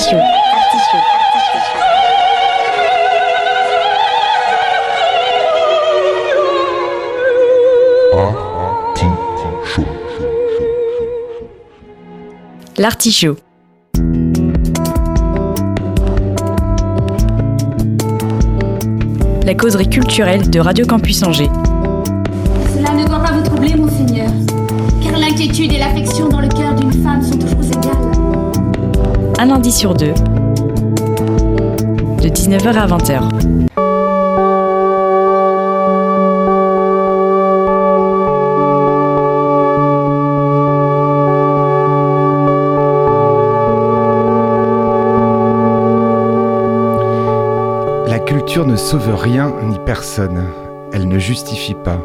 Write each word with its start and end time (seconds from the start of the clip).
Artichaut. 0.00 0.16
L'artichaut. 12.78 13.36
La 19.44 19.54
causerie 19.54 19.90
culturelle 19.90 20.48
de 20.48 20.60
Radio 20.60 20.86
Campus 20.86 21.22
Angers. 21.24 21.50
Cela 22.74 22.94
ne 22.94 23.06
doit 23.06 23.18
pas 23.18 23.32
vous 23.32 23.42
troubler, 23.42 23.74
monseigneur, 23.74 24.30
car 25.02 25.18
l'inquiétude 25.18 25.74
et 25.74 25.78
l'affection 25.78 26.30
dans 26.30 26.39
lundi 29.50 29.72
sur 29.72 29.94
deux, 29.94 30.12
de 30.12 30.14
19h 32.28 32.68
à 32.68 32.86
20h. 32.86 33.20
La 48.06 48.20
culture 48.20 48.64
ne 48.64 48.76
sauve 48.76 49.12
rien 49.16 49.52
ni 49.64 49.80
personne. 49.84 50.44
Elle 50.92 51.08
ne 51.08 51.18
justifie 51.18 51.74
pas. 51.74 51.98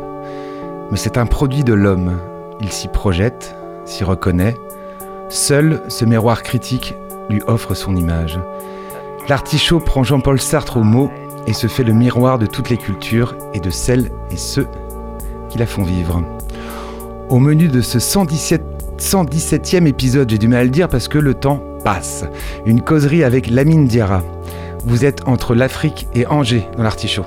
Mais 0.90 0.98
c'est 0.98 1.20
un 1.20 1.28
produit 1.28 1.64
de 1.64 1.74
l'homme. 1.74 2.18
Il 2.60 2.72
s'y 2.72 2.88
projette, 2.88 3.56
s'y 3.86 4.04
reconnaît. 4.04 4.56
Seul 5.30 5.84
ce 5.90 6.06
miroir 6.06 6.42
critique 6.42 6.96
lui 7.30 7.42
offre 7.48 7.74
son 7.74 7.96
image. 7.96 8.40
L'artichaut 9.28 9.80
prend 9.80 10.04
Jean-Paul 10.04 10.40
Sartre 10.40 10.78
au 10.78 10.84
mot 10.84 11.10
et 11.48 11.54
se 11.54 11.68
fait 11.68 11.84
le 11.84 11.94
miroir 11.94 12.40
de 12.40 12.46
toutes 12.46 12.70
les 12.70 12.78
cultures 12.78 13.36
et 13.54 13.60
de 13.60 13.70
celles 13.70 14.12
et 14.32 14.38
ceux 14.38 14.68
qui 15.50 15.58
la 15.58 15.66
font 15.66 15.84
vivre. 15.84 16.24
Au 17.30 17.40
menu 17.40 17.68
de 17.68 17.82
ce 17.82 18.00
117, 18.00 18.62
117e 19.00 19.88
épisode, 19.88 20.30
j'ai 20.30 20.38
du 20.38 20.48
mal 20.48 20.60
à 20.60 20.64
le 20.64 20.70
dire 20.70 20.90
parce 20.90 21.08
que 21.08 21.18
le 21.18 21.34
temps 21.34 21.62
passe. 21.84 22.26
Une 22.66 22.82
causerie 22.82 23.24
avec 23.24 23.50
Lamine 23.50 23.88
Diarra. 23.88 24.22
Vous 24.86 25.06
êtes 25.06 25.28
entre 25.28 25.56
l'Afrique 25.56 26.08
et 26.14 26.28
Angers 26.28 26.68
dans 26.78 26.84
l'artichaut. 26.84 27.26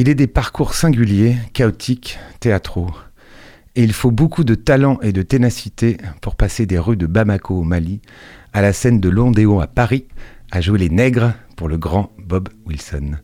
Il 0.00 0.08
est 0.08 0.14
des 0.14 0.28
parcours 0.28 0.74
singuliers, 0.74 1.36
chaotiques, 1.52 2.20
théâtraux. 2.38 2.92
Et 3.74 3.82
il 3.82 3.92
faut 3.92 4.12
beaucoup 4.12 4.44
de 4.44 4.54
talent 4.54 5.00
et 5.02 5.12
de 5.12 5.22
ténacité 5.22 5.96
pour 6.20 6.36
passer 6.36 6.66
des 6.66 6.78
rues 6.78 6.96
de 6.96 7.06
Bamako 7.06 7.56
au 7.56 7.64
Mali 7.64 8.00
à 8.52 8.62
la 8.62 8.72
scène 8.72 9.00
de 9.00 9.08
Londéo 9.08 9.60
à 9.60 9.66
Paris 9.66 10.06
à 10.52 10.60
jouer 10.60 10.78
les 10.78 10.88
nègres 10.88 11.34
pour 11.56 11.66
le 11.66 11.78
grand 11.78 12.12
Bob 12.16 12.48
Wilson. 12.64 13.16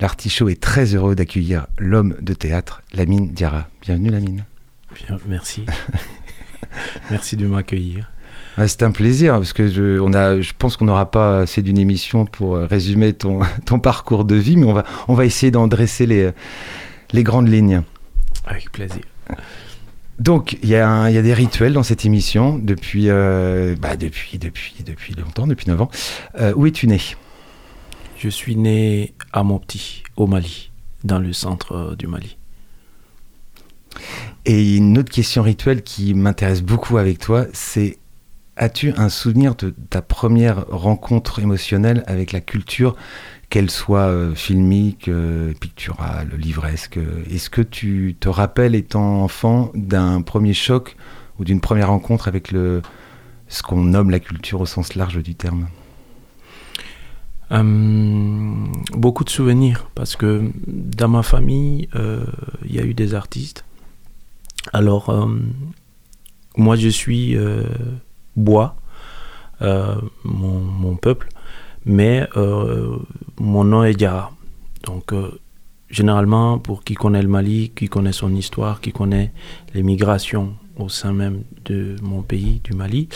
L'artichaut 0.00 0.48
est 0.48 0.60
très 0.60 0.96
heureux 0.96 1.14
d'accueillir 1.14 1.68
l'homme 1.78 2.16
de 2.20 2.34
théâtre, 2.34 2.82
Lamine 2.92 3.32
Diarra. 3.32 3.68
Bienvenue 3.80 4.10
Lamine. 4.10 4.44
Bien, 4.96 5.18
merci. 5.28 5.64
merci 7.12 7.36
de 7.36 7.46
m'accueillir. 7.46 8.10
Ah, 8.58 8.66
c'est 8.68 8.82
un 8.82 8.90
plaisir 8.90 9.34
parce 9.34 9.52
que 9.52 9.68
je, 9.68 10.00
on 10.00 10.14
a, 10.14 10.40
je 10.40 10.52
pense 10.56 10.78
qu'on 10.78 10.86
n'aura 10.86 11.10
pas 11.10 11.40
assez 11.40 11.60
d'une 11.60 11.76
émission 11.78 12.24
pour 12.24 12.56
euh, 12.56 12.66
résumer 12.66 13.12
ton, 13.12 13.40
ton 13.66 13.78
parcours 13.78 14.24
de 14.24 14.34
vie, 14.34 14.56
mais 14.56 14.66
on 14.66 14.72
va, 14.72 14.84
on 15.08 15.14
va 15.14 15.26
essayer 15.26 15.50
d'en 15.50 15.66
dresser 15.66 16.06
les, 16.06 16.30
les 17.12 17.22
grandes 17.22 17.48
lignes. 17.48 17.82
Avec 18.46 18.72
plaisir. 18.72 19.02
Donc, 20.18 20.56
il 20.62 20.70
y, 20.70 20.72
y 20.72 20.76
a 20.76 21.22
des 21.22 21.34
rituels 21.34 21.74
dans 21.74 21.82
cette 21.82 22.06
émission 22.06 22.58
depuis, 22.58 23.10
euh, 23.10 23.76
bah, 23.78 23.96
depuis, 23.96 24.38
depuis, 24.38 24.74
depuis 24.86 25.14
longtemps, 25.14 25.46
depuis 25.46 25.68
9 25.68 25.82
ans. 25.82 25.90
Euh, 26.40 26.54
où 26.56 26.66
es-tu 26.66 26.86
né? 26.86 27.00
Je 28.16 28.30
suis 28.30 28.56
né 28.56 29.12
à 29.34 29.42
Mopti, 29.42 30.02
au 30.16 30.26
Mali, 30.26 30.70
dans 31.04 31.18
le 31.18 31.34
centre 31.34 31.94
du 31.98 32.06
Mali. 32.06 32.38
Et 34.46 34.76
une 34.76 34.96
autre 34.96 35.12
question 35.12 35.42
rituelle 35.42 35.82
qui 35.82 36.14
m'intéresse 36.14 36.62
beaucoup 36.62 36.96
avec 36.96 37.18
toi, 37.18 37.44
c'est 37.52 37.98
as-tu 38.56 38.92
un 38.96 39.08
souvenir 39.08 39.54
de 39.54 39.74
ta 39.90 40.02
première 40.02 40.66
rencontre 40.68 41.40
émotionnelle 41.40 42.02
avec 42.06 42.32
la 42.32 42.40
culture, 42.40 42.96
qu'elle 43.50 43.70
soit 43.70 44.08
euh, 44.08 44.34
filmique, 44.34 45.08
euh, 45.08 45.52
picturale, 45.60 46.30
livresque? 46.36 46.98
Est-ce 47.30 47.50
que 47.50 47.62
tu 47.62 48.16
te 48.18 48.28
rappelles, 48.28 48.74
étant 48.74 49.22
enfant, 49.22 49.70
d'un 49.74 50.22
premier 50.22 50.54
choc 50.54 50.96
ou 51.38 51.44
d'une 51.44 51.60
première 51.60 51.88
rencontre 51.88 52.28
avec 52.28 52.50
le, 52.50 52.82
ce 53.48 53.62
qu'on 53.62 53.84
nomme 53.84 54.10
la 54.10 54.20
culture 54.20 54.60
au 54.60 54.66
sens 54.66 54.94
large 54.94 55.22
du 55.22 55.34
terme? 55.34 55.68
Euh, 57.52 58.54
beaucoup 58.92 59.22
de 59.22 59.30
souvenirs, 59.30 59.88
parce 59.94 60.16
que 60.16 60.50
dans 60.66 61.08
ma 61.08 61.22
famille, 61.22 61.88
euh, 61.94 62.24
il 62.64 62.74
y 62.74 62.80
a 62.80 62.84
eu 62.84 62.94
des 62.94 63.14
artistes. 63.14 63.64
Alors, 64.72 65.10
euh, 65.10 65.26
moi, 66.56 66.74
je 66.74 66.88
suis 66.88 67.36
euh, 67.36 67.62
bois, 68.36 68.76
euh, 69.62 69.96
mon, 70.24 70.96
peuple, 70.96 71.28
mais 71.86 72.28
euh, 72.36 72.98
mon 73.38 73.64
nom 73.64 73.84
est 73.84 73.94
Diarra. 73.94 74.32
Donc, 74.84 75.12
euh, 75.12 75.40
généralement, 75.88 76.58
pour 76.58 76.84
qui 76.84 76.94
connaît 76.94 77.22
le 77.22 77.28
Mali, 77.28 77.72
qui 77.74 77.88
connaît 77.88 78.12
son 78.12 78.34
histoire, 78.34 78.80
qui 78.80 78.92
connaît 78.92 79.32
les 79.72 79.82
migrations 79.82 80.54
au 80.78 80.90
sein 80.90 81.14
même 81.14 81.42
de 81.64 81.96
mon 82.02 82.20
pays, 82.20 82.60
du 82.62 82.74
Mali, 82.74 83.08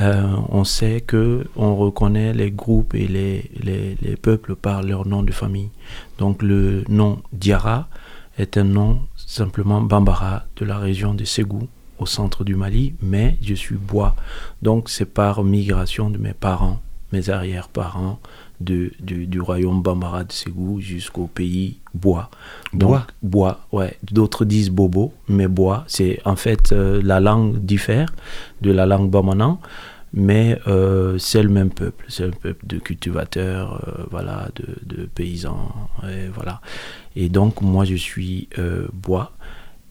on 0.00 0.64
sait 0.64 1.00
que 1.00 1.46
on 1.54 1.76
reconnaît 1.76 2.32
les 2.32 2.50
groupes 2.50 2.94
et 2.94 3.06
les, 3.06 3.50
les, 3.62 3.96
les 4.02 4.16
peuples 4.16 4.56
par 4.56 4.82
leur 4.82 5.06
nom 5.06 5.22
de 5.22 5.30
famille. 5.30 5.70
Donc 6.18 6.42
le 6.42 6.82
nom 6.88 7.22
Diarra 7.32 7.88
est 8.36 8.56
un 8.56 8.64
nom 8.64 9.00
simplement 9.16 9.80
Bambara 9.80 10.44
de 10.56 10.64
la 10.64 10.78
région 10.78 11.14
de 11.14 11.24
Ségou 11.24 11.68
au 11.98 12.06
centre 12.06 12.44
du 12.44 12.54
Mali, 12.54 12.94
mais 13.02 13.36
je 13.42 13.54
suis 13.54 13.76
bois. 13.76 14.14
Donc 14.62 14.88
c'est 14.88 15.04
par 15.12 15.44
migration 15.44 16.10
de 16.10 16.18
mes 16.18 16.34
parents, 16.34 16.80
mes 17.12 17.30
arrière-parents, 17.30 18.20
de, 18.60 18.90
du, 19.00 19.26
du 19.26 19.40
royaume 19.40 19.82
Bambara 19.82 20.24
de 20.24 20.32
Ségou 20.32 20.80
jusqu'au 20.80 21.26
pays 21.26 21.78
bois. 21.94 22.28
Donc, 22.72 22.90
Bois? 22.90 23.06
Bois, 23.22 23.60
ouais. 23.70 23.96
D'autres 24.10 24.44
disent 24.44 24.70
bobo, 24.70 25.14
mais 25.28 25.46
bois, 25.46 25.84
c'est 25.86 26.20
en 26.24 26.34
fait 26.36 26.72
euh, 26.72 27.00
la 27.04 27.20
langue 27.20 27.58
diffère 27.58 28.12
de 28.60 28.72
la 28.72 28.84
langue 28.84 29.10
bamanan, 29.10 29.60
mais 30.12 30.58
euh, 30.66 31.18
c'est 31.18 31.42
le 31.42 31.50
même 31.50 31.70
peuple. 31.70 32.04
C'est 32.08 32.24
un 32.24 32.30
peuple 32.30 32.66
de 32.66 32.78
cultivateurs, 32.78 33.80
euh, 33.86 34.04
voilà, 34.10 34.48
de, 34.56 34.96
de 34.96 35.06
paysans, 35.06 35.72
et 36.02 36.26
voilà. 36.34 36.60
Et 37.14 37.28
donc 37.28 37.62
moi 37.62 37.84
je 37.84 37.94
suis 37.94 38.48
euh, 38.58 38.88
bois. 38.92 39.32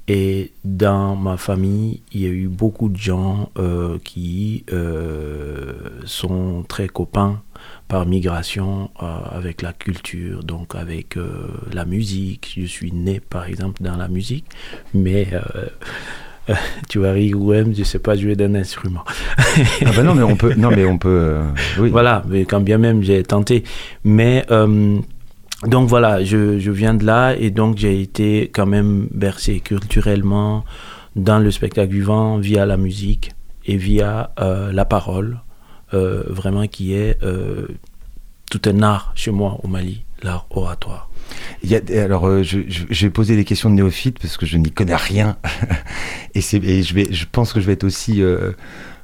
Et 0.10 0.54
dans 0.64 1.18
ma 1.18 1.36
famille, 1.36 2.02
il 2.14 2.22
y 2.22 2.26
a 2.26 2.30
eu 2.30 2.48
beaucoup 2.48 2.88
de 2.88 2.96
gens 2.96 3.50
euh, 3.60 3.98
qui 4.04 4.64
euh, 4.72 5.74
sont 6.06 6.64
très 6.66 6.88
copains 6.88 7.42
par 7.90 8.06
migration 8.06 8.90
euh, 9.02 9.06
avec 9.32 9.62
la 9.62 9.74
culture, 9.74 10.46
donc 10.46 10.76
avec 10.76 11.18
la 11.74 11.84
musique. 11.84 12.54
Je 12.58 12.66
suis 12.66 12.94
né, 12.94 13.20
par 13.20 13.46
exemple, 13.48 13.84
dans 13.84 13.98
la 13.98 14.08
musique, 14.08 14.46
mais 14.94 15.28
tu 16.90 17.00
vas 17.00 17.12
rire 17.12 17.42
ou 17.42 17.52
même, 17.52 17.76
je 17.76 17.84
sais 17.84 18.00
pas 18.00 18.16
jouer 18.16 18.38
d'un 18.38 18.56
instrument. 18.56 19.04
Ah 19.86 19.92
bah 19.94 20.04
non, 20.04 20.16
mais 20.16 20.24
on 20.24 20.38
peut. 20.38 20.54
Non, 20.56 20.70
mais 20.70 20.86
on 20.86 20.98
peut. 20.98 21.42
oui. 21.80 21.90
Voilà, 21.90 22.24
mais 22.30 22.46
quand 22.46 22.62
bien 22.62 22.78
même 22.78 23.04
j'ai 23.04 23.24
tenté. 23.24 23.66
Mais 24.06 24.46
donc 25.66 25.90
voilà, 25.90 26.24
je, 26.24 26.60
je 26.60 26.72
viens 26.72 26.94
de 26.94 27.04
là 27.04 27.36
et 27.36 27.50
donc 27.50 27.78
j'ai 27.78 28.02
été 28.02 28.52
quand 28.54 28.68
même 28.68 29.08
bercé 29.12 29.60
culturellement 29.60 30.64
dans 31.16 31.40
le 31.40 31.50
spectacle 31.50 31.92
vivant 31.92 32.38
via 32.38 32.66
la 32.66 32.78
musique 32.78 33.32
et 33.66 33.76
via 33.76 34.32
euh, 34.40 34.72
la 34.72 34.86
parole, 34.86 35.40
euh, 35.94 36.24
vraiment 36.28 36.68
qui 36.68 36.94
est 36.94 37.22
euh, 37.24 37.68
tout 38.52 38.62
un 38.66 38.84
art 38.84 39.12
chez 39.16 39.32
moi 39.32 39.60
au 39.64 39.68
Mali, 39.68 40.06
l'art 40.22 40.46
oratoire. 40.52 41.10
Alors, 41.92 42.28
euh, 42.28 42.44
je, 42.44 43.06
vais 43.06 43.10
poser 43.10 43.36
des 43.36 43.44
questions 43.44 43.70
de 43.70 43.76
néophyte 43.76 44.20
parce 44.20 44.38
que 44.38 44.46
je 44.46 44.58
n'y 44.58 44.72
connais 44.72 44.96
rien. 44.96 45.38
et, 46.36 46.40
et 46.40 46.84
je, 46.84 46.94
vais, 46.94 47.12
je 47.12 47.26
pense 47.30 47.52
que 47.52 47.60
je 47.60 47.66
vais 47.66 47.74
être 47.74 47.84
aussi. 47.84 48.22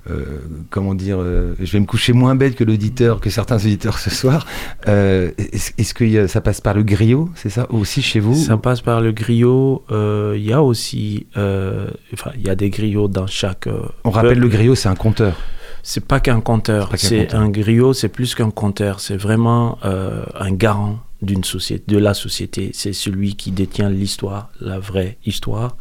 Euh, 0.10 0.40
comment 0.70 0.94
dire 0.96 1.18
euh, 1.20 1.56
Je 1.60 1.72
vais 1.72 1.80
me 1.80 1.86
coucher 1.86 2.14
moins 2.14 2.36
bête 2.36 2.56
que 2.56 2.64
l'auditeur, 2.64 3.20
que 3.22 3.30
certains 3.30 3.56
auditeurs 3.58 4.00
ce 4.00 4.10
soir. 4.10 4.46
Euh, 4.88 5.32
est-ce, 5.38 5.94
que 5.94 6.24
a- 6.24 6.28
ça 6.28 6.42
passe 6.42 6.60
par 6.62 6.74
le 6.74 6.84
griot 6.84 7.30
C'est 7.36 7.50
ça 7.50 7.68
Aussi 7.72 8.02
chez 8.02 8.20
vous 8.20 8.36
Ça 8.36 8.58
passe 8.58 8.82
par 8.82 9.00
le 9.02 9.12
griot. 9.12 9.84
Il 9.92 10.44
y 10.44 10.54
a 10.54 10.62
aussi, 10.62 11.28
enfin, 11.36 12.32
il 12.36 12.46
y 12.46 12.50
a 12.50 12.56
des 12.56 12.70
griots 12.70 13.08
dans 13.08 13.28
chaque. 13.28 13.68
On 14.04 14.10
rappelle 14.10 14.32
peuple. 14.32 14.42
le 14.42 14.48
griot, 14.50 14.76
c'est 14.76 14.90
un 14.90 14.96
compteur. 14.96 15.38
C'est 15.86 16.06
pas 16.06 16.20
qu'un 16.22 16.40
compteur, 16.40 16.92
c'est 16.96 17.34
un 17.34 17.50
griot, 17.50 17.94
c'est 17.94 18.08
plus 18.10 18.36
qu'un 18.36 18.52
compteur, 18.52 19.00
c'est 19.02 19.18
vraiment 19.18 19.78
un 19.84 20.52
garant 20.52 21.00
d'une 21.22 21.44
société, 21.44 21.84
de 21.88 21.98
la 21.98 22.14
société. 22.14 22.72
C'est 22.74 22.94
celui 22.94 23.36
qui 23.36 23.52
détient 23.52 23.90
l'histoire, 23.90 24.50
la 24.62 24.80
vraie 24.80 25.18
histoire, 25.26 25.78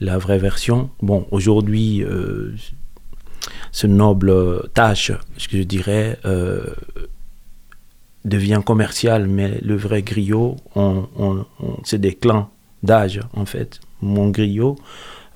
la 0.00 0.16
vraie 0.18 0.38
version. 0.38 0.90
Bon, 1.02 1.26
aujourd'hui, 1.30 2.04
ce 3.72 3.86
noble 3.86 4.68
tâche, 4.74 5.12
ce 5.36 5.48
que 5.48 5.58
je 5.58 5.62
dirais, 5.62 6.18
euh, 6.24 6.64
devient 8.24 8.62
commercial, 8.64 9.26
mais 9.26 9.58
le 9.62 9.76
vrai 9.76 10.02
griot, 10.02 10.56
c'est 11.84 12.00
des 12.00 12.14
clans 12.14 12.50
d'âge, 12.82 13.20
en 13.34 13.44
fait. 13.46 13.80
Mon 14.00 14.30
griot, 14.30 14.76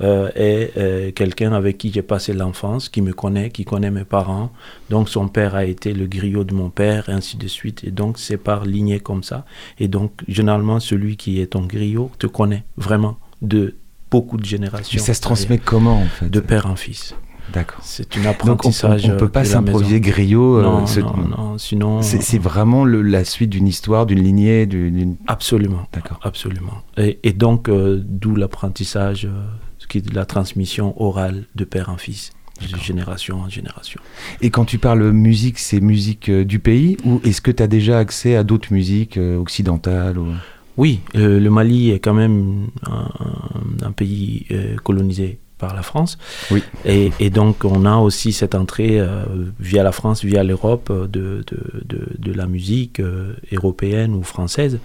euh, 0.00 0.30
est 0.36 0.76
euh, 0.76 1.10
quelqu'un 1.10 1.52
avec 1.52 1.76
qui 1.76 1.92
j'ai 1.92 2.02
passé 2.02 2.32
l'enfance, 2.32 2.88
qui 2.88 3.02
me 3.02 3.12
connaît, 3.12 3.50
qui 3.50 3.64
connaît 3.64 3.90
mes 3.90 4.04
parents. 4.04 4.52
Donc 4.90 5.08
son 5.08 5.26
père 5.26 5.56
a 5.56 5.64
été 5.64 5.92
le 5.92 6.06
griot 6.06 6.44
de 6.44 6.54
mon 6.54 6.70
père, 6.70 7.08
et 7.08 7.12
ainsi 7.12 7.36
de 7.36 7.48
suite. 7.48 7.82
Et 7.82 7.90
donc 7.90 8.16
c'est 8.16 8.36
par 8.36 8.64
lignée 8.64 9.00
comme 9.00 9.24
ça. 9.24 9.44
Et 9.80 9.88
donc 9.88 10.12
généralement 10.28 10.78
celui 10.78 11.16
qui 11.16 11.40
est 11.40 11.48
ton 11.48 11.66
griot 11.66 12.12
te 12.20 12.28
connaît 12.28 12.62
vraiment 12.76 13.18
de 13.42 13.74
beaucoup 14.08 14.36
de 14.36 14.44
générations. 14.44 15.00
Mais 15.00 15.04
ça 15.04 15.14
se 15.14 15.20
transmet 15.20 15.58
comment 15.58 16.00
en 16.02 16.06
fait? 16.06 16.30
De 16.30 16.38
père 16.38 16.66
en 16.66 16.76
fils. 16.76 17.16
D'accord. 17.52 17.80
C'est 17.82 18.16
un 18.18 18.24
apprentissage. 18.26 19.02
Donc 19.02 19.10
on, 19.10 19.14
ne 19.14 19.18
peut 19.18 19.28
pas 19.28 19.44
s'improviser 19.44 20.00
griot. 20.00 20.58
Euh, 20.58 20.62
non, 20.62 20.84
non, 20.86 21.28
non, 21.28 21.58
sinon. 21.58 22.02
C'est 22.02 22.38
vraiment 22.38 22.84
le, 22.84 23.02
la 23.02 23.24
suite 23.24 23.50
d'une 23.50 23.66
histoire, 23.66 24.06
d'une 24.06 24.22
lignée, 24.22 24.66
d'une. 24.66 25.16
Absolument. 25.26 25.86
D'accord. 25.92 26.20
Absolument. 26.22 26.82
Et, 26.96 27.18
et 27.22 27.32
donc 27.32 27.70
d'où 27.70 28.34
l'apprentissage 28.36 29.28
qui 29.88 29.98
est 29.98 30.14
la 30.14 30.26
transmission 30.26 31.00
orale 31.02 31.46
de 31.54 31.64
père 31.64 31.88
en 31.88 31.96
fils 31.96 32.32
de 32.60 32.76
génération 32.76 33.40
en 33.40 33.48
génération. 33.48 34.00
Et 34.40 34.50
quand 34.50 34.64
tu 34.64 34.78
parles 34.78 35.12
musique, 35.12 35.60
c'est 35.60 35.80
musique 35.80 36.28
euh, 36.28 36.44
du 36.44 36.58
pays 36.58 36.96
ou 37.04 37.20
est-ce 37.24 37.40
que 37.40 37.52
tu 37.52 37.62
as 37.62 37.68
déjà 37.68 37.98
accès 37.98 38.34
à 38.34 38.42
d'autres 38.42 38.72
musiques 38.72 39.16
euh, 39.16 39.36
occidentales 39.36 40.18
ou... 40.18 40.26
Oui, 40.76 41.00
euh, 41.16 41.40
le 41.40 41.50
Mali 41.50 41.90
est 41.90 41.98
quand 41.98 42.14
même 42.14 42.68
un, 43.82 43.92
pays 43.92 44.46
colonisé 44.84 45.40
par 45.58 45.74
la 45.74 45.82
France. 45.82 46.18
Oui. 46.50 46.62
Et, 46.84 47.10
et, 47.20 47.30
donc 47.30 47.64
on 47.64 47.84
a 47.84 47.96
aussi 47.96 48.32
cette 48.32 48.54
entrée 48.54 49.00
via 49.58 49.82
la 49.82 49.92
France, 49.92 50.24
via 50.24 50.44
l'Europe, 50.44 50.92
de, 50.92 51.44
de, 51.46 51.82
de, 51.84 52.06
de, 52.18 52.32
la 52.32 52.46
musique 52.46 53.00
européenne 53.52 54.14
ou 54.14 54.22
française. 54.22 54.78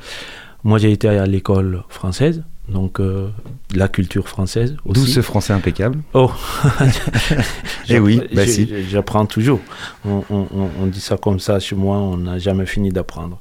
Moi 0.64 0.78
j'ai 0.80 0.92
été 0.92 1.08
à 1.08 1.26
l'école 1.26 1.84
française 1.90 2.44
donc 2.70 3.00
euh, 3.00 3.30
la 3.76 3.88
culture 3.88 4.28
française 4.28 4.78
aussi. 4.86 5.02
D'où 5.02 5.06
ce 5.06 5.22
français 5.22 5.54
impeccable. 5.54 6.00
Oh 6.14 6.32
Eh 7.90 8.00
oui, 8.00 8.22
bah 8.34 8.48
si. 8.48 8.70
J'apprends 8.90 9.26
toujours. 9.26 9.60
On, 10.06 10.24
on, 10.30 10.48
on, 10.80 10.88
dit 10.88 11.02
ça 11.02 11.18
comme 11.18 11.40
ça 11.40 11.60
chez 11.60 11.76
moi, 11.76 11.98
on 11.98 12.18
n'a 12.18 12.40
jamais 12.40 12.66
fini 12.66 12.90
d'apprendre. 12.90 13.38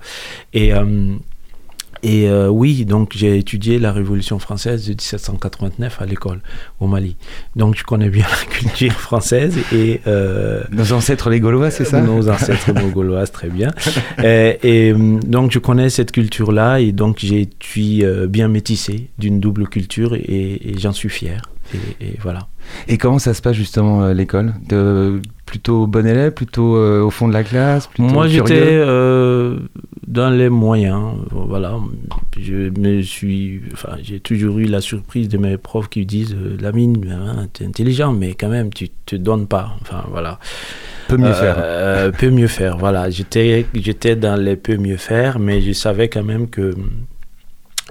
Et 0.52 0.74
euh, 0.74 1.14
et 2.02 2.28
euh, 2.28 2.48
oui, 2.48 2.84
donc 2.84 3.12
j'ai 3.14 3.38
étudié 3.38 3.78
la 3.78 3.92
Révolution 3.92 4.38
française 4.38 4.86
de 4.86 4.90
1789 4.90 6.00
à 6.00 6.06
l'école 6.06 6.40
au 6.80 6.86
Mali. 6.86 7.16
Donc 7.56 7.76
je 7.76 7.84
connais 7.84 8.08
bien 8.08 8.26
la 8.40 8.52
culture 8.52 8.92
française 8.92 9.56
et 9.72 10.00
euh, 10.06 10.62
nos 10.70 10.92
ancêtres 10.92 11.30
les 11.30 11.40
Gaulois, 11.40 11.70
c'est 11.70 11.84
ça? 11.84 12.00
Nos 12.00 12.28
ancêtres 12.28 12.72
les 12.72 12.90
Gaulois, 12.92 13.26
très 13.26 13.48
bien. 13.48 13.70
et, 14.22 14.58
et, 14.62 14.94
donc 14.94 15.52
je 15.52 15.58
connais 15.58 15.90
cette 15.90 16.12
culture-là 16.12 16.80
et 16.80 16.92
donc 16.92 17.18
j'ai 17.18 17.48
suis 17.62 18.04
euh, 18.04 18.26
bien 18.26 18.48
métissé 18.48 19.08
d'une 19.18 19.40
double 19.40 19.68
culture 19.68 20.14
et, 20.14 20.20
et 20.28 20.78
j'en 20.78 20.92
suis 20.92 21.08
fier. 21.08 21.51
Et, 21.74 22.06
et, 22.06 22.18
voilà. 22.20 22.48
Et 22.88 22.98
comment 22.98 23.18
ça 23.18 23.34
se 23.34 23.42
passe 23.42 23.56
justement 23.56 24.02
à 24.02 24.14
l'école? 24.14 24.54
Plutôt 25.46 25.86
bon 25.86 26.06
élève, 26.06 26.32
plutôt 26.32 26.76
euh, 26.76 27.02
au 27.02 27.10
fond 27.10 27.28
de 27.28 27.34
la 27.34 27.44
classe 27.44 27.90
Moi 27.98 28.26
j'étais 28.26 28.70
euh, 28.70 29.58
dans 30.06 30.30
les 30.30 30.48
moyens. 30.48 31.12
Voilà. 31.30 31.74
Je 32.40 32.70
me 32.70 33.02
suis, 33.02 33.60
enfin, 33.72 33.96
j'ai 34.02 34.18
toujours 34.18 34.58
eu 34.60 34.64
la 34.64 34.80
surprise 34.80 35.28
de 35.28 35.36
mes 35.36 35.58
profs 35.58 35.90
qui 35.90 36.06
disent 36.06 36.34
euh, 36.34 36.56
Lamine, 36.58 37.04
hein, 37.10 37.48
tu 37.52 37.64
es 37.64 37.66
intelligent, 37.66 38.12
mais 38.12 38.32
quand 38.32 38.48
même 38.48 38.72
tu 38.72 38.88
te 39.04 39.16
donnes 39.16 39.46
pas. 39.46 39.76
Enfin 39.82 40.04
voilà. 40.10 40.38
Peut 41.08 41.18
mieux 41.18 41.34
faire. 41.34 42.12
peut 42.12 42.30
mieux 42.30 42.46
faire. 42.46 42.78
Voilà. 42.78 43.10
J'étais, 43.10 43.66
j'étais 43.74 44.16
dans 44.16 44.40
les 44.40 44.56
peu 44.56 44.78
mieux 44.78 44.96
faire, 44.96 45.38
mais 45.38 45.60
je 45.60 45.72
savais 45.72 46.08
quand 46.08 46.24
même 46.24 46.48
que 46.48 46.74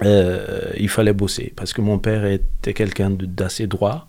euh, 0.04 0.70
il 0.78 0.88
fallait 0.88 1.12
bosser 1.12 1.52
parce 1.54 1.72
que 1.72 1.80
mon 1.80 1.98
père 1.98 2.24
était 2.24 2.74
quelqu'un 2.74 3.10
d'assez 3.10 3.66
droit. 3.66 4.08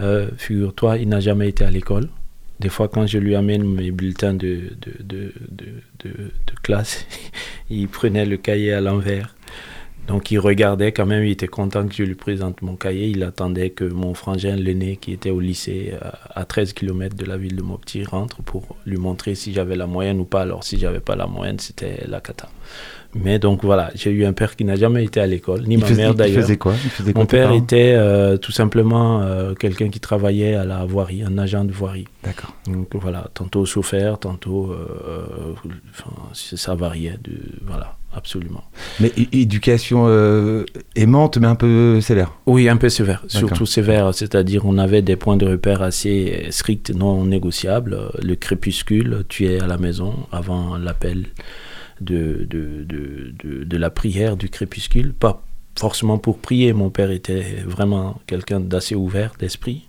Euh, 0.00 0.28
Figure-toi, 0.36 0.98
il 0.98 1.08
n'a 1.08 1.20
jamais 1.20 1.48
été 1.48 1.64
à 1.64 1.70
l'école. 1.70 2.08
Des 2.60 2.68
fois, 2.68 2.88
quand 2.88 3.06
je 3.06 3.18
lui 3.18 3.34
amène 3.34 3.64
mes 3.64 3.90
bulletins 3.90 4.34
de, 4.34 4.70
classe, 6.62 7.06
il 7.70 7.88
prenait 7.88 8.24
le 8.24 8.36
cahier 8.36 8.72
à 8.72 8.80
l'envers. 8.80 9.34
Donc 10.08 10.30
il 10.30 10.38
regardait 10.38 10.92
quand 10.92 11.04
même, 11.04 11.24
il 11.24 11.32
était 11.32 11.48
content 11.48 11.86
que 11.86 11.92
je 11.92 12.04
lui 12.04 12.14
présente 12.14 12.62
mon 12.62 12.76
cahier. 12.76 13.08
Il 13.08 13.24
attendait 13.24 13.70
que 13.70 13.84
mon 13.84 14.14
frangin, 14.14 14.54
l'aîné, 14.54 14.96
qui 14.96 15.12
était 15.12 15.30
au 15.30 15.40
lycée 15.40 15.94
à 16.34 16.44
13 16.44 16.74
km 16.74 17.16
de 17.16 17.24
la 17.24 17.36
ville 17.36 17.56
de 17.56 17.62
Mopti, 17.62 18.04
rentre 18.04 18.40
pour 18.42 18.76
lui 18.86 18.98
montrer 18.98 19.34
si 19.34 19.52
j'avais 19.52 19.74
la 19.74 19.88
moyenne 19.88 20.20
ou 20.20 20.24
pas. 20.24 20.42
Alors 20.42 20.62
si 20.62 20.78
j'avais 20.78 21.00
pas 21.00 21.16
la 21.16 21.26
moyenne, 21.26 21.58
c'était 21.58 22.04
la 22.06 22.20
cata. 22.20 22.48
Mais 23.22 23.38
donc 23.38 23.64
voilà, 23.64 23.90
j'ai 23.94 24.10
eu 24.10 24.24
un 24.24 24.32
père 24.32 24.56
qui 24.56 24.64
n'a 24.64 24.76
jamais 24.76 25.04
été 25.04 25.20
à 25.20 25.26
l'école, 25.26 25.62
ni 25.62 25.74
il 25.74 25.80
ma 25.80 25.86
faisait, 25.86 26.02
mère 26.02 26.14
d'ailleurs. 26.14 26.38
Il 26.38 26.42
faisait 26.42 26.56
quoi, 26.56 26.74
il 26.84 26.90
faisait 26.90 27.12
quoi 27.12 27.22
Mon 27.22 27.26
père 27.26 27.52
était 27.52 27.94
euh, 27.96 28.36
tout 28.36 28.52
simplement 28.52 29.22
euh, 29.22 29.54
quelqu'un 29.54 29.88
qui 29.88 30.00
travaillait 30.00 30.54
à 30.54 30.64
la 30.64 30.84
voirie, 30.84 31.22
un 31.22 31.38
agent 31.38 31.64
de 31.64 31.72
voirie. 31.72 32.06
D'accord. 32.24 32.54
Donc 32.66 32.88
voilà, 32.94 33.28
tantôt 33.34 33.64
chauffeur, 33.64 34.18
tantôt. 34.18 34.72
Euh, 34.72 35.54
ça 36.32 36.74
variait. 36.74 37.18
De, 37.22 37.32
voilà, 37.66 37.96
absolument. 38.14 38.64
Mais 39.00 39.12
éducation 39.32 40.08
aimante, 40.94 41.38
mais 41.38 41.46
un 41.46 41.54
peu 41.54 42.00
sévère 42.00 42.32
Oui, 42.46 42.68
un 42.68 42.76
peu 42.76 42.88
sévère. 42.88 43.22
Surtout 43.28 43.66
sévère, 43.66 44.14
c'est-à-dire 44.14 44.66
on 44.66 44.78
avait 44.78 45.02
des 45.02 45.16
points 45.16 45.36
de 45.36 45.46
repère 45.46 45.82
assez 45.82 46.46
stricts, 46.50 46.90
non 46.90 47.24
négociables. 47.24 48.10
Le 48.22 48.34
crépuscule, 48.34 49.24
tu 49.28 49.46
es 49.46 49.60
à 49.60 49.66
la 49.66 49.78
maison 49.78 50.14
avant 50.32 50.76
l'appel 50.76 51.26
de, 52.00 52.46
de, 52.48 52.84
de, 52.84 53.64
de, 53.64 53.76
la 53.76 53.90
prière 53.90 54.36
du 54.36 54.48
crépuscule, 54.48 55.12
pas 55.12 55.42
forcément 55.78 56.18
pour 56.18 56.38
prier. 56.38 56.72
Mon 56.72 56.90
père 56.90 57.10
était 57.10 57.62
vraiment 57.66 58.20
quelqu'un 58.26 58.60
d'assez 58.60 58.94
ouvert 58.94 59.32
d'esprit. 59.38 59.88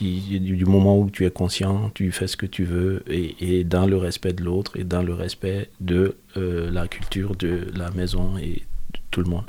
Du, 0.00 0.64
moment 0.64 0.98
où 0.98 1.10
tu 1.10 1.26
es 1.26 1.30
conscient, 1.30 1.90
tu 1.92 2.10
fais 2.10 2.26
ce 2.26 2.38
que 2.38 2.46
tu 2.46 2.64
veux 2.64 3.02
et, 3.06 3.58
et 3.58 3.64
dans 3.64 3.86
le 3.86 3.98
respect 3.98 4.32
de 4.32 4.42
l'autre 4.42 4.78
et 4.78 4.84
dans 4.84 5.02
le 5.02 5.12
respect 5.12 5.68
de 5.78 6.16
euh, 6.38 6.70
la 6.70 6.88
culture 6.88 7.36
de 7.36 7.66
la 7.76 7.90
maison 7.90 8.38
et 8.38 8.62
de 8.94 8.98
tout 9.10 9.20
le 9.20 9.28
monde. 9.28 9.44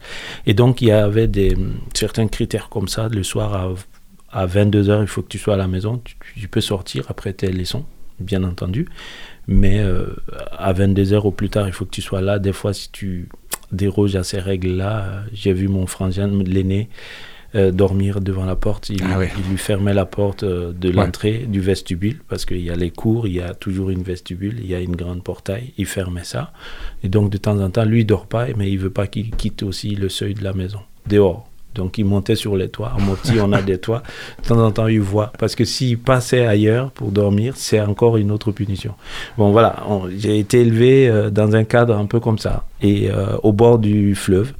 Et 0.45 0.53
donc 0.53 0.81
il 0.81 0.89
y 0.89 0.91
avait 0.91 1.29
des, 1.29 1.55
certains 1.93 2.27
critères 2.27 2.67
comme 2.67 2.89
ça. 2.89 3.07
Le 3.07 3.23
soir 3.23 3.53
à, 3.53 4.41
à 4.41 4.45
22h, 4.45 5.01
il 5.01 5.07
faut 5.07 5.21
que 5.21 5.29
tu 5.29 5.37
sois 5.37 5.53
à 5.53 5.57
la 5.57 5.69
maison. 5.69 6.01
Tu 6.35 6.47
peux 6.49 6.59
sortir 6.59 7.05
après 7.07 7.31
tes 7.31 7.49
leçons, 7.49 7.85
bien 8.19 8.43
entendu. 8.43 8.87
Mais 9.47 9.79
euh, 9.79 10.07
à 10.57 10.73
22h 10.73 11.25
ou 11.25 11.31
plus 11.31 11.49
tard, 11.49 11.67
il 11.67 11.73
faut 11.73 11.85
que 11.85 11.91
tu 11.91 12.01
sois 12.01 12.21
là. 12.21 12.39
Des 12.39 12.53
fois, 12.53 12.73
si 12.73 12.91
tu 12.91 13.27
déroges 13.71 14.15
à 14.15 14.23
ces 14.23 14.39
règles-là, 14.39 15.23
j'ai 15.33 15.53
vu 15.53 15.67
mon 15.67 15.87
frangin, 15.87 16.29
l'aîné, 16.43 16.89
euh, 17.53 17.71
dormir 17.71 18.21
devant 18.21 18.45
la 18.45 18.55
porte. 18.55 18.89
Il, 18.89 19.03
ah 19.03 19.19
il 19.23 19.49
lui 19.49 19.57
fermait 19.57 19.93
la 19.93 20.05
porte 20.05 20.43
euh, 20.43 20.71
de 20.71 20.89
l'entrée 20.89 21.39
ouais. 21.39 21.45
du 21.47 21.59
vestibule 21.59 22.21
parce 22.29 22.45
qu'il 22.45 22.61
y 22.61 22.69
a 22.69 22.75
les 22.75 22.91
cours, 22.91 23.27
il 23.27 23.33
y 23.33 23.41
a 23.41 23.53
toujours 23.53 23.89
une 23.89 24.03
vestibule, 24.03 24.55
il 24.59 24.67
y 24.67 24.75
a 24.75 24.79
une 24.79 24.95
grande 24.95 25.23
portail. 25.23 25.73
Il 25.77 25.85
fermait 25.85 26.23
ça. 26.23 26.53
Et 27.03 27.09
donc, 27.09 27.29
de 27.29 27.37
temps 27.37 27.59
en 27.59 27.69
temps, 27.69 27.83
lui, 27.83 28.01
il 28.01 28.05
dort 28.05 28.27
pas, 28.27 28.47
mais 28.55 28.71
il 28.71 28.77
veut 28.77 28.89
pas 28.89 29.07
qu'il 29.07 29.31
quitte 29.31 29.63
aussi 29.63 29.95
le 29.95 30.07
seuil 30.07 30.33
de 30.33 30.43
la 30.43 30.53
maison, 30.53 30.79
dehors. 31.07 31.50
Donc 31.75 31.97
il 31.97 32.05
montait 32.05 32.35
sur 32.35 32.55
les 32.55 32.69
toits. 32.69 32.93
À 32.97 33.01
Mopti, 33.01 33.33
on 33.41 33.51
a 33.53 33.61
des 33.61 33.77
toits. 33.77 34.03
De 34.43 34.47
temps 34.47 34.63
en 34.63 34.71
temps, 34.71 34.87
il 34.87 35.01
voit. 35.01 35.31
Parce 35.39 35.55
que 35.55 35.65
s'il 35.65 35.97
passait 35.99 36.45
ailleurs 36.45 36.91
pour 36.91 37.11
dormir, 37.11 37.53
c'est 37.55 37.79
encore 37.79 38.17
une 38.17 38.31
autre 38.31 38.51
punition. 38.51 38.93
Bon, 39.37 39.51
voilà. 39.51 39.75
J'ai 40.17 40.39
été 40.39 40.61
élevé 40.61 41.07
euh, 41.07 41.29
dans 41.29 41.55
un 41.55 41.63
cadre 41.63 41.95
un 41.95 42.05
peu 42.05 42.19
comme 42.19 42.37
ça. 42.37 42.65
Et 42.81 43.09
euh, 43.09 43.37
au 43.43 43.53
bord 43.53 43.79
du 43.79 44.15
fleuve, 44.15 44.53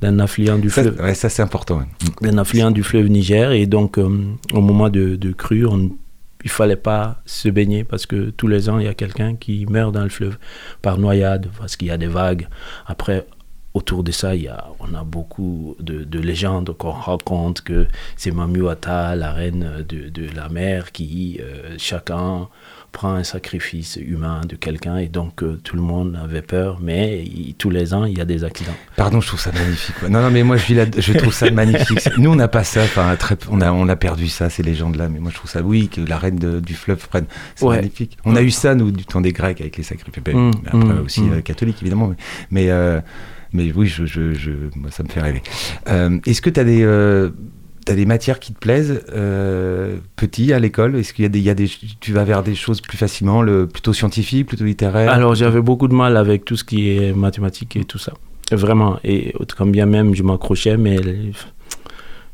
d'un 0.00 0.18
affluent 0.18 0.58
du 0.58 0.70
ça, 0.70 0.82
fleuve. 0.82 1.00
Ouais, 1.00 1.14
ça, 1.14 1.28
c'est 1.28 1.42
important. 1.42 1.78
Ouais. 1.78 1.84
D'un 2.30 2.38
affluent 2.38 2.70
du 2.70 2.82
fleuve 2.82 3.08
Niger. 3.08 3.52
Et 3.52 3.66
donc, 3.66 3.98
euh, 3.98 4.08
au 4.52 4.60
moment 4.60 4.88
de, 4.88 5.16
de 5.16 5.32
crue, 5.32 5.66
on, 5.66 5.90
il 6.44 6.50
fallait 6.50 6.76
pas 6.76 7.22
se 7.24 7.48
baigner 7.48 7.84
parce 7.84 8.06
que 8.06 8.30
tous 8.30 8.48
les 8.48 8.68
ans, 8.68 8.78
il 8.78 8.84
y 8.84 8.88
a 8.88 8.94
quelqu'un 8.94 9.36
qui 9.36 9.66
meurt 9.66 9.92
dans 9.92 10.02
le 10.02 10.08
fleuve 10.08 10.38
par 10.80 10.98
noyade 10.98 11.48
parce 11.58 11.76
qu'il 11.76 11.88
y 11.88 11.90
a 11.90 11.96
des 11.96 12.06
vagues. 12.06 12.48
Après, 12.86 13.26
autour 13.74 14.02
de 14.04 14.12
ça, 14.12 14.34
il 14.34 14.42
y 14.42 14.48
a, 14.48 14.66
on 14.80 14.94
a 14.94 15.02
beaucoup 15.04 15.76
de, 15.80 16.04
de 16.04 16.18
légendes 16.18 16.74
qu'on 16.76 16.90
raconte 16.90 17.62
que 17.62 17.86
c'est 18.16 18.30
Mamuata, 18.30 19.16
la 19.16 19.32
reine 19.32 19.84
de, 19.88 20.08
de, 20.08 20.26
la 20.34 20.48
mer, 20.48 20.92
qui 20.92 21.40
euh, 21.40 21.74
chacun 21.78 22.48
prend 22.92 23.14
un 23.14 23.24
sacrifice 23.24 23.96
humain 23.96 24.42
de 24.46 24.54
quelqu'un 24.54 24.98
et 24.98 25.08
donc 25.08 25.42
euh, 25.42 25.58
tout 25.64 25.76
le 25.76 25.80
monde 25.82 26.18
avait 26.22 26.42
peur, 26.42 26.78
mais 26.82 27.24
il- 27.24 27.54
tous 27.54 27.70
les 27.70 27.94
ans, 27.94 28.04
il 28.04 28.18
y 28.18 28.20
a 28.20 28.26
des 28.26 28.44
accidents. 28.44 28.74
Pardon, 28.96 29.22
je 29.22 29.28
trouve 29.28 29.40
ça 29.40 29.50
magnifique. 29.52 29.94
Non, 30.02 30.20
non, 30.20 30.30
mais 30.30 30.42
moi, 30.42 30.58
je, 30.58 30.66
vis 30.66 30.74
là, 30.74 30.84
je 30.98 31.12
trouve 31.14 31.32
ça 31.32 31.50
magnifique. 31.50 32.06
Nous, 32.18 32.30
on 32.30 32.34
n'a 32.36 32.48
pas 32.48 32.64
ça. 32.64 32.82
Enfin, 32.82 33.16
très, 33.16 33.38
on, 33.50 33.62
a, 33.62 33.72
on 33.72 33.88
a 33.88 33.96
perdu 33.96 34.28
ça, 34.28 34.50
ces 34.50 34.62
légendes-là. 34.62 35.08
Mais 35.08 35.20
moi, 35.20 35.30
je 35.30 35.36
trouve 35.36 35.50
ça, 35.50 35.62
oui, 35.62 35.88
que 35.88 36.02
la 36.02 36.18
reine 36.18 36.36
de- 36.36 36.60
du 36.60 36.74
fleuve 36.74 37.08
prenne. 37.08 37.24
C'est 37.54 37.64
Ouais. 37.64 37.76
magnifique. 37.76 38.18
On 38.26 38.36
a 38.36 38.42
eu 38.42 38.50
ça, 38.50 38.74
nous, 38.74 38.90
du 38.90 39.06
temps 39.06 39.22
des 39.22 39.32
Grecs, 39.32 39.60
avec 39.62 39.78
les 39.78 39.82
sacrifices. 39.84 40.22
Mm, 40.34 40.50
Après, 40.66 40.78
mm, 40.78 41.02
aussi 41.02 41.22
euh, 41.30 41.40
catholiques, 41.40 41.78
évidemment. 41.80 42.08
Mais, 42.08 42.16
mais, 42.50 42.70
euh, 42.70 43.00
mais 43.52 43.72
oui, 43.72 43.86
je, 43.86 44.04
je, 44.06 44.50
moi, 44.76 44.90
ça 44.90 45.02
me 45.02 45.08
fait 45.08 45.20
rêver. 45.20 45.42
Euh, 45.88 46.18
Est-ce 46.26 46.40
que 46.42 46.50
tu 46.50 46.60
as 46.60 46.64
des. 46.64 46.82
euh, 46.82 47.30
des 47.86 48.06
matières 48.06 48.38
qui 48.38 48.52
te 48.52 48.58
plaisent 48.60 49.02
euh, 49.12 49.96
petit 50.14 50.52
à 50.52 50.58
l'école? 50.60 50.94
Est-ce 50.96 51.12
qu'il 51.12 51.24
y 51.24 51.26
a 51.26 51.28
des, 51.28 51.40
il 51.40 51.44
y 51.44 51.50
a 51.50 51.54
des, 51.54 51.68
tu 52.00 52.12
vas 52.12 52.22
vers 52.24 52.42
des 52.44 52.54
choses 52.54 52.80
plus 52.80 52.96
facilement, 52.96 53.42
le, 53.42 53.66
plutôt 53.66 53.92
scientifique, 53.92 54.46
plutôt 54.46 54.64
littéraire 54.64 55.10
Alors 55.10 55.34
j'avais 55.34 55.60
beaucoup 55.60 55.88
de 55.88 55.94
mal 55.94 56.16
avec 56.16 56.44
tout 56.44 56.56
ce 56.56 56.62
qui 56.62 56.90
est 56.96 57.12
mathématiques 57.12 57.74
et 57.76 57.84
tout 57.84 57.98
ça. 57.98 58.12
Vraiment. 58.52 59.00
Et 59.02 59.34
comme 59.56 59.72
bien 59.72 59.86
même, 59.86 60.14
je 60.14 60.22
m'accrochais, 60.22 60.76
mais 60.76 60.96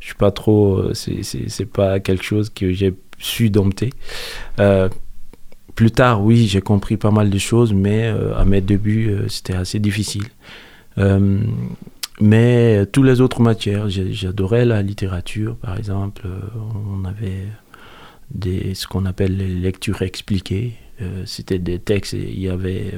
je 0.01 0.07
suis 0.07 0.15
pas 0.17 0.31
trop. 0.33 0.93
C'est 0.93 1.65
pas 1.73 1.99
quelque 2.01 2.25
chose 2.25 2.51
que 2.51 2.73
j'ai 2.73 2.93
su 3.19 3.49
dompter. 3.51 3.91
Euh, 4.61 4.89
plus 5.75 5.91
tard, 5.93 6.23
oui, 6.23 6.47
j'ai 6.47 6.61
compris 6.61 6.97
pas 6.97 7.11
mal 7.11 7.31
de 7.31 7.39
choses, 7.39 7.73
mais 7.73 8.13
à 8.37 8.45
mes 8.45 8.61
débuts, 8.61 9.17
c'était 9.29 9.55
assez 9.55 9.79
difficile. 9.79 10.25
Euh, 10.99 11.41
mais 12.21 12.85
tous 12.87 13.03
les 13.03 13.21
autres 13.21 13.41
matières, 13.41 13.89
j'adorais 13.89 14.65
la 14.65 14.83
littérature, 14.83 15.57
par 15.57 15.77
exemple. 15.79 16.23
Euh, 16.27 16.41
On 16.87 17.05
avait 17.05 17.47
des, 18.31 18.75
ce 18.75 18.87
qu'on 18.87 19.07
appelle 19.07 19.37
les 19.37 19.49
lectures 19.49 20.03
expliquées. 20.03 20.75
Euh, 21.01 21.23
C'était 21.27 21.61
des 21.61 21.79
textes, 21.79 22.15
il 22.15 22.41
y 22.41 22.49
avait 22.49 22.95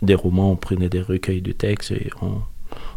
des 0.00 0.14
romans, 0.14 0.52
on 0.52 0.56
prenait 0.56 0.88
des 0.88 1.02
recueils 1.02 1.42
de 1.42 1.52
textes 1.52 1.90
et 1.90 2.10
on, 2.20 2.40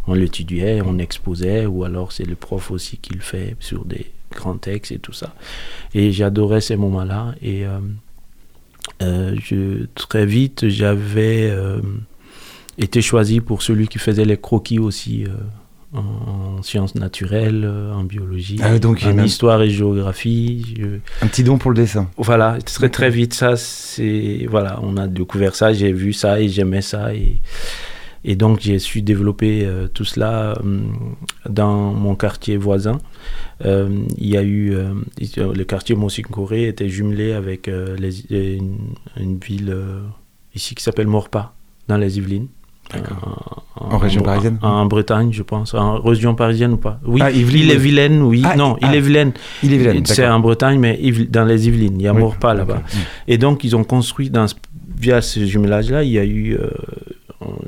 on 0.08 0.14
l'étudiait, 0.14 0.82
on 0.84 0.98
exposait, 1.00 1.66
ou 1.66 1.84
alors 1.84 2.12
c'est 2.12 2.25
le 2.25 2.36
prof 2.36 2.72
aussi 2.72 2.98
qui 2.98 3.14
le 3.14 3.22
fait 3.22 3.56
sur 3.60 3.86
des 3.86 4.12
grands 4.32 4.58
textes 4.58 4.92
et 4.92 5.00
tout 5.00 5.14
ça. 5.14 5.34
Et 5.94 6.12
j'adorais 6.12 6.62
ces 6.62 6.75
moments-là. 6.75 7.34
Et 7.42 7.64
très 9.96 10.25
vite, 10.25 10.70
j'avais 10.70 11.52
été 12.77 13.01
choisi 13.01 13.39
pour 13.41 13.62
celui 13.62 13.88
qui 13.88 14.00
faisait 14.00 14.25
les 14.25 14.38
croquis 14.38 14.79
aussi. 14.79 15.24
euh, 15.25 15.29
en, 15.94 16.58
en 16.58 16.62
sciences 16.62 16.96
naturelles, 16.96 17.63
euh, 17.63 17.94
en 17.94 18.03
biologie, 18.03 18.60
Ah, 18.62 18.77
donc 18.79 19.01
en 19.05 19.13
même- 19.13 19.25
histoire 19.25 19.62
et 19.62 19.70
géographie. 19.70 20.75
Je- 20.77 21.00
Un 21.24 21.27
petit 21.27 21.41
don 21.44 21.58
pour 21.58 21.72
le 21.72 21.77
dessin. 21.77 22.10
voilà, 22.17 22.58
très 22.65 22.89
très 22.89 23.10
vite, 23.10 23.34
ça, 23.34 23.55
c'est. 23.55 24.46
Voilà, 24.50 24.77
on 24.84 24.98
a 24.98 25.08
découvert 25.08 25.55
ça, 25.55 25.72
j'ai 25.72 25.94
vu 25.94 26.12
ça 26.12 26.41
et 26.41 26.50
j'aimais 26.50 26.82
ça. 26.82 27.13
Et, 27.15 27.39
et 28.25 28.36
donc, 28.36 28.60
j'ai 28.60 28.77
su 28.79 29.03
développer 29.03 29.63
euh, 29.65 29.88
tout 29.88 30.03
cela 30.03 30.58
dans 31.50 31.94
mon 31.94 32.15
quartier 32.15 32.58
voisin. 32.58 32.98
Euh, 33.63 33.88
il 34.17 34.27
y 34.27 34.36
a 34.36 34.44
eu. 34.44 34.75
le 35.38 35.63
quartier 35.63 35.96
Monsincoré 35.96 36.67
était 36.67 36.89
jumelé 36.89 37.32
avec 37.32 37.67
les- 37.67 38.55
une, 38.58 38.79
une 39.17 39.38
ville 39.38 39.74
ici 40.53 40.75
qui 40.75 40.84
s'appelle 40.84 41.08
Morpa, 41.08 41.53
dans 41.88 41.98
les 41.98 42.17
Yvelines. 42.17 42.48
En, 43.77 43.94
En 43.94 43.98
région 43.98 44.22
parisienne 44.22 44.58
en, 44.62 44.68
en 44.70 44.86
Bretagne, 44.86 45.32
je 45.34 45.44
pense. 45.44 45.74
En 45.74 46.00
région 46.01 46.34
parisienne 46.36 46.74
ou 46.74 46.77
pas? 46.77 47.00
Oui, 47.06 47.22
Ah, 47.24 47.32
Yvelines, 47.32 47.63
il 47.65 47.72
est 47.72 47.75
oui. 47.75 47.82
vilaine, 47.82 48.22
oui. 48.22 48.42
Ah, 48.46 48.56
non, 48.56 48.77
ah. 48.82 48.88
il 48.89 48.96
est 48.96 49.01
vilaine. 49.01 49.34
Il 49.63 49.74
est 49.74 49.77
vilain. 49.77 50.01
C'est 50.06 50.27
en 50.27 50.39
Bretagne, 50.39 50.80
mais 50.80 51.00
dans 51.30 51.44
les 51.46 51.68
Yvelines. 51.68 51.96
Il 52.00 52.04
y 52.04 52.08
a 52.08 52.13
Maurepas 52.13 52.54
là-bas. 52.54 52.82
Et 53.27 53.38
donc, 53.38 53.63
ils 53.63 53.75
ont 53.75 53.84
construit, 53.84 54.30
dans, 54.30 54.46
via 54.98 55.22
ce 55.22 55.46
jumelage-là, 55.46 56.04
il 56.04 56.12
y 56.12 56.20
a 56.20 56.24
eu 56.25 56.56
euh, 56.56 56.70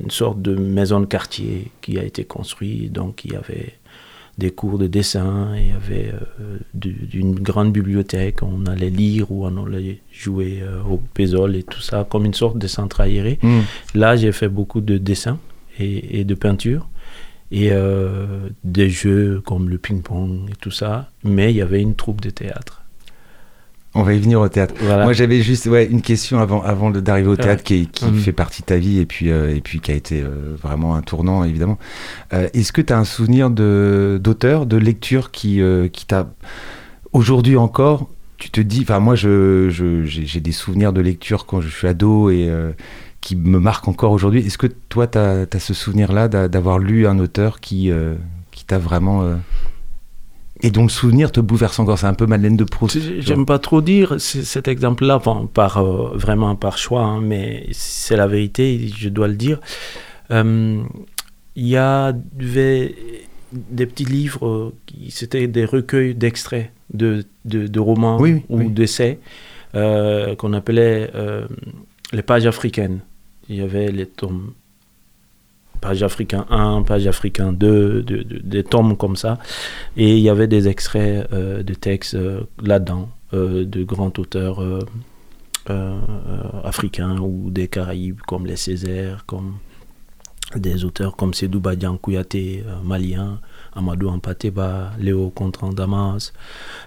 une 0.04 0.12
sorte 0.12 0.42
de 0.42 0.56
maison 0.56 1.00
de 1.02 1.06
quartier 1.06 1.72
qui 1.82 2.00
a 2.00 2.04
été 2.04 2.24
construite. 2.24 2.92
Donc, 2.94 3.26
il 3.26 3.34
y 3.34 3.36
avait 3.36 3.74
des 4.38 4.52
cours 4.52 4.78
de 4.78 4.86
dessin, 4.88 5.54
il 5.58 5.70
y 5.70 5.72
avait 5.72 6.12
euh, 6.14 6.58
du- 6.74 7.10
une 7.14 7.36
grande 7.40 7.72
bibliothèque. 7.74 8.44
On 8.44 8.66
allait 8.68 8.90
lire 8.92 9.32
ou 9.32 9.46
on 9.48 9.66
allait 9.66 10.02
jouer 10.12 10.60
euh, 10.62 10.82
au 10.84 10.98
pézol 10.98 11.56
et 11.56 11.64
tout 11.64 11.82
ça, 11.82 12.06
comme 12.10 12.26
une 12.26 12.34
sorte 12.36 12.58
de 12.60 12.68
centre 12.68 13.02
aéré. 13.02 13.40
Mm. 13.42 13.60
Là, 13.96 14.16
j'ai 14.16 14.32
fait 14.32 14.48
beaucoup 14.50 14.82
de 14.82 14.98
dessins 14.98 15.40
et, 15.80 16.20
et 16.20 16.24
de 16.24 16.36
peinture 16.36 16.88
et 17.52 17.70
euh, 17.72 18.50
des 18.64 18.90
jeux 18.90 19.42
comme 19.46 19.70
le 19.70 19.78
ping-pong 19.78 20.50
et 20.52 20.56
tout 20.60 20.72
ça. 20.72 21.10
Mais 21.24 21.52
il 21.52 21.56
y 21.58 21.62
avait 21.62 21.82
une 21.82 21.96
troupe 21.96 22.22
de 22.22 22.30
théâtre. 22.30 22.84
On 23.96 24.04
va 24.04 24.14
y 24.14 24.20
venir 24.20 24.40
au 24.42 24.48
théâtre. 24.48 24.76
Voilà. 24.82 25.06
Moi, 25.06 25.14
j'avais 25.14 25.42
juste 25.42 25.66
ouais, 25.66 25.86
une 25.88 26.02
question 26.04 26.40
avant, 26.40 26.92
d'arriver 26.92 27.30
au 27.30 27.36
théâtre 27.36 27.64
qui, 27.64 27.88
qui 27.88 28.06
Mhm. 28.06 28.16
fait 28.20 28.32
partie 28.32 28.62
de 28.62 28.68
ta 28.68 28.78
vie 28.78 29.00
et 29.00 29.06
puis, 29.08 29.32
euh, 29.32 29.56
et 29.56 29.60
puis 29.62 29.80
qui 29.80 29.92
a 29.92 29.96
été 29.96 30.22
euh, 30.22 30.56
vraiment 30.62 30.96
un 30.96 31.02
tournant, 31.02 31.44
évidemment. 31.44 31.80
Euh, 32.34 32.48
Est-ce 32.54 32.72
que 32.72 32.82
tu 32.82 32.94
as 32.94 32.98
un 33.00 33.06
souvenir 33.06 33.50
d'auteur, 33.50 34.66
de, 34.68 34.78
lecture 34.78 35.32
qui, 35.32 35.62
qui 35.94 36.06
t'a. 36.06 36.28
Aujourd'hui 37.14 37.58
encore, 37.58 38.08
tu 38.38 38.52
te 38.52 38.62
dis. 38.62 38.82
Enfin, 38.84 39.00
moi, 39.00 39.16
je, 39.16 39.70
je- 39.70 40.04
j'ai 40.06 40.26
j'ai 40.28 40.42
des 40.42 40.52
souvenirs 40.52 40.94
de 40.94 41.02
lecture 41.02 41.46
quand 41.48 41.62
je 41.62 41.70
suis 41.70 41.88
ado 41.88 42.30
et 42.30 42.52
qui 43.22 43.36
me 43.36 43.58
marquent 43.60 43.88
encore 43.88 44.12
aujourd'hui. 44.12 44.46
Est-ce 44.46 44.60
que 44.60 44.68
toi, 44.68 45.08
tu 45.08 45.18
as, 45.18 45.48
ce 45.60 45.74
souvenir-là 45.74 46.28
d'a- 46.28 46.48
d'avoir 46.50 46.78
lu 46.78 47.08
un 47.08 47.18
auteur 47.18 47.60
qui, 47.62 47.90
qui 48.52 48.66
t'a 48.66 48.78
vraiment. 48.78 49.24
Et 50.62 50.72
dont 50.72 50.84
le 50.84 50.90
souvenir 50.90 51.32
te 51.32 51.40
bouleverse 51.40 51.80
encore 51.80 52.00
C'est 52.00 52.08
un 52.08 52.14
peu 52.14 52.26
Madeleine 52.26 52.58
de 52.58 52.64
Proust. 52.64 52.98
J'aime 53.20 53.46
pas 53.46 53.60
trop 53.60 53.82
dire 53.82 54.16
cet 54.20 54.68
exemple-là, 54.68 55.18
enfin, 55.18 55.48
par, 55.54 55.78
euh, 55.78 56.12
vraiment 56.16 56.56
par 56.56 56.78
choix, 56.78 57.04
hein, 57.04 57.22
mais 57.22 57.68
c'est 57.72 58.16
la 58.18 58.28
vérité, 58.28 58.90
je 58.96 59.10
dois 59.10 59.28
le 59.28 59.36
dire. 59.36 59.60
Euh, 60.32 60.82
Il 61.56 61.68
y 61.68 61.78
avait 61.78 62.94
des 63.52 63.86
petits 63.88 64.06
livres, 64.06 64.46
euh, 64.48 64.74
qui- 64.86 65.10
c'était 65.12 65.48
des 65.48 65.66
recueils 65.66 66.14
d'extraits 66.16 66.70
de, 66.94 67.24
de, 67.46 67.68
de 67.68 67.80
romans 67.80 68.18
Oui, 68.20 68.44
ou 68.50 68.60
oui. 68.60 68.70
d'essais 68.70 69.20
euh, 69.76 70.36
qu'on 70.36 70.54
appelait 70.54 71.12
les 72.14 72.22
pages 72.22 72.46
africaines. 72.46 73.00
Il 73.50 73.56
y 73.58 73.62
avait 73.62 73.92
les 73.92 74.06
tomes 74.06 74.54
page 75.82 76.04
africain 76.04 76.46
1, 76.50 76.84
page 76.84 77.08
africain 77.08 77.54
2, 77.54 78.02
de- 78.04 78.24
de- 78.24 78.40
des 78.40 78.64
tomes 78.64 78.96
comme 78.98 79.16
ça. 79.16 79.38
Et 79.96 80.18
il 80.18 80.24
y 80.24 80.30
avait 80.30 80.48
des 80.48 80.68
extraits 80.68 81.28
euh, 81.34 81.64
de 81.64 81.74
textes 81.74 82.16
euh, 82.16 82.42
là-dedans, 82.64 83.10
euh, 83.34 83.66
de 83.66 83.84
grands 83.84 84.12
auteurs 84.18 84.62
africains 86.64 87.18
ou 87.20 87.50
des 87.50 87.68
Caraïbes, 87.68 88.22
comme 88.28 88.46
les 88.46 88.56
Césaires, 88.56 89.26
comme 89.26 89.56
des 90.56 90.86
auteurs 90.86 91.18
comme 91.18 91.34
Sédou 91.34 91.60
Badian 91.60 91.98
Kouyaté, 91.98 92.64
malien, 92.84 93.40
Amadou 93.76 94.08
Ampateba, 94.10 94.92
Léo 94.98 95.30
Contran 95.30 95.74
Damas, 95.74 96.32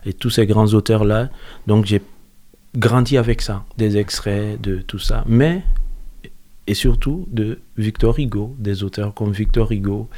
et 0.06 0.14
tous 0.14 0.30
ces 0.30 0.46
grands 0.46 0.72
auteurs-là. 0.72 1.28
Donc 1.66 1.84
j'ai 1.84 2.00
grandi 2.74 3.18
avec 3.18 3.42
ça, 3.42 3.64
des 3.76 3.98
extraits 3.98 4.58
de 4.60 4.76
tout 4.76 4.98
ça. 4.98 5.24
Mais, 5.26 5.62
et 6.70 6.74
surtout 6.74 7.26
de 7.32 7.58
Victor 7.76 8.16
Hugo, 8.20 8.54
des 8.56 8.84
auteurs 8.84 9.12
comme 9.12 9.32
Victor 9.32 9.72
Hugo. 9.72 10.08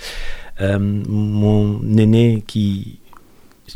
Euh, 0.61 0.79
mon 0.79 1.81
aîné 1.97 2.45
qui 2.47 2.99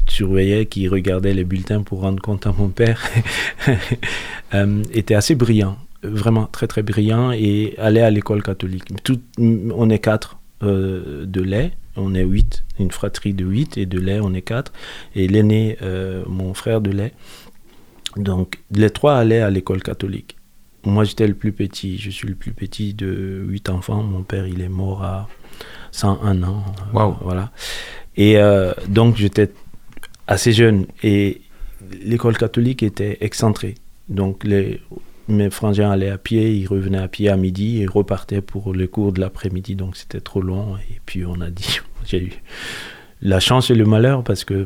surveillait, 0.09 0.67
qui 0.67 0.87
regardait 0.87 1.33
les 1.33 1.45
bulletins 1.45 1.81
pour 1.81 2.03
rendre 2.03 2.21
compte 2.23 2.47
à 2.47 2.53
mon 2.53 2.69
père, 2.69 3.01
euh, 4.55 4.83
était 4.93 5.15
assez 5.15 5.35
brillant, 5.35 5.79
vraiment 6.03 6.45
très 6.45 6.67
très 6.67 6.83
brillant, 6.83 7.33
et 7.33 7.75
allait 7.79 8.03
à 8.03 8.11
l'école 8.11 8.43
catholique. 8.43 8.85
On 9.39 9.89
est 9.89 9.99
quatre 9.99 10.39
euh, 10.63 11.25
de 11.25 11.41
lait, 11.41 11.73
on 11.97 12.15
est 12.15 12.25
huit, 12.25 12.63
une 12.79 12.91
fratrie 12.91 13.33
de 13.33 13.47
huit, 13.47 13.79
et 13.79 13.87
de 13.87 13.99
lait 13.99 14.21
on 14.21 14.35
est 14.35 14.43
quatre, 14.43 14.75
et 15.15 15.29
l'aîné, 15.29 15.79
mon 16.27 16.53
frère 16.53 16.83
de 16.83 16.91
lait, 16.91 17.15
donc 18.17 18.61
les 18.71 18.91
trois 18.91 19.15
allaient 19.17 19.41
à 19.41 19.49
l'école 19.49 19.83
catholique. 19.83 20.36
Moi 20.87 21.05
j'étais 21.05 21.27
le 21.27 21.35
plus 21.35 21.53
petit, 21.53 21.99
je 21.99 22.11
suis 22.11 22.29
le 22.29 22.35
plus 22.35 22.53
petit 22.53 22.95
de 22.95 23.45
huit 23.47 23.69
enfants, 23.69 24.03
mon 24.03 24.23
père 24.23 24.47
il 24.47 24.61
est 24.61 24.69
mort 24.69 25.03
à 25.03 25.29
101 25.91 26.43
ans. 26.45 26.65
euh, 26.67 26.93
Waouh. 26.97 27.17
Voilà. 27.23 27.51
Et 28.17 28.39
euh, 28.39 28.73
donc 28.89 29.17
j'étais 29.17 29.51
assez 30.27 30.53
jeune 30.53 30.87
et 31.03 31.43
l'école 32.03 32.37
catholique 32.39 32.83
était 32.83 33.19
excentrée. 33.21 33.75
Donc 34.09 34.45
les, 34.45 34.81
mes 35.29 35.51
frangins 35.51 35.91
allaient 35.91 36.11
à 36.11 36.19
pied, 36.19 36.53
ils 36.55 36.67
revenaient 36.67 36.99
à 36.99 37.09
pied 37.09 37.29
à 37.29 37.37
midi 37.37 37.83
et 37.83 37.87
repartaient 37.87 38.41
pour 38.41 38.73
le 38.73 38.87
cours 38.87 39.13
de 39.13 39.21
l'après-midi. 39.21 39.75
Donc 39.75 39.97
c'était 39.97 40.21
trop 40.21 40.41
long. 40.41 40.77
Et 40.91 41.01
puis 41.05 41.25
on 41.27 41.41
a 41.41 41.51
dit, 41.51 41.81
j'ai 42.07 42.23
eu 42.23 42.33
la 43.23 43.41
chance 43.41 43.71
et 43.71 43.75
le 43.75 43.85
malheur 43.87 44.23
parce 44.23 44.45
que 44.45 44.65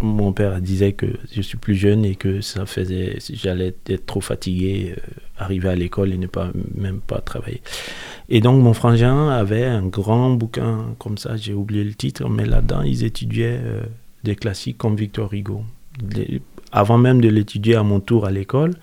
mon 0.00 0.32
père 0.32 0.60
disait 0.60 0.92
que 0.92 1.06
je 1.30 1.42
suis 1.42 1.58
plus 1.58 1.74
jeune 1.74 2.04
et 2.04 2.14
que 2.14 2.40
ça 2.40 2.66
faisait, 2.66 3.18
j'allais 3.32 3.74
être 3.86 4.06
trop 4.06 4.20
fatigué, 4.20 4.94
euh, 4.96 5.00
arriver 5.38 5.68
à 5.68 5.76
l'école 5.76 6.12
et 6.12 6.18
ne 6.18 6.26
pas 6.26 6.50
même 6.74 7.00
pas 7.00 7.20
travailler. 7.20 7.62
Et 8.28 8.40
donc 8.40 8.62
mon 8.62 8.72
frangin 8.72 9.28
avait 9.28 9.64
un 9.64 9.86
grand 9.86 10.30
bouquin 10.30 10.94
comme 10.98 11.18
ça, 11.18 11.36
j'ai 11.36 11.54
oublié 11.54 11.84
le 11.84 11.94
titre, 11.94 12.28
mais 12.28 12.46
là-dedans 12.46 12.82
ils 12.82 13.04
étudiaient 13.04 13.60
euh, 13.62 13.82
des 14.24 14.36
classiques 14.36 14.78
comme 14.78 14.96
Victor 14.96 15.32
Hugo. 15.32 15.64
Avant 16.72 16.98
même 16.98 17.20
de 17.20 17.28
l'étudier 17.28 17.74
à 17.74 17.82
mon 17.82 18.00
tour 18.00 18.26
à 18.26 18.30
l'école, 18.30 18.74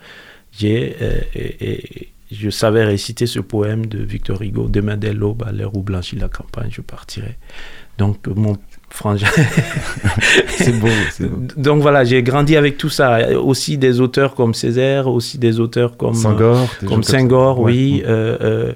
j'ai, 0.52 0.96
et, 1.34 2.08
je 2.30 2.50
savais 2.50 2.84
réciter 2.84 3.26
ce 3.26 3.40
poème 3.40 3.86
de 3.86 3.98
Victor 4.02 4.42
Hugo, 4.42 4.68
Demain 4.68 4.96
dès 4.96 5.14
l'aube, 5.14 5.42
à 5.44 5.52
l'heure 5.52 5.74
où 5.74 5.82
blanchit 5.82 6.16
la 6.16 6.28
campagne, 6.28 6.68
je 6.70 6.82
partirai. 6.82 7.38
Donc, 7.96 8.26
mon 8.26 8.56
frangin. 8.90 9.26
c'est 10.48 10.78
beau, 10.78 10.88
Donc 11.56 11.82
voilà, 11.82 12.04
j'ai 12.04 12.22
grandi 12.22 12.56
avec 12.56 12.76
tout 12.76 12.88
ça. 12.88 13.32
Aussi 13.38 13.78
des 13.78 14.00
auteurs 14.00 14.34
comme 14.34 14.54
Césaire, 14.54 15.08
aussi 15.08 15.38
des 15.38 15.60
auteurs 15.60 15.96
comme 15.96 16.14
Senghor, 16.14 16.68
comme 16.86 17.02
Senghor, 17.02 17.60
oui. 17.60 18.02
Euh, 18.06 18.72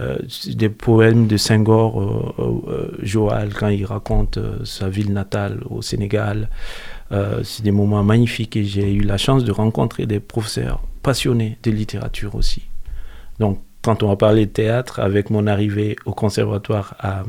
euh, 0.00 0.16
des 0.48 0.70
poèmes 0.70 1.26
de 1.26 1.36
Senghor, 1.36 2.00
euh, 2.00 2.96
Joal, 3.02 3.50
quand 3.52 3.68
il 3.68 3.84
raconte 3.84 4.38
sa 4.64 4.88
ville 4.88 5.12
natale 5.12 5.60
au 5.68 5.82
Sénégal. 5.82 6.48
c'est 7.42 7.62
des 7.62 7.72
moments 7.72 8.02
magnifiques 8.02 8.56
et 8.56 8.64
j'ai 8.64 8.90
eu 8.90 9.02
la 9.02 9.18
chance 9.18 9.44
de 9.44 9.52
rencontrer 9.52 10.06
des 10.06 10.18
professeurs 10.18 10.80
passionnés 11.02 11.58
de 11.62 11.70
littérature 11.70 12.34
aussi. 12.34 12.62
Donc, 13.38 13.60
quand 13.82 14.02
on 14.02 14.08
va 14.08 14.16
parler 14.16 14.46
de 14.46 14.50
théâtre, 14.50 15.00
avec 15.00 15.28
mon 15.28 15.46
arrivée 15.46 15.96
au 16.06 16.12
conservatoire 16.12 16.94
à, 17.00 17.24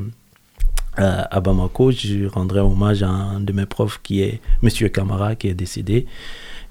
à, 0.98 1.40
Bamako, 1.40 1.92
je 1.92 2.26
rendrai 2.28 2.60
hommage 2.60 3.04
à 3.04 3.10
un 3.10 3.40
de 3.40 3.52
mes 3.54 3.66
profs 3.66 4.00
qui 4.04 4.22
est 4.22 4.42
Monsieur 4.62 4.90
Camara, 4.90 5.36
qui 5.36 5.48
est 5.48 5.54
décédé, 5.54 6.06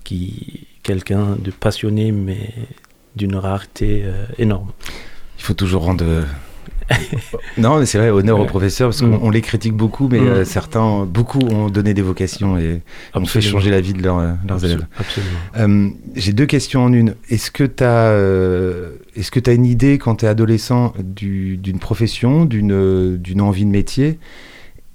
qui 0.04 0.66
quelqu'un 0.82 1.36
de 1.36 1.50
passionné, 1.50 2.12
mais 2.12 2.50
d'une 3.16 3.36
rareté 3.36 4.04
énorme. 4.38 4.72
Il 5.38 5.44
faut 5.44 5.54
toujours 5.54 5.82
rendre. 5.82 6.04
non, 7.58 7.78
mais 7.78 7.86
c'est 7.86 7.98
vrai, 7.98 8.10
honneur 8.10 8.40
aux 8.40 8.46
professeurs, 8.46 8.88
parce 8.90 9.00
qu'on 9.00 9.28
mm. 9.28 9.32
les 9.32 9.40
critique 9.40 9.74
beaucoup, 9.74 10.08
mais 10.10 10.20
mm. 10.20 10.26
euh, 10.26 10.44
certains, 10.44 11.04
beaucoup 11.04 11.40
ont 11.40 11.68
donné 11.68 11.94
des 11.94 12.02
vocations 12.02 12.58
et 12.58 12.82
ont 13.14 13.24
fait 13.24 13.40
changer 13.40 13.70
la 13.70 13.80
vie 13.80 13.92
de 13.92 14.02
leurs 14.02 14.64
élèves. 14.64 14.86
Absolument. 14.98 15.32
Euh, 15.58 15.90
j'ai 16.14 16.32
deux 16.32 16.46
questions 16.46 16.84
en 16.84 16.92
une. 16.92 17.14
Est-ce 17.28 17.50
que 17.50 17.64
tu 17.64 17.84
as, 17.84 18.10
euh, 18.10 18.96
est-ce 19.16 19.30
que 19.30 19.40
as 19.48 19.52
une 19.52 19.66
idée, 19.66 19.98
quand 19.98 20.16
tu 20.16 20.24
es 20.24 20.28
adolescent, 20.28 20.92
d'une 20.98 21.78
profession, 21.78 22.44
d'une 22.44 23.40
envie 23.40 23.64
de 23.64 23.70
métier? 23.70 24.18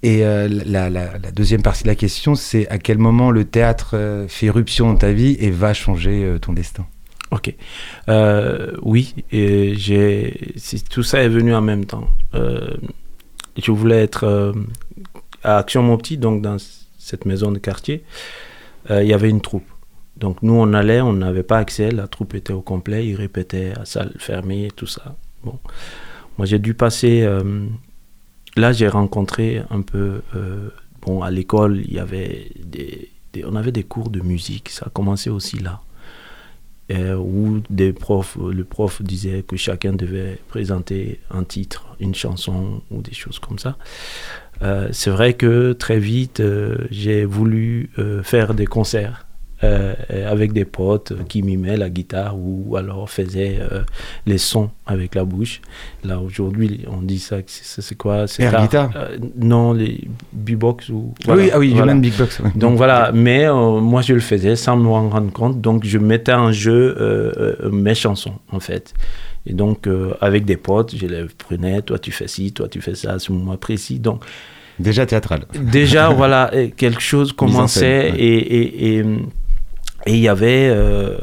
Et 0.04 0.20
la, 0.22 0.90
la, 0.90 1.18
deuxième 1.34 1.62
partie 1.62 1.84
de 1.84 1.88
la 1.88 1.96
question, 1.96 2.36
c'est 2.36 2.68
à 2.70 2.78
quel 2.78 2.98
moment 2.98 3.32
le 3.32 3.46
théâtre 3.46 4.26
fait 4.28 4.46
éruption 4.46 4.88
dans 4.88 4.96
ta 4.98 5.12
vie 5.12 5.36
et 5.40 5.50
va 5.50 5.74
changer 5.74 6.38
ton 6.42 6.54
destin? 6.54 6.86
Ok. 7.32 7.54
Euh, 8.08 8.72
oui, 8.82 9.16
et 9.32 9.74
tout 10.90 11.04
ça 11.04 11.22
est 11.22 11.30
venu 11.30 11.54
en 11.54 11.62
même 11.62 11.86
temps. 11.86 12.08
Euh, 12.36 12.78
je 13.58 13.72
voulais 13.72 14.02
être 14.02 14.24
euh, 14.24 14.54
à 15.44 15.58
Action 15.58 15.84
Mon 15.84 15.98
Petit, 15.98 16.18
donc 16.18 16.42
dans 16.42 16.58
cette 16.98 17.26
maison 17.26 17.52
de 17.52 17.60
quartier, 17.60 18.04
il 18.90 19.06
y 19.06 19.14
avait 19.14 19.30
une 19.30 19.42
troupe. 19.42 19.70
Donc 20.20 20.42
nous, 20.42 20.54
on 20.54 20.74
allait, 20.74 21.02
on 21.02 21.14
n'avait 21.14 21.44
pas 21.44 21.58
accès, 21.58 21.92
la 21.92 22.08
troupe 22.08 22.36
était 22.36 22.54
au 22.54 22.62
complet, 22.62 23.08
ils 23.08 23.16
répétaient 23.16 23.74
à 23.80 23.86
salle 23.86 24.14
fermée, 24.18 24.70
tout 24.76 24.88
ça. 24.88 25.16
Bon. 25.44 25.60
Moi, 26.38 26.46
j'ai 26.46 26.60
dû 26.60 26.74
passer... 26.74 27.28
là, 28.56 28.72
j'ai 28.72 28.88
rencontré 28.88 29.62
un 29.70 29.82
peu... 29.82 30.22
bon, 31.02 31.22
à 31.22 31.32
l'école, 31.32 31.82
il 31.86 31.94
y 31.94 32.00
avait 32.00 32.52
des, 32.64 33.10
on 33.46 33.56
avait 33.56 33.72
des 33.72 33.84
cours 33.84 34.10
de 34.10 34.22
musique, 34.22 34.70
ça 34.70 34.86
a 34.88 34.90
commencé 34.90 35.30
aussi 35.30 35.60
là. 35.60 35.82
Euh, 36.90 37.16
où 37.16 37.62
des 37.70 37.92
profs, 37.92 38.38
le 38.38 38.64
prof 38.64 39.02
disait 39.02 39.44
que 39.44 39.58
chacun 39.58 39.92
devait 39.92 40.40
présenter 40.48 41.20
un 41.30 41.44
titre, 41.44 41.86
une 42.00 42.16
chanson 42.16 42.82
ou 42.92 43.02
des 43.02 43.14
choses 43.14 43.40
comme 43.40 43.60
ça. 43.60 43.76
Euh, 44.62 44.88
c'est 44.94 45.10
vrai 45.10 45.34
que 45.34 45.74
très 45.74 46.00
vite, 46.00 46.40
euh, 46.40 46.78
j'ai 46.90 47.26
voulu 47.26 47.92
faire 48.24 48.54
des 48.54 48.66
concerts 48.66 49.27
euh, 49.64 49.96
avec 50.30 50.54
des 50.54 50.66
potes 50.66 51.14
qui 51.28 51.42
mimaient 51.42 51.78
la 51.78 51.90
guitare 51.90 52.36
ou 52.38 52.76
alors 52.76 53.10
faisaient 53.10 53.58
euh, 53.60 53.82
les 54.28 54.38
sons 54.38 54.70
avec 54.86 55.16
la 55.16 55.26
bouche. 55.26 55.62
Là, 56.04 56.20
aujourd'hui, 56.20 56.86
on 56.88 57.02
dit 57.02 57.18
ça, 57.18 57.38
c'est 57.48 57.98
quoi? 57.98 58.28
C'est 58.28 58.52
la 58.52 58.62
guitare 58.62 58.92
euh, 58.96 59.18
Non, 59.36 59.74
les 59.74 60.08
beatbox 60.32 60.90
ou... 60.90 61.16
Oui, 61.28 61.50
ah 61.52 61.58
oui, 61.58 61.74
voilà. 61.74 61.96
big 61.96 62.16
box. 62.16 62.40
Donc 62.54 62.78
voilà, 62.78 63.12
mais 63.12 63.48
moi 63.52 64.04
je 64.04 64.14
le 64.14 64.20
faisais 64.20 64.56
sans 64.56 64.78
me 64.78 64.88
rendre 64.90 65.32
compte, 65.32 65.60
donc 65.60 65.86
je 65.86 65.98
mettais 65.98 66.34
en 66.34 66.52
jeu 66.52 67.58
mes 67.72 67.96
chansons 67.96 68.36
en 68.52 68.60
fait. 68.60 68.94
Et 69.48 69.54
donc 69.54 69.90
avec 70.22 70.46
des 70.46 70.58
potes, 70.58 70.96
je 70.96 71.08
les 71.08 71.26
prenais, 71.36 71.82
toi 71.82 71.98
tu 71.98 72.12
fais 72.12 72.28
ci, 72.28 72.52
toi 72.52 72.68
tu 72.68 72.80
fais 72.80 72.94
ça 72.94 73.14
à 73.14 73.20
ce 73.20 73.32
moment 73.32 73.58
précis. 73.58 73.98
Donc 73.98 74.24
Déjà 74.78 75.08
théâtral. 75.08 75.46
Déjà, 75.60 76.10
voilà, 76.14 76.52
quelque 76.76 77.02
chose 77.02 77.34
commençait 77.34 78.14
et, 78.16 78.38
et, 78.38 78.98
et 79.00 79.06
il 80.14 80.20
y 80.20 80.28
avait 80.28 80.70
euh, 80.70 81.18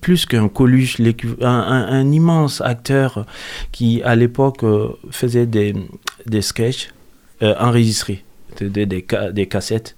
plus 0.00 0.26
qu'un 0.26 0.48
Coluche, 0.48 1.00
un, 1.40 1.46
un, 1.46 2.12
immense 2.12 2.60
acteur 2.60 3.26
qui, 3.72 4.02
à 4.02 4.14
l'époque, 4.14 4.62
euh, 4.62 4.90
faisait 5.10 5.46
des, 5.46 5.74
des 6.26 6.42
sketchs 6.42 6.90
euh, 7.42 7.54
enregistrés, 7.58 8.24
des, 8.60 8.86
des, 8.86 9.04
des, 9.32 9.46
cassettes. 9.46 9.96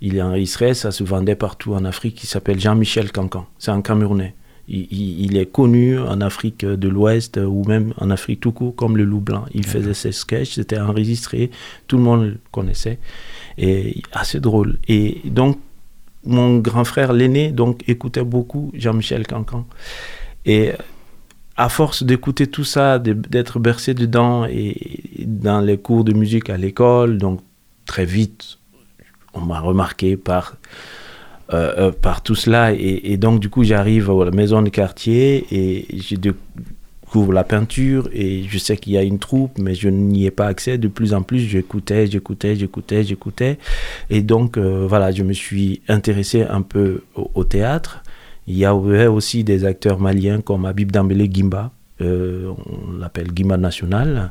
Il 0.00 0.16
est 0.16 0.22
enregistré, 0.22 0.74
ça 0.74 0.90
se 0.90 1.04
vendait 1.04 1.36
partout 1.36 1.74
en 1.74 1.84
Afrique. 1.84 2.22
Il 2.22 2.26
s'appelle 2.26 2.60
Jean-Michel 2.60 3.12
Cancan. 3.12 3.46
C'est 3.58 3.70
un 3.70 3.80
Camerounais. 3.82 4.34
Il, 4.68 4.88
il, 4.90 5.36
est 5.36 5.46
connu 5.46 5.96
en 5.96 6.20
Afrique 6.20 6.64
de 6.64 6.88
l'Ouest 6.88 7.36
ou 7.38 7.62
même 7.68 7.94
en 7.98 8.10
Afrique 8.10 8.40
tout 8.40 8.50
court 8.50 8.74
comme 8.74 8.96
le 8.96 9.04
loup 9.04 9.20
blanc. 9.20 9.44
Il 9.54 9.64
faisait 9.64 9.94
ses 9.94 10.10
sketchs, 10.10 10.54
c'était 10.54 10.80
enregistré, 10.80 11.52
tout 11.86 11.96
le 11.98 12.02
monde 12.02 12.22
le 12.24 12.38
connaissait. 12.50 12.98
Et 13.58 14.02
assez 14.12 14.40
drôle. 14.40 14.78
Et 14.88 15.22
donc, 15.24 15.58
mon 16.26 16.58
grand 16.58 16.84
frère, 16.84 17.12
l'aîné, 17.12 17.52
donc 17.52 17.88
écoutait 17.88 18.24
beaucoup 18.24 18.70
Jean-Michel 18.74 19.26
Cancan. 19.26 19.66
Et 20.44 20.72
à 21.56 21.68
force 21.68 22.02
d'écouter 22.02 22.46
tout 22.46 22.64
ça, 22.64 22.98
d'être 22.98 23.58
bercé 23.58 23.94
dedans 23.94 24.44
et 24.44 25.00
dans 25.26 25.60
les 25.60 25.78
cours 25.78 26.04
de 26.04 26.12
musique 26.12 26.50
à 26.50 26.56
l'école, 26.56 27.18
donc 27.18 27.40
très 27.86 28.04
vite, 28.04 28.58
on 29.32 29.40
m'a 29.40 29.60
remarqué 29.60 30.16
par, 30.16 30.56
euh, 31.52 31.88
euh, 31.88 31.92
par 31.92 32.22
tout 32.22 32.34
cela. 32.34 32.72
Et, 32.72 33.16
donc, 33.16 33.40
du 33.40 33.48
coup, 33.48 33.64
j'arrive 33.64 34.10
à 34.10 34.24
la 34.24 34.30
maison 34.30 34.62
de 34.62 34.68
quartier 34.68 35.46
et 35.50 35.86
j'ai 35.98 36.18
couvre 37.16 37.32
la 37.32 37.44
peinture 37.44 38.10
et 38.12 38.42
je 38.46 38.58
sais 38.58 38.76
qu'il 38.76 38.92
y 38.92 38.98
a 38.98 39.02
une 39.02 39.18
troupe, 39.18 39.56
mais 39.58 39.74
je 39.74 39.88
n'y 39.88 40.26
ai 40.26 40.30
pas 40.30 40.48
accès. 40.48 40.76
De 40.76 40.86
plus 40.86 41.14
en 41.14 41.22
plus, 41.22 41.38
j'écoutais, 41.38 42.06
j'écoutais, 42.06 42.56
j'écoutais, 42.56 43.04
j'écoutais. 43.04 43.58
Et 44.10 44.20
donc, 44.20 44.58
euh, 44.58 44.84
voilà, 44.86 45.12
je 45.12 45.22
me 45.22 45.32
suis 45.32 45.80
intéressé 45.88 46.42
un 46.42 46.60
peu 46.60 47.04
au, 47.14 47.44
théâtre. 47.44 48.02
Il 48.46 48.58
y 48.58 48.66
avait 48.66 49.06
aussi 49.06 49.44
des 49.44 49.64
acteurs 49.64 49.98
maliens 49.98 50.42
comme 50.42 50.66
Habib 50.66 50.92
Dambélé 50.92 51.30
Gimba, 51.32 51.70
euh, 52.02 52.52
on 52.66 52.98
l'appelle 52.98 53.28
Gimba 53.34 53.56
National, 53.56 54.30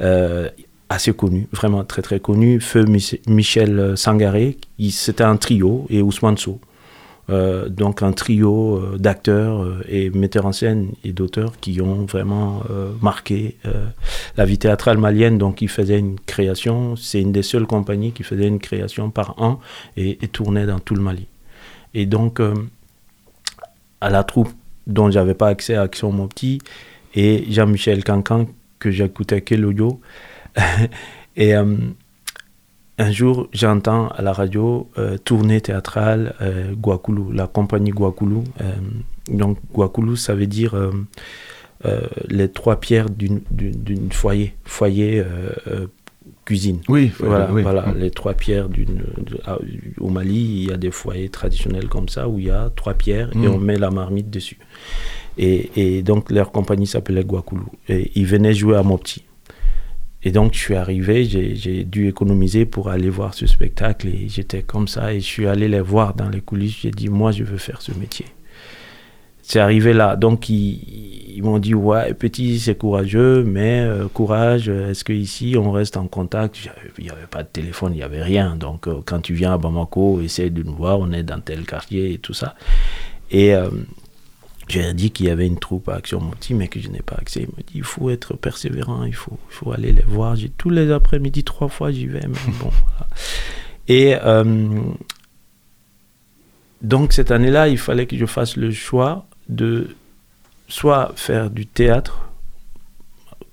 euh, 0.00 0.48
assez 0.90 1.12
connu, 1.12 1.48
vraiment 1.50 1.82
très 1.82 2.02
très 2.02 2.20
connu. 2.20 2.60
Feu 2.60 2.84
Michel 3.26 3.96
Sangaré, 3.96 4.58
c'était 4.90 5.24
un 5.24 5.36
trio, 5.36 5.86
et 5.90 6.02
Ousmane 6.02 6.38
Sow. 6.38 6.60
Euh, 7.30 7.68
donc 7.68 8.02
un 8.02 8.12
trio 8.12 8.76
euh, 8.76 8.98
d'acteurs 8.98 9.62
euh, 9.62 9.84
et 9.88 10.10
metteurs 10.10 10.44
en 10.44 10.52
scène 10.52 10.90
et 11.04 11.12
d'auteurs 11.12 11.52
qui 11.60 11.80
ont 11.80 12.04
vraiment 12.04 12.62
marqué 13.00 13.56
la 14.36 14.44
vie 14.44 14.58
théâtrale 14.58 14.98
malienne. 14.98 15.38
Donc 15.38 15.62
ils 15.62 15.68
faisaient 15.68 15.98
une 15.98 16.18
création, 16.18 16.96
c'est 16.96 17.20
une 17.20 17.32
des 17.32 17.42
seules 17.42 17.66
compagnies 17.66 18.12
qui 18.12 18.22
faisait 18.22 18.46
une 18.46 18.58
création 18.58 19.10
par 19.10 19.40
an 19.40 19.60
et, 19.96 20.16
tournait 20.28 20.66
dans 20.66 20.78
tout 20.78 20.94
le 20.94 21.02
Mali. 21.02 21.26
Et 21.94 22.06
donc 22.06 22.40
à 24.00 24.10
la 24.10 24.24
troupe 24.24 24.50
dont 24.86 25.10
j'avais 25.10 25.34
pas 25.34 25.48
accès 25.48 25.74
à 25.74 25.82
Action 25.82 26.10
Mopti 26.12 26.58
et 27.14 27.44
Jean-Michel 27.50 28.04
Cancan 28.04 28.46
que 28.78 28.90
j'écoutais 28.90 29.42
que 29.42 29.54
l'audio. 29.54 30.00
et 31.36 31.54
un 32.98 33.10
jour, 33.10 33.48
j'entends 33.52 34.08
à 34.08 34.22
la 34.22 34.32
radio 34.32 34.88
euh, 34.98 35.16
tournée 35.18 35.60
théâtrale 35.60 36.34
euh, 36.40 36.72
Guakulu, 36.74 37.32
la 37.32 37.46
compagnie 37.46 37.90
Guakulu. 37.90 38.38
Euh, 38.60 38.72
donc, 39.30 39.58
Guakulu, 39.72 40.16
ça 40.16 40.34
veut 40.34 40.46
dire 40.46 40.74
les 42.28 42.48
trois 42.48 42.78
pierres 42.78 43.10
d'une 43.10 43.42
foyer, 44.12 44.54
foyer 44.64 45.24
cuisine. 46.44 46.80
Oui, 46.88 47.10
voilà, 47.18 47.46
voilà 47.46 47.92
les 47.96 48.10
trois 48.10 48.34
pierres 48.34 48.68
d'une. 48.68 49.04
Ah, 49.46 49.58
au 49.98 50.08
Mali, 50.10 50.34
il 50.34 50.70
y 50.70 50.72
a 50.72 50.76
des 50.76 50.90
foyers 50.90 51.28
traditionnels 51.28 51.88
comme 51.88 52.08
ça 52.08 52.28
où 52.28 52.38
il 52.38 52.46
y 52.46 52.50
a 52.50 52.70
trois 52.74 52.94
pierres 52.94 53.30
et 53.34 53.38
mm. 53.38 53.48
on 53.48 53.58
met 53.58 53.78
la 53.78 53.90
marmite 53.90 54.30
dessus. 54.30 54.58
Et, 55.38 55.70
et 55.76 56.02
donc, 56.02 56.30
leur 56.30 56.52
compagnie 56.52 56.86
s'appelait 56.86 57.24
Guakulu. 57.24 57.62
Et 57.88 58.12
ils 58.14 58.26
venaient 58.26 58.54
jouer 58.54 58.76
à 58.76 58.82
Mopti. 58.82 59.24
Et 60.24 60.30
donc, 60.30 60.54
je 60.54 60.58
suis 60.58 60.74
arrivé, 60.76 61.24
j'ai 61.24 61.84
dû 61.84 62.08
économiser 62.08 62.64
pour 62.64 62.90
aller 62.90 63.10
voir 63.10 63.34
ce 63.34 63.46
spectacle 63.46 64.08
et 64.08 64.28
j'étais 64.28 64.62
comme 64.62 64.86
ça 64.86 65.12
et 65.12 65.20
je 65.20 65.26
suis 65.26 65.46
allé 65.48 65.66
les 65.68 65.80
voir 65.80 66.14
dans 66.14 66.28
les 66.28 66.40
coulisses. 66.40 66.78
J'ai 66.82 66.92
dit, 66.92 67.08
moi, 67.08 67.32
je 67.32 67.42
veux 67.42 67.58
faire 67.58 67.82
ce 67.82 67.92
métier. 67.92 68.26
C'est 69.42 69.58
arrivé 69.58 69.92
là. 69.92 70.14
Donc, 70.14 70.48
ils, 70.48 71.40
m'ont 71.42 71.58
dit, 71.58 71.74
ouais, 71.74 72.14
petit, 72.14 72.60
c'est 72.60 72.76
courageux, 72.76 73.42
mais 73.42 73.80
euh, 73.80 74.06
courage, 74.06 74.68
est-ce 74.68 75.02
qu'ici, 75.02 75.56
on 75.58 75.72
reste 75.72 75.96
en 75.96 76.06
contact? 76.06 76.56
Il 76.98 77.04
n'y 77.04 77.10
avait 77.10 77.26
pas 77.28 77.42
de 77.42 77.48
téléphone, 77.48 77.92
il 77.92 77.96
n'y 77.96 78.02
avait 78.04 78.22
rien. 78.22 78.54
Donc, 78.54 78.86
euh, 78.86 79.00
quand 79.04 79.20
tu 79.20 79.34
viens 79.34 79.54
à 79.54 79.58
Bamako, 79.58 80.20
essaye 80.20 80.52
de 80.52 80.62
nous 80.62 80.76
voir, 80.76 81.00
on 81.00 81.10
est 81.10 81.24
dans 81.24 81.40
tel 81.40 81.66
quartier 81.66 82.12
et 82.12 82.18
tout 82.18 82.34
ça. 82.34 82.54
Et 83.32 83.54
euh, 83.54 83.70
j'ai 84.72 84.94
dit 84.94 85.10
qu'il 85.10 85.26
y 85.26 85.30
avait 85.30 85.46
une 85.46 85.58
troupe 85.58 85.90
à 85.90 85.96
Action 85.96 86.18
Monty, 86.18 86.54
mais 86.54 86.66
que 86.66 86.80
je 86.80 86.88
n'ai 86.88 87.02
pas 87.02 87.16
accès. 87.16 87.40
Il 87.42 87.48
me 87.48 87.62
dit 87.62 87.74
il 87.74 87.84
faut 87.84 88.08
être 88.08 88.34
persévérant, 88.34 89.04
il 89.04 89.14
faut, 89.14 89.38
il 89.50 89.54
faut 89.54 89.70
aller 89.70 89.92
les 89.92 90.02
voir. 90.02 90.34
J'ai 90.34 90.48
tous 90.48 90.70
les 90.70 90.90
après-midi, 90.90 91.44
trois 91.44 91.68
fois, 91.68 91.92
j'y 91.92 92.06
vais. 92.06 92.26
Mais 92.26 92.52
bon, 92.58 92.70
voilà. 92.86 93.06
Et 93.88 94.16
euh, 94.24 94.80
donc 96.80 97.12
cette 97.12 97.30
année-là, 97.30 97.68
il 97.68 97.76
fallait 97.76 98.06
que 98.06 98.16
je 98.16 98.24
fasse 98.24 98.56
le 98.56 98.70
choix 98.70 99.26
de 99.50 99.94
soit 100.68 101.12
faire 101.16 101.50
du 101.50 101.66
théâtre, 101.66 102.30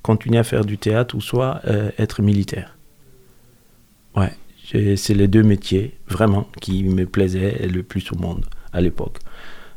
continuer 0.01 0.37
à 0.37 0.45
faire 0.45 0.63
du 0.63 0.77
théâtre, 0.77 1.15
ou 1.15 1.21
soit 1.21 1.59
euh, 1.65 1.91
être 1.97 2.21
militaire. 2.21 2.77
Ouais, 4.15 4.31
c'est 4.95 5.13
les 5.13 5.27
deux 5.27 5.43
métiers 5.43 5.97
vraiment 6.07 6.47
qui 6.61 6.85
me 6.85 7.05
plaisaient 7.05 7.67
le 7.67 7.83
plus 7.83 8.09
au 8.13 8.15
monde 8.15 8.45
à 8.71 8.79
l'époque. 8.79 9.17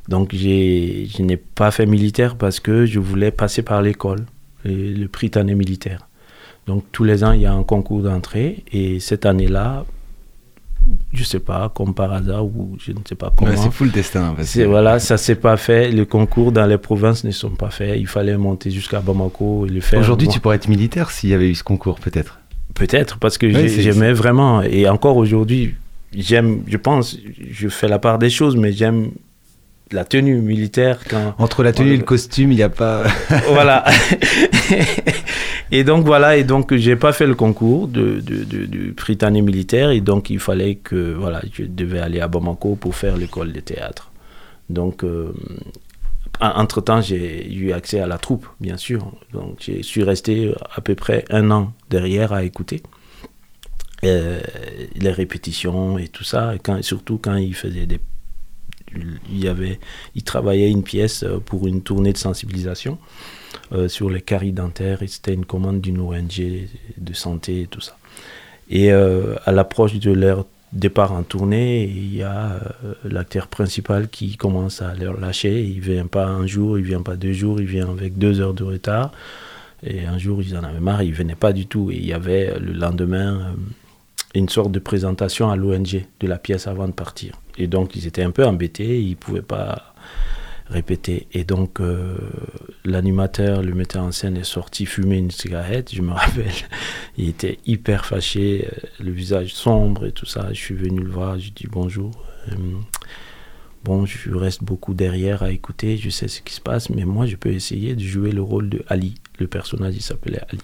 Donc 0.08 0.34
je 0.34 1.22
n'ai 1.22 1.36
pas 1.36 1.70
fait 1.70 1.86
militaire 1.86 2.36
parce 2.36 2.60
que 2.60 2.86
je 2.86 2.98
voulais 2.98 3.30
passer 3.30 3.62
par 3.62 3.82
l'école, 3.82 4.24
le 4.64 5.06
Britannique 5.06 5.56
militaire. 5.56 6.08
Donc 6.66 6.84
tous 6.92 7.04
les 7.04 7.24
ans, 7.24 7.32
il 7.32 7.42
y 7.42 7.46
a 7.46 7.52
un 7.52 7.62
concours 7.62 8.02
d'entrée 8.02 8.64
et 8.72 9.00
cette 9.00 9.26
année-là, 9.26 9.84
je 11.12 11.24
sais 11.24 11.40
pas, 11.40 11.70
comme 11.74 11.94
par 11.94 12.12
hasard 12.12 12.44
ou 12.44 12.76
je 12.78 12.92
ne 12.92 12.98
sais 13.08 13.14
pas 13.14 13.32
comment. 13.36 13.56
c'est 13.56 13.70
fou 13.70 13.84
le 13.84 13.90
destin. 13.90 14.34
Parce 14.36 14.54
que... 14.54 14.62
Voilà, 14.62 14.98
ça 14.98 15.16
s'est 15.16 15.36
pas 15.36 15.56
fait. 15.56 15.90
Les 15.90 16.06
concours 16.06 16.52
dans 16.52 16.66
les 16.66 16.78
provinces 16.78 17.24
ne 17.24 17.30
sont 17.30 17.50
pas 17.50 17.70
faits. 17.70 17.98
Il 17.98 18.06
fallait 18.06 18.36
monter 18.36 18.70
jusqu'à 18.70 19.00
Bamako 19.00 19.66
et 19.66 19.70
le 19.70 19.80
faire. 19.80 20.00
Aujourd'hui, 20.00 20.28
tu 20.28 20.40
pourrais 20.40 20.56
être 20.56 20.68
militaire 20.68 21.10
s'il 21.10 21.30
y 21.30 21.34
avait 21.34 21.48
eu 21.48 21.54
ce 21.54 21.64
concours, 21.64 22.00
peut-être. 22.00 22.40
Peut-être, 22.74 23.18
parce 23.18 23.38
que 23.38 23.50
j'aimais 23.68 24.12
vraiment. 24.12 24.62
Et 24.62 24.88
encore 24.88 25.16
aujourd'hui, 25.16 25.74
j'aime, 26.16 26.62
je 26.66 26.76
pense, 26.76 27.18
je 27.50 27.68
fais 27.68 27.88
la 27.88 27.98
part 27.98 28.18
des 28.18 28.30
choses, 28.30 28.56
mais 28.56 28.72
j'aime 28.72 29.10
la 29.92 30.04
tenue 30.04 30.40
militaire. 30.40 30.98
Quand, 31.08 31.34
Entre 31.38 31.62
la 31.62 31.72
tenue 31.72 31.92
et 31.92 31.96
le 31.96 32.04
costume, 32.04 32.52
il 32.52 32.56
n'y 32.56 32.62
a 32.62 32.68
pas. 32.68 33.04
voilà. 33.52 33.84
et 35.70 35.84
donc 35.84 36.04
voilà, 36.04 36.36
et 36.36 36.44
donc 36.44 36.74
j'ai 36.74 36.96
pas 36.96 37.12
fait 37.12 37.26
le 37.26 37.34
concours 37.34 37.88
de, 37.88 38.20
de, 38.20 38.44
de, 38.44 38.66
du 38.66 38.92
Britannique 38.92 39.44
militaire, 39.44 39.90
et 39.90 40.00
donc 40.00 40.30
il 40.30 40.38
fallait 40.38 40.76
que 40.76 41.14
voilà, 41.14 41.40
je 41.52 41.64
devais 41.64 42.00
aller 42.00 42.20
à 42.20 42.28
Bamako 42.28 42.76
pour 42.76 42.94
faire 42.94 43.16
l'école 43.16 43.52
de 43.52 43.60
théâtre. 43.60 44.10
Donc 44.70 45.04
euh, 45.04 45.32
entre 46.40 46.80
temps, 46.80 47.00
j'ai 47.00 47.52
eu 47.52 47.72
accès 47.72 48.00
à 48.00 48.06
la 48.06 48.18
troupe, 48.18 48.46
bien 48.60 48.76
sûr. 48.76 49.12
Donc 49.32 49.58
je 49.60 49.82
suis 49.82 50.02
resté 50.02 50.52
à 50.74 50.80
peu 50.80 50.94
près 50.94 51.24
un 51.30 51.50
an 51.50 51.72
derrière 51.90 52.32
à 52.32 52.44
écouter. 52.44 52.82
Euh, 54.04 54.40
les 54.96 55.12
répétitions 55.12 55.96
et 55.96 56.08
tout 56.08 56.24
ça, 56.24 56.56
et 56.56 56.58
quand, 56.58 56.82
surtout 56.82 57.18
quand 57.18 57.36
il 57.36 57.54
faisait 57.54 57.86
des 57.86 58.00
il, 59.30 59.38
y 59.38 59.48
avait, 59.48 59.78
il 60.14 60.22
travaillait 60.22 60.70
une 60.70 60.82
pièce 60.82 61.22
euh, 61.22 61.38
pour 61.38 61.66
une 61.66 61.82
tournée 61.82 62.12
de 62.12 62.18
sensibilisation 62.18 62.98
euh, 63.72 63.88
sur 63.88 64.10
les 64.10 64.20
caries 64.20 64.52
dentaires 64.52 65.02
et 65.02 65.06
c'était 65.06 65.34
une 65.34 65.44
commande 65.44 65.80
d'une 65.80 66.00
ONG 66.00 66.68
de 66.96 67.12
santé 67.12 67.62
et 67.62 67.66
tout 67.66 67.80
ça. 67.80 67.96
Et 68.70 68.92
euh, 68.92 69.36
à 69.44 69.52
l'approche 69.52 69.94
de 69.94 70.12
leur 70.12 70.46
départ 70.72 71.12
en 71.12 71.22
tournée, 71.22 71.84
il 71.84 72.14
y 72.14 72.22
a 72.22 72.58
l'acteur 73.04 73.48
principal 73.48 74.08
qui 74.08 74.38
commence 74.38 74.80
à 74.80 74.94
leur 74.94 75.20
lâcher. 75.20 75.62
Il 75.62 75.80
vient 75.80 76.06
pas 76.06 76.26
un 76.26 76.46
jour, 76.46 76.78
il 76.78 76.84
vient 76.84 77.02
pas 77.02 77.16
deux 77.16 77.32
jours, 77.32 77.60
il 77.60 77.66
vient 77.66 77.90
avec 77.90 78.16
deux 78.16 78.40
heures 78.40 78.54
de 78.54 78.64
retard. 78.64 79.12
Et 79.82 80.06
un 80.06 80.16
jour, 80.16 80.40
ils 80.40 80.56
en 80.56 80.62
avaient 80.62 80.80
marre, 80.80 81.02
il 81.02 81.12
venait 81.12 81.34
pas 81.34 81.52
du 81.52 81.66
tout. 81.66 81.90
Et 81.90 81.96
il 81.96 82.06
y 82.06 82.14
avait 82.14 82.58
le 82.58 82.72
lendemain 82.72 83.54
une 84.34 84.48
sorte 84.48 84.72
de 84.72 84.78
présentation 84.78 85.50
à 85.50 85.56
l'ONG 85.56 86.06
de 86.20 86.26
la 86.26 86.38
pièce 86.38 86.66
avant 86.66 86.86
de 86.86 86.92
partir. 86.92 87.41
Et 87.58 87.66
donc, 87.66 87.96
ils 87.96 88.06
étaient 88.06 88.22
un 88.22 88.30
peu 88.30 88.44
embêtés, 88.44 89.00
ils 89.00 89.10
ne 89.10 89.14
pouvaient 89.14 89.42
pas 89.42 89.92
répéter. 90.72 91.28
Et 91.32 91.44
donc, 91.44 91.80
euh, 91.80 92.16
l'animateur, 92.84 93.62
le 93.62 93.74
metteur 93.74 94.02
en 94.02 94.12
scène 94.12 94.36
est 94.36 94.44
sorti 94.44 94.86
fumer 94.86 95.18
une 95.18 95.30
cigarette, 95.30 95.94
je 95.94 96.02
me 96.02 96.12
rappelle. 96.12 96.52
Il 97.16 97.28
était 97.28 97.58
hyper 97.66 98.04
fâché, 98.04 98.66
euh, 98.66 98.86
le 99.04 99.12
visage 99.12 99.54
sombre 99.54 100.06
et 100.06 100.12
tout 100.12 100.26
ça. 100.26 100.48
Je 100.50 100.58
suis 100.58 100.74
venu 100.74 101.00
le 101.00 101.10
voir, 101.10 101.38
je 101.38 101.50
dis 101.50 101.68
bonjour. 101.70 102.10
Euh, 102.48 102.54
bon, 103.84 104.06
je 104.06 104.34
reste 104.34 104.64
beaucoup 104.64 104.94
derrière 104.94 105.42
à 105.42 105.50
écouter, 105.50 105.96
je 105.96 106.10
sais 106.10 106.28
ce 106.28 106.40
qui 106.42 106.54
se 106.54 106.60
passe, 106.60 106.90
mais 106.90 107.04
moi, 107.04 107.26
je 107.26 107.36
peux 107.36 107.52
essayer 107.52 107.94
de 107.94 108.02
jouer 108.02 108.32
le 108.32 108.42
rôle 108.42 108.68
de 108.68 108.82
Ali. 108.88 109.14
Le 109.38 109.46
personnage, 109.46 109.94
il 109.94 110.02
s'appelait 110.02 110.40
Ali. 110.50 110.62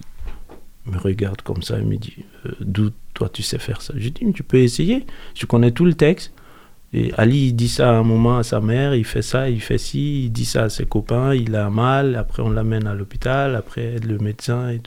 Il 0.86 0.92
me 0.92 0.98
regarde 0.98 1.42
comme 1.42 1.62
ça, 1.62 1.78
il 1.78 1.86
me 1.86 1.96
dit, 1.96 2.24
d'où 2.60 2.90
toi 3.12 3.28
tu 3.28 3.42
sais 3.42 3.58
faire 3.58 3.82
ça? 3.82 3.92
Je 3.96 4.08
dis, 4.08 4.32
tu 4.32 4.42
peux 4.42 4.58
essayer, 4.58 5.04
je 5.34 5.44
connais 5.44 5.70
tout 5.70 5.84
le 5.84 5.92
texte. 5.92 6.32
Et 6.94 7.12
Ali, 7.18 7.48
il 7.48 7.52
dit 7.52 7.68
ça 7.68 7.90
à 7.90 7.92
un 7.92 8.02
moment 8.02 8.38
à 8.38 8.42
sa 8.42 8.60
mère, 8.60 8.94
il 8.94 9.04
fait 9.04 9.22
ça, 9.22 9.50
il 9.50 9.60
fait 9.60 9.78
ci, 9.78 10.24
il 10.24 10.30
dit 10.30 10.46
ça 10.46 10.64
à 10.64 10.68
ses 10.70 10.86
copains, 10.86 11.34
il 11.34 11.54
a 11.54 11.68
mal, 11.68 12.16
après 12.16 12.42
on 12.42 12.50
l'amène 12.50 12.86
à 12.86 12.94
l'hôpital, 12.94 13.56
après 13.56 13.98
le 13.98 14.18
médecin 14.18 14.78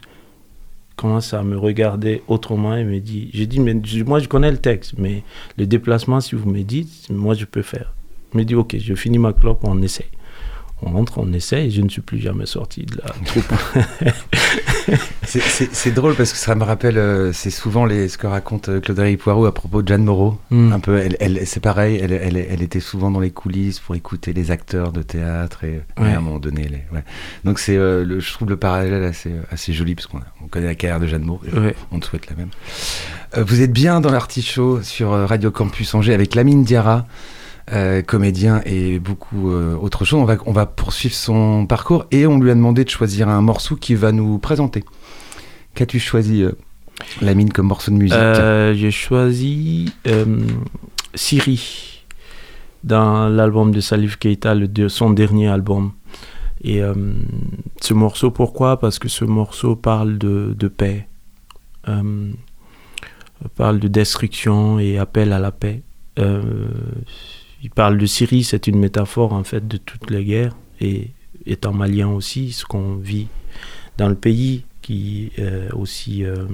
commence 0.95 1.33
à 1.33 1.43
me 1.43 1.57
regarder 1.57 2.23
autrement 2.27 2.75
et 2.75 2.83
me 2.83 2.99
dit, 2.99 3.29
j'ai 3.33 3.45
dit, 3.45 3.59
mais 3.59 3.75
moi 4.05 4.19
je 4.19 4.27
connais 4.27 4.51
le 4.51 4.57
texte, 4.57 4.95
mais 4.97 5.23
le 5.57 5.67
déplacement, 5.67 6.21
si 6.21 6.35
vous 6.35 6.49
me 6.49 6.61
dites, 6.63 7.09
moi 7.09 7.35
je 7.35 7.45
peux 7.45 7.61
faire. 7.61 7.93
Il 8.33 8.39
me 8.39 8.45
dit, 8.45 8.55
ok, 8.55 8.77
je 8.79 8.95
finis 8.95 9.19
ma 9.19 9.33
clope, 9.33 9.59
on 9.63 9.81
essaie 9.81 10.09
on 10.83 10.91
rentre, 10.91 11.17
on 11.17 11.31
essaie, 11.33 11.67
et 11.67 11.69
je 11.69 11.81
ne 11.81 11.89
suis 11.89 12.01
plus 12.01 12.19
jamais 12.19 12.45
sorti 12.45 12.85
de 12.85 12.97
la 12.97 13.13
troupe. 13.25 13.53
c'est 15.23 15.93
drôle 15.93 16.15
parce 16.15 16.31
que 16.31 16.37
ça 16.37 16.55
me 16.55 16.63
rappelle, 16.63 16.97
euh, 16.97 17.31
c'est 17.33 17.49
souvent 17.51 17.85
les, 17.85 18.09
ce 18.09 18.17
que 18.17 18.27
raconte 18.27 18.69
euh, 18.69 18.79
Claude 18.79 19.17
Poirot 19.17 19.45
à 19.45 19.53
propos 19.53 19.81
de 19.81 19.87
Jeanne 19.87 20.03
Moreau. 20.03 20.39
Hmm. 20.49 20.73
Un 20.73 20.79
peu, 20.79 20.97
elle, 20.97 21.45
c'est 21.45 21.59
pareil, 21.59 21.99
elle, 22.01 22.11
elle, 22.11 22.61
était 22.61 22.79
souvent 22.79 23.11
dans 23.11 23.19
les 23.19 23.31
coulisses 23.31 23.79
pour 23.79 23.95
écouter 23.95 24.33
les 24.33 24.51
acteurs 24.51 24.91
de 24.91 25.01
théâtre 25.01 25.63
et, 25.63 25.81
à 25.97 26.03
un 26.03 26.19
moment 26.19 26.39
donné. 26.39 26.67
Les, 26.67 26.83
Donc 27.43 27.59
c'est, 27.59 27.77
euh, 27.77 28.19
je 28.19 28.33
trouve 28.33 28.49
le 28.49 28.57
parallèle 28.57 29.03
assez, 29.03 29.31
assez 29.51 29.73
joli 29.73 29.95
parce 29.95 30.07
qu'on 30.07 30.19
on 30.43 30.47
connaît 30.47 30.67
la 30.67 30.75
carrière 30.75 30.99
de 30.99 31.07
Jeanne 31.07 31.23
Moreau, 31.23 31.41
on 31.91 31.99
te 31.99 32.05
souhaite 32.05 32.29
la 32.29 32.35
même. 32.35 32.49
vous 33.45 33.61
êtes 33.61 33.73
bien 33.73 34.01
dans 34.01 34.11
l'artichaut 34.11 34.81
sur 34.81 35.11
Radio 35.11 35.51
Campus 35.51 35.93
Angers 35.93 36.13
avec 36.13 36.35
Lamine 36.35 36.63
Diarra. 36.63 37.05
Euh, 37.73 38.01
comédien 38.01 38.61
et 38.65 38.99
beaucoup 38.99 39.49
euh, 39.49 39.77
autre 39.77 40.03
chose. 40.03 40.19
On 40.19 40.25
va, 40.25 40.35
on 40.45 40.51
va 40.51 40.65
poursuivre 40.65 41.15
son 41.15 41.65
parcours 41.65 42.05
et 42.11 42.27
on 42.27 42.37
lui 42.37 42.51
a 42.51 42.53
demandé 42.53 42.83
de 42.83 42.89
choisir 42.89 43.29
un 43.29 43.39
morceau 43.39 43.77
qui 43.77 43.95
va 43.95 44.11
nous 44.11 44.39
présenter. 44.39 44.83
Qu'as-tu 45.73 45.97
choisi, 45.97 46.43
euh, 46.43 46.51
Lamine, 47.21 47.49
comme 47.49 47.67
morceau 47.67 47.91
de 47.91 47.95
musique? 47.95 48.17
J'ai 48.77 48.91
choisi 48.91 49.93
Siri 51.15 52.03
dans 52.83 53.29
l'album 53.29 53.71
de 53.71 53.79
Salif 53.79 54.17
Keita, 54.17 54.53
son 54.89 55.11
dernier 55.11 55.47
album. 55.47 55.93
Et 56.65 56.81
ce 57.81 57.93
morceau, 57.93 58.31
pourquoi? 58.31 58.79
Parce 58.81 58.99
que 58.99 59.07
ce 59.07 59.23
morceau 59.23 59.77
parle 59.77 60.17
de, 60.17 60.53
de 60.59 60.67
paix, 60.67 61.07
parle 63.55 63.79
de 63.79 63.87
destruction 63.87 64.77
et 64.77 64.97
appelle 64.97 65.31
à 65.31 65.39
la 65.39 65.51
paix 65.51 65.83
il 67.63 67.69
parle 67.69 67.97
de 67.97 68.05
Syrie, 68.05 68.43
c'est 68.43 68.67
une 68.67 68.79
métaphore 68.79 69.33
en 69.33 69.43
fait 69.43 69.67
de 69.67 69.77
toutes 69.77 70.09
les 70.09 70.23
guerres 70.23 70.55
et 70.79 71.11
étant 71.45 71.73
malien 71.73 72.09
aussi, 72.09 72.51
ce 72.51 72.65
qu'on 72.65 72.95
vit 72.95 73.27
dans 73.97 74.09
le 74.09 74.15
pays 74.15 74.65
qui 74.81 75.31
est 75.37 75.71
aussi 75.73 76.25
euh, 76.25 76.45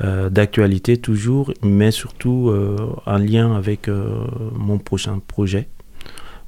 euh, 0.00 0.30
d'actualité 0.30 0.96
toujours, 0.96 1.52
mais 1.62 1.90
surtout 1.90 2.48
euh, 2.48 2.94
en 3.06 3.18
lien 3.18 3.54
avec 3.54 3.88
mon 3.88 4.78
prochain 4.78 5.18
projet 5.18 5.68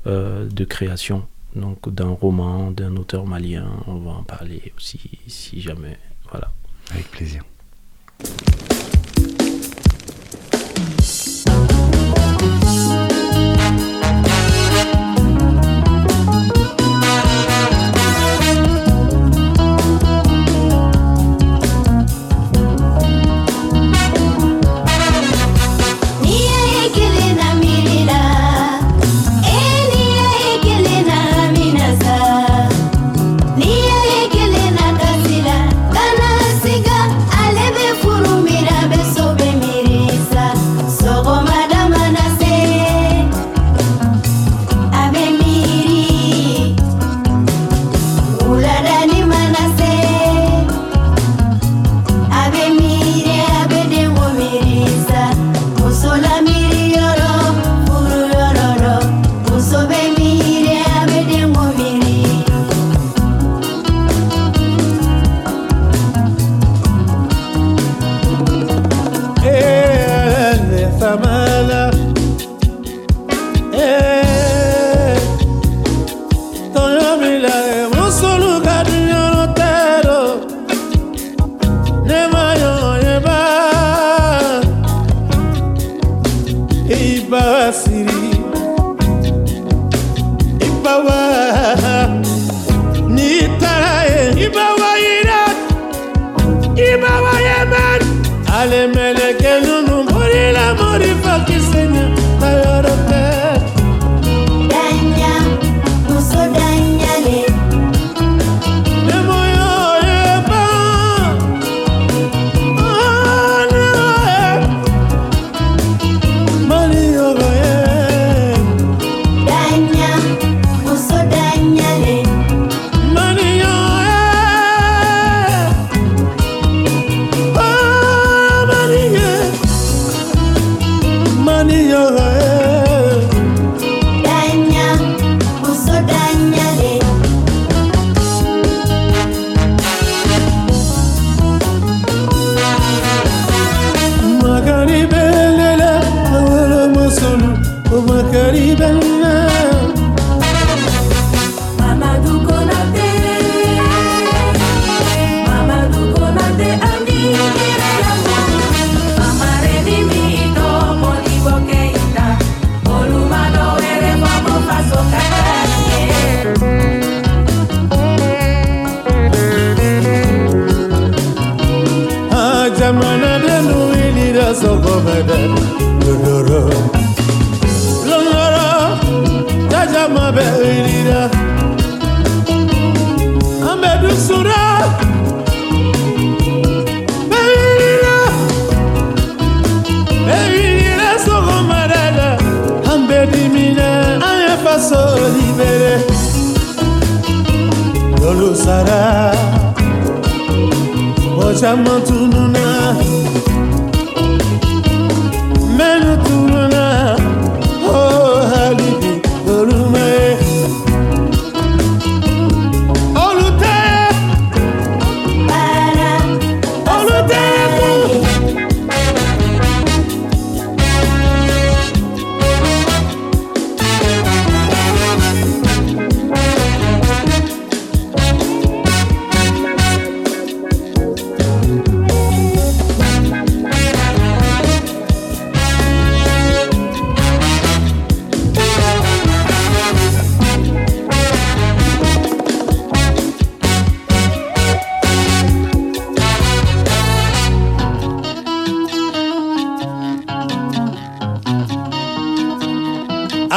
de 0.07 0.65
création, 0.65 1.27
donc 1.57 1.89
d'un 1.89 2.11
roman, 2.11 2.71
d'un 2.71 2.95
auteur 2.97 3.25
malien. 3.27 3.67
On 3.87 3.97
va 3.97 4.11
en 4.11 4.23
parler 4.23 4.75
aussi 4.77 5.01
si 5.27 5.63
jamais. 5.63 5.97
Voilà. 6.31 6.53
Avec 6.91 7.11
plaisir. 7.11 7.43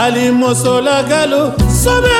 ali 0.08 0.32
mosolaga 0.32 1.26
lo 1.26 1.42
sobe 1.84 2.16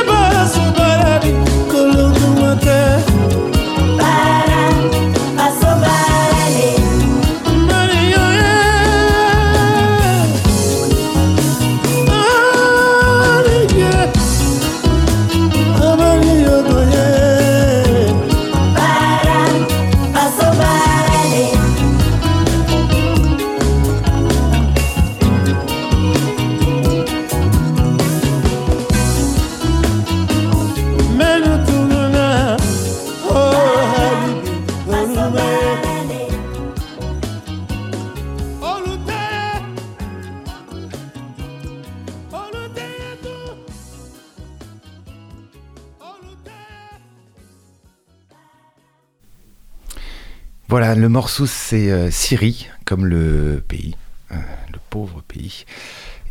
morceau 51.18 51.48
c'est 51.48 51.90
euh, 51.90 52.12
Syrie, 52.12 52.68
comme 52.86 53.08
le 53.08 53.64
pays, 53.68 53.96
euh, 54.32 54.36
le 54.72 54.78
pauvre 54.92 55.24
pays. 55.28 55.66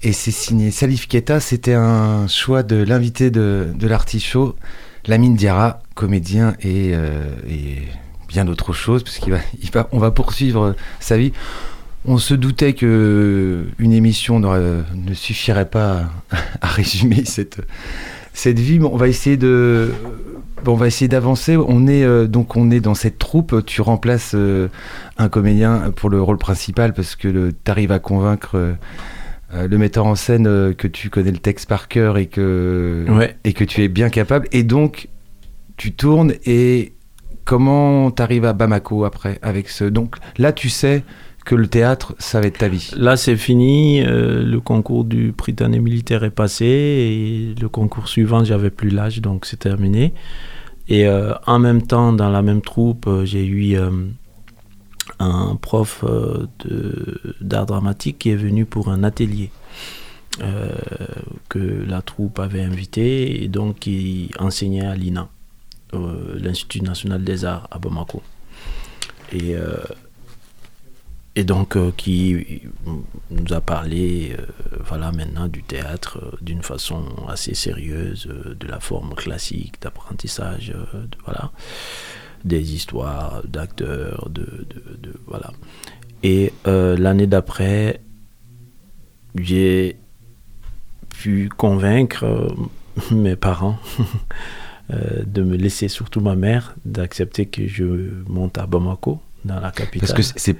Et 0.05 0.13
c'est 0.13 0.31
signé 0.31 0.71
Salif 0.71 1.09
Keita, 1.09 1.41
c'était 1.41 1.75
un 1.75 2.29
choix 2.29 2.63
de 2.63 2.77
l'invité 2.77 3.33
de, 3.33 3.67
de 3.75 3.89
l'artichaut, 3.89 4.55
Lamine 5.09 5.35
Diarra, 5.35 5.83
comédien 5.97 6.55
et, 6.61 6.93
euh, 6.95 7.25
et 7.51 7.83
bien 8.29 8.45
d'autres 8.45 8.73
choses, 8.73 9.03
parce 9.03 9.19
va, 9.29 9.39
il 9.61 9.73
va, 9.73 9.89
on 9.91 9.99
va 9.99 10.13
poursuivre 10.13 10.77
sa 11.01 11.17
vie. 11.17 11.33
On 12.05 12.19
se 12.19 12.35
doutait 12.35 12.75
que 12.75 13.67
une 13.81 13.93
émission 13.93 14.39
ne 14.39 15.15
suffirait 15.15 15.69
pas 15.69 16.05
à, 16.31 16.37
à 16.61 16.69
résumer 16.69 17.25
cette, 17.25 17.61
cette 18.35 18.61
vie, 18.61 18.79
mais 18.79 18.87
on 18.87 18.97
va 18.97 19.09
essayer 19.09 19.37
de, 19.37 19.91
bon, 20.67 20.73
on 20.73 20.77
va 20.77 20.87
essayer 20.89 21.09
d'avancer. 21.09 21.57
On 21.57 21.87
est 21.87 22.03
euh, 22.05 22.27
donc 22.27 22.57
on 22.57 22.71
est 22.71 22.81
dans 22.81 22.95
cette 22.95 23.19
troupe. 23.19 23.65
Tu 23.65 23.81
remplaces 23.81 24.33
euh, 24.35 24.69
un 25.17 25.29
comédien 25.31 25.93
pour 25.97 26.11
le 26.11 26.21
rôle 26.21 26.39
principal 26.39 26.93
parce 26.93 27.17
que 27.17 27.51
tu 27.65 27.71
arrives 27.71 27.93
à 27.93 27.99
convaincre 27.99 28.57
euh, 28.57 28.75
le 29.69 29.79
metteur 29.79 30.07
en 30.07 30.17
scène 30.17 30.75
que 30.75 30.89
tu 30.89 31.09
connais 31.09 31.31
le 31.31 31.39
texte 31.39 31.69
par 31.69 31.89
cœur 31.89 32.19
et 32.19 32.27
que 32.27 33.07
Ouais. 33.09 33.37
et 33.45 33.53
que 33.55 33.65
tu 33.65 33.83
es 33.85 33.89
bien 33.89 34.11
capable. 34.11 34.49
Et 34.53 34.65
donc 34.65 35.09
tu 35.77 35.93
tournes 35.93 36.33
et 36.45 36.93
comment 37.45 38.11
t'arrives 38.11 38.45
à 38.45 38.53
Bamako 38.53 39.05
après 39.05 39.39
avec 39.43 39.69
ce 39.69 39.85
donc 39.85 40.17
là 40.37 40.53
tu 40.53 40.69
sais 40.69 41.05
que 41.45 41.55
le 41.55 41.69
théâtre 41.69 42.17
ça 42.19 42.41
va 42.41 42.49
être 42.49 42.59
ta 42.59 42.67
vie. 42.67 42.91
Là, 42.97 43.17
c'est 43.17 43.37
fini. 43.37 44.03
euh, 44.03 44.43
le 44.43 44.59
concours 44.59 45.05
du 45.05 45.31
Britannique 45.31 45.81
militaire 45.83 46.25
est 46.25 46.31
passé. 46.33 46.65
Et 46.67 47.55
le 47.61 47.69
concours 47.69 48.09
suivant, 48.09 48.43
j'avais 48.43 48.71
plus 48.71 48.91
l'âge, 48.91 49.21
donc 49.21 49.47
c'est 49.47 49.61
terminé. 49.61 50.13
Et 50.89 51.07
euh, 51.07 51.35
en 51.47 51.59
même 51.59 51.83
temps, 51.83 52.13
dans 52.13 52.31
la 52.31 52.43
même 52.43 52.63
troupe, 52.63 53.07
euh, 53.07 53.25
j'ai 53.25 53.45
eu 53.45 53.77
euh, 53.77 53.91
un 55.19 55.57
prof 55.57 56.05
euh, 56.05 56.47
d'art 57.41 57.67
dramatique 57.67 58.19
qui 58.19 58.31
est 58.31 58.37
venu 58.37 58.67
pour 58.67 58.89
un 58.89 59.03
atelier 59.03 59.51
euh, 60.43 60.71
que 61.49 61.59
la 61.59 62.03
troupe 62.03 62.39
avait 62.39 62.63
invité 62.63 63.43
et 63.43 63.49
donc 63.49 63.81
qui 63.81 64.31
enseignait 64.39 64.87
à 64.87 64.95
l'INA, 64.95 65.29
l'Institut 65.93 66.83
national 66.83 67.25
des 67.25 67.45
arts 67.45 67.69
à 67.71 67.79
Bamako. 67.79 68.23
Et, 69.33 69.57
et 71.37 71.45
donc 71.45 71.77
euh, 71.77 71.93
qui 71.97 72.63
nous 73.31 73.53
a 73.53 73.61
parlé 73.61 74.35
euh, 74.39 74.47
voilà, 74.85 75.13
maintenant 75.13 75.47
du 75.49 75.63
théâtre 75.63 76.19
euh, 76.23 76.37
d'une 76.41 76.63
façon 76.63 77.05
assez 77.29 77.55
sérieuse, 77.55 78.27
de 78.27 78.67
la 78.67 78.81
forme 78.81 79.15
classique 79.15 79.81
d'apprentissage, 79.83 80.75
voilà, 81.25 81.53
des 82.45 82.75
histoires 82.75 83.43
d'acteurs, 83.47 84.29
de, 84.31 84.67
de- 85.03 85.15
voilà. 85.27 85.53
Et 86.23 86.53
l'année 86.65 87.27
d'après, 87.27 88.01
j'ai 89.37 89.97
pu 91.11 91.49
convaincre 91.57 92.25
mes 93.13 93.37
parents 93.37 93.79
de 94.91 95.43
me 95.43 95.57
laisser, 95.57 95.89
surtout 95.89 96.21
ma 96.21 96.35
mère, 96.37 96.75
d'accepter 96.85 97.47
que 97.47 97.67
je 97.69 97.85
monte 98.29 98.59
à 98.59 98.67
Bamako, 98.67 99.21
dans 99.47 99.61
la 99.61 99.71
capitale. 99.71 100.09
Parce 100.15 100.33
que 100.33 100.53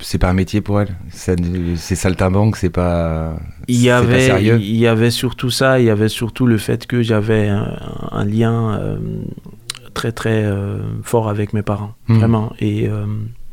c'est 0.00 0.18
pas 0.18 0.28
un 0.28 0.34
métier 0.34 0.60
pour 0.60 0.80
elle. 0.80 0.94
C'est 1.12 1.94
saltimbanque, 1.94 2.56
c'est 2.56 2.68
pas. 2.70 3.36
il 3.68 3.80
y 3.80 3.86
pas 3.88 3.98
avait 3.98 4.26
sérieux. 4.26 4.58
il 4.60 4.76
y 4.76 4.86
avait 4.86 5.10
surtout 5.10 5.50
ça 5.50 5.80
il 5.80 5.86
y 5.86 5.90
avait 5.90 6.08
surtout 6.10 6.46
le 6.46 6.58
fait 6.58 6.86
que 6.86 7.00
j'avais 7.02 7.48
un, 7.48 7.78
un 8.10 8.24
lien 8.24 8.78
euh, 8.78 8.98
très 9.94 10.12
très 10.12 10.44
euh, 10.44 10.80
fort 11.02 11.28
avec 11.28 11.52
mes 11.54 11.62
parents 11.62 11.94
Mhm. 12.08 12.18
vraiment 12.18 12.52
et 12.58 12.88
euh, 12.88 13.06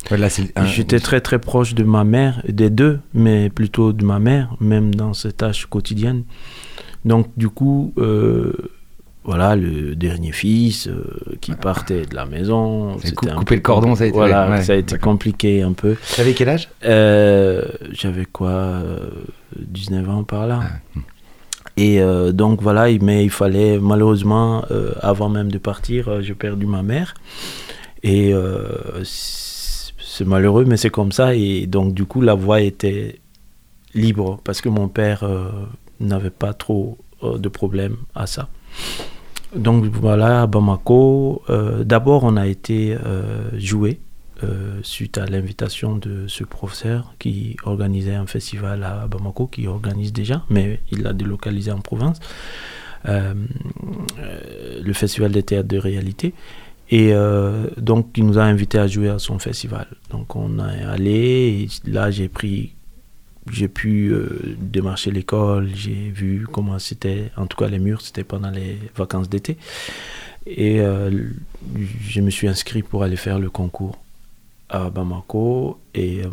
Voilà, 0.09 0.27
j'étais 0.65 0.99
très 0.99 1.21
très 1.21 1.39
proche 1.39 1.73
de 1.75 1.83
ma 1.83 2.03
mère 2.03 2.41
des 2.49 2.69
deux 2.69 2.99
mais 3.13 3.49
plutôt 3.49 3.93
de 3.93 4.03
ma 4.03 4.19
mère 4.19 4.55
même 4.59 4.93
dans 4.95 5.13
ses 5.13 5.31
tâches 5.31 5.67
quotidiennes 5.67 6.23
donc 7.05 7.27
du 7.37 7.47
coup 7.49 7.93
voilà 9.23 9.55
le 9.55 9.95
dernier 9.95 10.31
fils 10.31 10.87
euh, 10.87 11.03
qui 11.41 11.51
partait 11.53 12.05
de 12.07 12.15
la 12.15 12.25
maison 12.25 12.97
c'était 12.99 13.13
cou- 13.15 13.27
couper 13.27 13.45
peu 13.45 13.55
le 13.55 13.61
cordon, 13.61 13.95
ça 13.95 14.03
a 14.03 14.07
été- 14.07 14.15
voilà 14.15 14.49
ouais, 14.49 14.61
ça 14.63 14.73
a 14.73 14.75
été 14.77 14.93
d'accord. 14.95 15.11
compliqué 15.13 15.61
un 15.61 15.73
peu 15.73 15.95
T'avais 16.15 16.33
quel 16.33 16.49
âge? 16.49 16.69
Euh, 16.85 17.65
J'avais 17.91 18.25
quoi 18.25 18.49
euh, 18.49 19.09
19 19.57 20.09
ans 20.09 20.23
par 20.23 20.47
là. 20.47 20.61
Ah, 20.63 20.99
Et 21.77 22.01
euh, 22.01 22.31
donc 22.31 22.61
voilà, 22.63 22.89
il- 22.89 23.03
mais 23.03 23.23
il 23.23 23.29
fallait 23.29 23.77
malheureusement, 23.79 24.65
avant 25.01 25.29
même 25.29 25.51
de 25.51 25.57
partir, 25.59 26.21
j'ai 26.21 26.33
perdu 26.33 26.65
ma 26.65 26.81
mère. 26.81 27.13
Et 28.03 28.33
c'est 29.03 30.25
malheureux, 30.25 30.65
mais 30.65 30.77
c'est 30.77 30.89
comme 30.89 31.11
ça. 31.11 31.35
Et 31.35 31.67
donc 31.67 31.93
du 31.93 32.05
coup, 32.05 32.21
la 32.21 32.33
voie 32.33 32.61
était 32.61 33.19
libre 33.93 34.39
parce 34.43 34.61
que 34.61 34.69
mon 34.69 34.87
père 34.87 35.23
n'avait 35.99 36.29
pas 36.31 36.53
trop 36.53 36.97
de 37.21 37.49
problème 37.49 37.97
à 38.15 38.25
ça. 38.25 38.49
Donc 39.55 39.85
voilà, 39.85 40.43
à 40.43 40.47
Bamako, 40.47 41.41
euh, 41.49 41.83
d'abord 41.83 42.23
on 42.23 42.37
a 42.37 42.47
été 42.47 42.95
euh, 42.95 43.49
joué 43.57 43.99
euh, 44.43 44.79
suite 44.81 45.17
à 45.17 45.25
l'invitation 45.25 45.97
de 45.97 46.25
ce 46.27 46.45
professeur 46.45 47.13
qui 47.19 47.57
organisait 47.65 48.15
un 48.15 48.27
festival 48.27 48.83
à 48.83 49.07
Bamako, 49.07 49.47
qui 49.47 49.67
organise 49.67 50.13
déjà, 50.13 50.43
mais 50.49 50.79
il 50.91 51.03
l'a 51.03 51.11
délocalisé 51.11 51.71
en 51.71 51.79
province, 51.79 52.19
le 53.03 54.93
festival 54.93 55.31
des 55.31 55.43
théâtres 55.43 55.67
de 55.67 55.77
réalité. 55.77 56.33
Et 56.93 57.13
donc 57.77 58.09
il 58.15 58.25
nous 58.25 58.37
a 58.37 58.43
invités 58.43 58.77
à 58.77 58.85
jouer 58.87 59.09
à 59.09 59.17
son 59.17 59.39
festival. 59.39 59.87
Donc 60.11 60.35
on 60.35 60.59
est 60.59 60.83
allé, 60.83 61.67
là 61.85 62.11
j'ai 62.11 62.27
pris 62.27 62.73
j'ai 63.51 63.67
pu 63.67 64.09
euh, 64.13 64.55
démarcher 64.59 65.11
l'école, 65.11 65.69
j'ai 65.73 66.09
vu 66.09 66.45
comment 66.51 66.77
c'était, 66.79 67.31
en 67.37 67.45
tout 67.47 67.57
cas 67.57 67.67
les 67.67 67.79
murs, 67.79 68.01
c'était 68.01 68.23
pendant 68.23 68.51
les 68.51 68.77
vacances 68.95 69.29
d'été. 69.29 69.57
Et 70.45 70.79
euh, 70.81 71.11
je 72.07 72.21
me 72.21 72.29
suis 72.29 72.47
inscrit 72.47 72.83
pour 72.83 73.03
aller 73.03 73.15
faire 73.15 73.39
le 73.39 73.49
concours 73.49 73.97
à 74.69 74.89
Bamako 74.89 75.79
et 75.93 76.21
euh, 76.23 76.29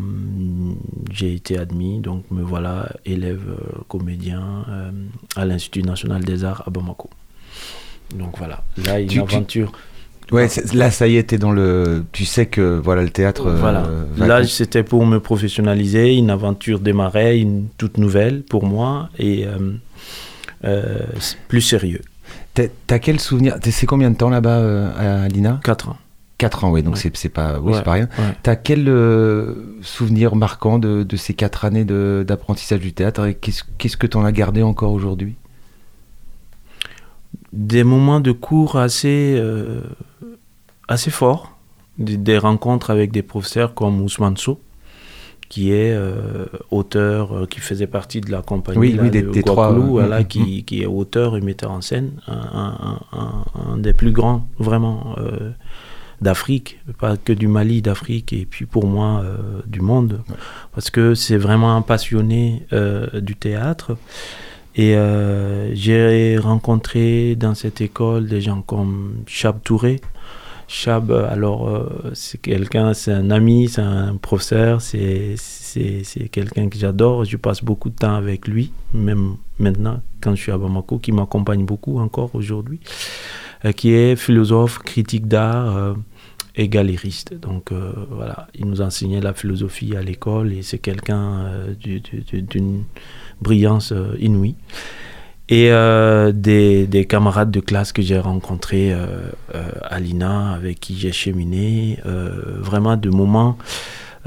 j'ai 1.10 1.34
été 1.34 1.58
admis, 1.58 1.98
donc 2.00 2.30
me 2.30 2.42
voilà 2.42 2.88
élève 3.04 3.42
comédien 3.88 4.64
à 5.34 5.44
l'Institut 5.44 5.82
national 5.82 6.24
des 6.24 6.44
arts 6.44 6.62
à 6.66 6.70
Bamako. 6.70 7.10
Donc 8.14 8.38
voilà, 8.38 8.64
là 8.84 9.00
une 9.00 9.08
Tu- 9.08 9.14
tu- 9.14 9.20
aventure. 9.20 9.72
Ouais, 10.30 10.46
là, 10.74 10.90
ça 10.90 11.08
y 11.08 11.16
est, 11.16 11.22
t'es 11.24 11.38
dans 11.38 11.52
le. 11.52 12.04
Tu 12.12 12.24
sais 12.26 12.46
que 12.46 12.78
voilà, 12.78 13.02
le 13.02 13.08
théâtre. 13.10 13.46
euh, 13.46 13.56
Voilà. 13.58 13.86
Là, 14.18 14.44
c'était 14.46 14.82
pour 14.82 15.06
me 15.06 15.20
professionnaliser. 15.20 16.16
Une 16.16 16.30
aventure 16.30 16.80
démarrait, 16.80 17.38
une 17.40 17.68
toute 17.78 17.96
nouvelle 17.96 18.42
pour 18.42 18.64
moi 18.64 19.08
et 19.18 19.46
euh, 19.46 19.72
euh, 20.64 20.98
plus 21.48 21.62
sérieux. 21.62 22.02
T'as 22.54 22.98
quel 22.98 23.20
souvenir 23.20 23.56
C'est 23.62 23.86
combien 23.86 24.10
de 24.10 24.16
temps 24.16 24.28
là-bas 24.30 24.90
à 24.96 25.28
Lina? 25.28 25.60
Quatre 25.64 25.88
ans. 25.90 25.96
4 26.38 26.62
ans, 26.64 26.70
oui, 26.70 26.84
donc 26.84 26.94
Ouais. 26.94 27.10
c'est 27.14 27.28
pas, 27.30 27.58
oui, 27.58 27.72
Ouais, 27.72 27.82
pas 27.82 27.92
rien. 27.92 28.08
ouais. 28.18 28.24
T'as 28.44 28.54
quel 28.54 28.84
souvenir 29.82 30.36
marquant 30.36 30.78
de, 30.78 31.02
de 31.02 31.16
ces 31.16 31.34
4 31.34 31.64
années 31.64 31.84
d'apprentissage 31.84 32.78
du 32.78 32.92
théâtre 32.92 33.26
et 33.26 33.34
qu'est-ce 33.34 33.64
qu'est-ce 33.76 33.96
que 33.96 34.06
t'en 34.06 34.24
as 34.24 34.30
gardé 34.30 34.62
encore 34.62 34.92
aujourd'hui? 34.92 35.34
Des 37.52 37.82
moments 37.82 38.20
de 38.20 38.30
cours 38.32 38.76
assez, 38.76 39.40
assez 40.88 41.10
forts. 41.10 41.52
Des, 41.98 42.16
des 42.16 42.38
rencontres 42.38 42.90
avec 42.90 43.10
des 43.10 43.22
professeurs 43.22 43.74
comme 43.74 44.00
Ousmane 44.00 44.36
Sow, 44.36 44.60
qui 45.48 45.72
est 45.72 45.92
euh, 45.92 46.46
auteur, 46.70 47.32
euh, 47.36 47.46
qui 47.46 47.58
faisait 47.60 47.86
partie 47.88 48.20
de 48.20 48.30
la 48.30 48.40
compagnie 48.42 48.78
Oui, 48.78 48.92
là, 48.92 49.02
oui, 49.04 49.10
des- 49.10 49.22
de 49.22 49.30
des 49.30 49.42
trois, 49.42 49.72
euh, 49.72 49.78
voilà, 49.80 50.20
mm, 50.20 50.22
mm, 50.22 50.26
qui, 50.26 50.64
qui 50.64 50.82
est 50.82 50.86
auteur 50.86 51.36
et 51.36 51.40
metteur 51.40 51.70
en 51.72 51.80
scène, 51.80 52.12
un, 52.28 52.34
un- 52.34 53.00
un- 53.18 53.44
un 53.72 53.76
des 53.78 53.92
plus 53.94 54.12
grands 54.12 54.46
vraiment 54.58 55.14
euh, 55.18 55.50
d'Afrique, 56.20 56.78
pas 57.00 57.16
que 57.16 57.32
du 57.32 57.48
Mali, 57.48 57.80
d'Afrique, 57.82 58.32
et 58.32 58.44
puis 58.46 58.66
pour 58.66 58.86
moi 58.86 59.24
du 59.66 59.80
monde, 59.80 60.20
parce 60.74 60.90
que 60.90 61.14
c'est 61.14 61.36
vraiment 61.36 61.74
un 61.76 61.82
passionné 61.82 62.64
du 63.22 63.34
théâtre. 63.36 63.96
Et 64.76 64.96
j'ai 65.74 66.38
rencontré 66.38 67.34
dans 67.36 67.54
cette 67.54 67.80
école 67.80 68.26
des 68.26 68.40
gens 68.40 68.62
comme 68.62 69.14
Chab 69.26 69.62
Touré. 69.62 70.00
Chab, 70.70 71.10
alors, 71.10 71.66
euh, 71.68 72.10
c'est 72.12 72.38
quelqu'un, 72.40 72.92
c'est 72.92 73.12
un 73.12 73.30
ami, 73.30 73.68
c'est 73.68 73.80
un 73.80 74.16
professeur, 74.16 74.82
c'est, 74.82 75.34
quelqu'un 76.30 76.68
que 76.68 76.76
j'adore. 76.78 77.24
Je 77.24 77.38
passe 77.38 77.64
beaucoup 77.64 77.88
de 77.88 77.94
temps 77.94 78.14
avec 78.14 78.46
lui, 78.46 78.70
même 78.92 79.36
maintenant, 79.58 80.02
quand 80.20 80.34
je 80.34 80.42
suis 80.42 80.52
à 80.52 80.58
Bamako, 80.58 80.98
qui 80.98 81.10
m'accompagne 81.12 81.64
beaucoup 81.64 81.98
encore 81.98 82.34
aujourd'hui, 82.34 82.80
euh, 83.64 83.72
qui 83.72 83.92
est 83.94 84.14
philosophe, 84.14 84.78
critique 84.80 85.26
d'art 85.26 85.74
euh, 85.74 85.94
et 86.54 86.68
galériste. 86.68 87.32
Donc, 87.32 87.72
euh, 87.72 87.92
voilà, 88.10 88.46
il 88.54 88.66
nous 88.66 88.82
enseignait 88.82 89.20
la 89.22 89.32
philosophie 89.32 89.96
à 89.96 90.02
l'école 90.02 90.52
et 90.52 90.60
c'est 90.60 90.78
quelqu'un 90.78 91.44
euh, 91.46 91.74
du- 91.74 92.00
du- 92.00 92.20
du- 92.20 92.42
d'une 92.42 92.84
brillance 93.40 93.92
euh, 93.92 94.14
inouïe. 94.20 94.54
Et 95.50 95.70
euh, 95.72 96.30
des, 96.32 96.86
des 96.86 97.06
camarades 97.06 97.50
de 97.50 97.60
classe 97.60 97.92
que 97.92 98.02
j'ai 98.02 98.18
rencontrés 98.18 98.92
euh, 98.92 99.06
euh, 99.54 99.70
à 99.82 99.98
l'INA, 99.98 100.52
avec 100.52 100.78
qui 100.78 100.98
j'ai 100.98 101.12
cheminé, 101.12 101.98
euh, 102.04 102.30
vraiment 102.58 102.96
de 102.98 103.08
moments 103.08 103.56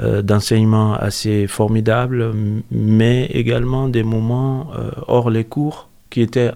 euh, 0.00 0.22
d'enseignement 0.22 0.94
assez 0.94 1.46
formidables, 1.46 2.32
mais 2.72 3.26
également 3.26 3.88
des 3.88 4.02
moments 4.02 4.70
euh, 4.76 4.90
hors 5.06 5.30
les 5.30 5.44
cours 5.44 5.88
qui 6.10 6.22
étaient 6.22 6.50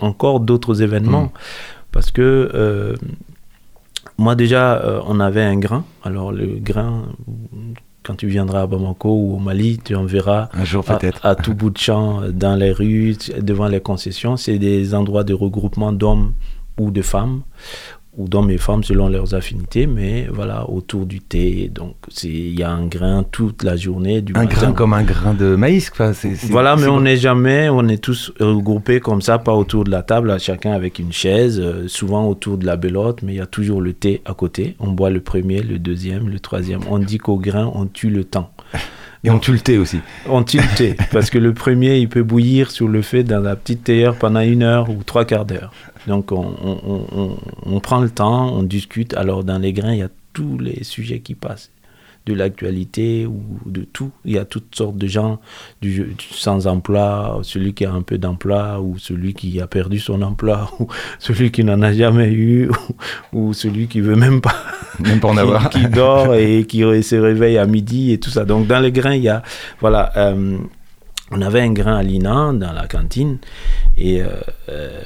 encore 0.00 0.40
d'autres 0.40 0.82
événements. 0.82 1.26
Mm. 1.26 1.30
Parce 1.92 2.10
que 2.10 2.50
euh, 2.54 2.96
moi 4.18 4.34
déjà, 4.34 4.80
euh, 4.80 5.00
on 5.06 5.20
avait 5.20 5.42
un 5.42 5.58
grain. 5.58 5.84
Alors 6.02 6.32
le 6.32 6.46
grain, 6.58 7.04
quand 8.02 8.16
tu 8.16 8.26
viendras 8.26 8.62
à 8.62 8.66
Bamako 8.66 9.10
ou 9.10 9.36
au 9.36 9.38
Mali, 9.38 9.78
tu 9.82 9.94
en 9.94 10.04
verras 10.04 10.48
Un 10.52 10.64
jour 10.64 10.84
à, 10.88 10.98
à 11.22 11.34
tout 11.34 11.54
bout 11.54 11.70
de 11.70 11.78
champ, 11.78 12.22
dans 12.30 12.56
les 12.56 12.72
rues, 12.72 13.16
devant 13.40 13.68
les 13.68 13.80
concessions. 13.80 14.36
C'est 14.36 14.58
des 14.58 14.94
endroits 14.94 15.24
de 15.24 15.34
regroupement 15.34 15.92
d'hommes 15.92 16.34
ou 16.78 16.90
de 16.90 17.02
femmes, 17.02 17.42
ou 18.16 18.28
d'hommes 18.28 18.50
et 18.50 18.58
femmes 18.58 18.84
selon 18.84 19.08
leurs 19.08 19.34
affinités, 19.34 19.86
mais 19.86 20.28
voilà, 20.30 20.68
autour 20.68 21.06
du 21.06 21.20
thé. 21.20 21.70
Donc 21.74 21.94
c'est- 22.08 22.28
il 22.28 22.58
y 22.58 22.62
a 22.62 22.70
un 22.70 22.86
grain 22.86 23.24
toute 23.30 23.62
la 23.62 23.74
journée. 23.76 24.20
Du 24.20 24.34
Un 24.36 24.40
matin. 24.44 24.54
grain 24.54 24.72
comme 24.72 24.92
un 24.92 25.02
grain 25.02 25.32
de 25.32 25.56
maïs, 25.56 25.88
quoi. 25.88 26.12
c'est- 26.12 26.34
c'est- 26.34 26.50
Voilà, 26.50 26.76
mais 26.76 26.88
on 26.88 27.00
n'est 27.00 27.16
jamais, 27.16 27.68
on 27.70 27.88
est 27.88 27.96
tous 28.02 28.30
regroupés 28.38 29.00
comme 29.00 29.22
ça, 29.22 29.38
pas 29.38 29.54
autour 29.54 29.84
de 29.84 29.90
la 29.90 30.02
table, 30.02 30.28
là, 30.28 30.38
chacun 30.38 30.72
avec 30.72 30.98
une 30.98 31.12
chaise, 31.12 31.58
euh, 31.58 31.88
souvent 31.88 32.28
autour 32.28 32.58
de 32.58 32.66
la 32.66 32.76
belote, 32.76 33.22
mais 33.22 33.32
il 33.32 33.36
y 33.36 33.40
a 33.40 33.46
toujours 33.46 33.80
le 33.80 33.94
thé 33.94 34.20
à 34.26 34.34
côté. 34.34 34.76
On 34.78 34.90
boit 34.92 35.08
le 35.10 35.20
premier, 35.22 35.62
le 35.62 35.78
deuxième, 35.78 36.28
le 36.28 36.38
troisième. 36.38 36.80
On 36.90 36.98
dit 36.98 37.16
qu'au 37.18 37.38
grain, 37.38 37.70
on 37.74 37.86
tue 37.86 38.10
le 38.10 38.24
temps. 38.24 38.50
Et 39.24 39.30
on 39.30 39.38
tue 39.38 39.52
le 39.52 39.60
thé 39.60 39.78
aussi. 39.78 40.00
On 40.28 40.42
tue 40.42 40.58
le 40.58 40.76
thé, 40.76 40.96
parce 41.12 41.30
que 41.30 41.38
le 41.38 41.54
premier, 41.54 41.98
il 41.98 42.08
peut 42.08 42.24
bouillir 42.24 42.70
sur 42.72 42.88
le 42.88 43.02
feu 43.02 43.22
dans 43.22 43.38
la 43.40 43.54
petite 43.54 43.84
théière 43.84 44.16
pendant 44.16 44.40
une 44.40 44.62
heure 44.64 44.90
ou 44.90 45.02
trois 45.04 45.24
quarts 45.24 45.44
d'heure. 45.44 45.72
Donc 46.08 46.32
on, 46.32 46.54
on- 46.64 46.80
on- 46.84 47.06
on- 47.16 47.36
on 47.66 47.80
prend 47.80 48.00
le 48.00 48.10
temps, 48.10 48.52
on 48.52 48.64
discute. 48.64 49.14
Alors 49.14 49.44
dans 49.44 49.58
les 49.58 49.72
grains, 49.72 49.92
il 49.92 49.98
y 50.00 50.02
a 50.02 50.08
tous 50.32 50.58
les 50.58 50.82
sujets 50.82 51.20
qui 51.20 51.34
passent. 51.34 51.70
De 52.26 52.34
l'actualité 52.34 53.26
ou 53.26 53.42
de 53.66 53.82
tout. 53.82 54.10
Il 54.24 54.32
y 54.32 54.38
a 54.38 54.44
toutes 54.44 54.74
sortes 54.74 54.96
de 54.96 55.06
gens, 55.06 55.40
du, 55.80 56.14
du 56.16 56.26
sans-emploi, 56.30 57.40
celui 57.42 57.74
qui 57.74 57.84
a 57.84 57.92
un 57.92 58.02
peu 58.02 58.18
d'emploi, 58.18 58.80
ou 58.80 58.98
celui 58.98 59.34
qui 59.34 59.60
a 59.60 59.66
perdu 59.66 59.98
son 59.98 60.22
emploi, 60.22 60.70
ou 60.80 60.86
celui 61.18 61.50
qui 61.50 61.64
n'en 61.64 61.82
a 61.82 61.92
jamais 61.92 62.30
eu, 62.30 62.70
ou, 63.32 63.48
ou 63.48 63.52
celui 63.52 63.88
qui 63.88 64.00
veut 64.00 64.16
même 64.16 64.40
pas 64.40 64.54
Même 65.00 65.20
pas 65.20 65.28
en 65.28 65.34
qui, 65.34 65.38
avoir. 65.40 65.70
qui 65.70 65.88
dort 65.88 66.34
et 66.34 66.64
qui 66.66 66.80
se 67.02 67.16
réveille 67.16 67.58
à 67.58 67.66
midi 67.66 68.12
et 68.12 68.18
tout 68.20 68.30
ça. 68.30 68.44
Donc 68.44 68.66
dans 68.66 68.80
les 68.80 68.92
grains, 68.92 69.14
il 69.14 69.22
y 69.22 69.28
a 69.28 69.42
voilà. 69.80 70.12
euh, 70.16 70.58
on 71.32 71.40
avait 71.40 71.60
un 71.62 71.72
grain 71.72 71.96
à 71.96 72.02
l'INA 72.02 72.52
dans 72.52 72.72
la 72.72 72.86
cantine. 72.86 73.38
Et 73.96 74.22
euh, 74.22 75.00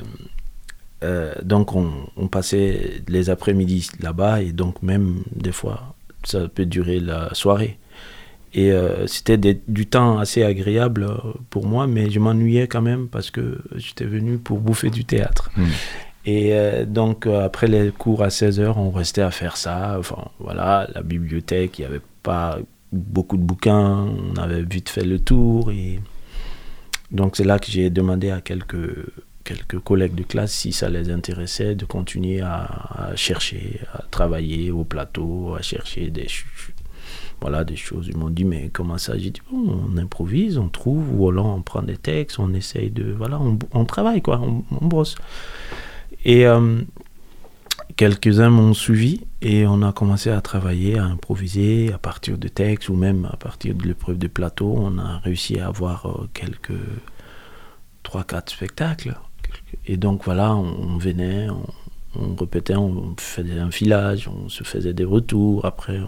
euh, 1.05 1.33
donc, 1.43 1.75
on, 1.75 1.91
on 2.17 2.29
passait 2.29 3.03
les 3.09 3.31
après-midi 3.31 3.89
là-bas. 4.01 4.43
Et 4.43 4.53
donc, 4.53 4.83
même 4.83 5.23
des 5.35 5.53
fois, 5.53 5.95
ça 6.25 6.49
peut 6.49 6.67
durer 6.67 7.01
la 7.01 7.35
soirée. 7.35 7.79
Et 8.55 8.73
euh, 8.73 9.07
c'était 9.07 9.37
du 9.69 9.87
temps 9.87 10.19
assez 10.19 10.43
agréable 10.43 11.05
euh, 11.05 11.33
pour 11.51 11.67
moi, 11.67 11.87
mais 11.87 12.11
je 12.11 12.19
m'ennuyais 12.19 12.69
quand 12.69 12.81
même 12.81 13.09
parce 13.09 13.31
que 13.31 13.59
j'étais 13.75 14.07
venu 14.07 14.39
pour 14.39 14.61
bouffer 14.61 14.89
du 14.89 15.05
théâtre. 15.05 15.51
Mm. 15.57 15.65
Et 16.27 16.55
euh, 16.55 16.85
donc, 16.85 17.27
euh, 17.27 17.45
après 17.45 17.69
les 17.69 17.93
cours 17.93 18.25
à 18.25 18.29
16h, 18.29 18.75
on 18.77 18.91
restait 18.91 19.23
à 19.23 19.31
faire 19.31 19.57
ça. 19.57 19.97
Enfin, 19.99 20.29
voilà, 20.41 20.89
la 20.93 21.03
bibliothèque, 21.03 21.79
il 21.79 21.83
n'y 21.83 21.87
avait 21.87 22.03
pas 22.25 22.59
beaucoup 22.93 23.37
de 23.37 23.43
bouquins. 23.43 24.09
On 24.35 24.37
avait 24.37 24.63
vite 24.63 24.89
fait 24.89 25.05
le 25.05 25.21
tour. 25.21 25.71
Et 25.71 26.01
donc, 27.13 27.37
c'est 27.37 27.45
là 27.45 27.61
que 27.61 27.71
j'ai 27.71 27.91
demandé 27.91 28.31
à 28.31 28.41
quelques, 28.41 29.07
quelques 29.47 29.79
collègues 29.79 30.15
de 30.15 30.25
classe 30.25 30.53
si 30.53 30.73
ça 30.73 30.89
les 30.89 31.11
intéressait 31.11 31.77
de 31.77 31.85
continuer 31.85 32.41
à, 32.41 33.13
chercher, 33.15 33.81
à 33.95 34.03
travailler 34.11 34.71
au 34.71 34.85
plateau, 34.85 35.55
à 35.55 35.63
chercher 35.63 36.11
des, 36.11 36.27
voilà, 37.41 37.65
des 37.65 37.77
choses. 37.77 38.09
Ils 38.09 38.17
m'ont 38.17 38.31
dit, 38.31 38.45
mais 38.45 38.71
comment 38.73 38.99
ça? 38.99 39.17
J'ai 39.17 39.31
dit, 39.31 39.41
bon, 39.51 39.89
on 39.89 39.97
improvise, 39.97 40.59
on 40.59 40.69
trouve, 40.69 41.15
ou 41.15 41.29
alors 41.29 41.47
on 41.47 41.63
prend 41.63 41.83
des 41.83 41.97
textes, 41.97 42.39
on 42.39 42.53
essaye 42.53 42.91
de. 42.91 43.13
Voilà, 43.13 43.41
on, 43.73 43.85
travaille, 43.85 44.21
quoi, 44.21 44.41
on, 44.41 44.87
bosse. 44.87 45.15
Et 46.25 46.45
euh, 46.45 46.81
quelques-uns 47.97 48.51
m'ont 48.51 48.75
suivi 48.75 49.23
et 49.43 49.65
on 49.65 49.83
a 49.83 49.93
commencé 49.93 50.31
à 50.31 50.41
travailler, 50.41 50.99
à 50.99 51.05
improviser 51.05 51.93
à 51.93 51.99
partir 51.99 52.37
de 52.37 52.49
textes 52.49 52.89
ou 52.89 52.97
même 52.97 53.29
à 53.33 53.37
partir 53.37 53.77
de 53.77 53.85
l'épreuve 53.85 54.19
de 54.19 54.27
plateau. 54.27 54.75
On 54.77 54.99
a 54.99 55.19
réussi 55.19 55.61
à 55.61 55.69
avoir 55.69 56.07
euh, 56.07 56.29
quelques 56.35 56.73
3-4 58.05 58.51
spectacles. 58.51 59.15
Et 59.87 59.97
donc 59.97 60.25
voilà, 60.25 60.55
on, 60.55 60.97
venait, 60.99 61.49
on, 62.15 62.35
répétait, 62.35 62.77
on 62.77 63.15
faisait 63.19 63.59
un 63.59 63.71
filage, 63.71 64.29
on 64.29 64.49
se 64.49 64.65
faisait 64.65 64.95
des 64.95 65.05
retours. 65.05 65.65
Après, 65.65 66.01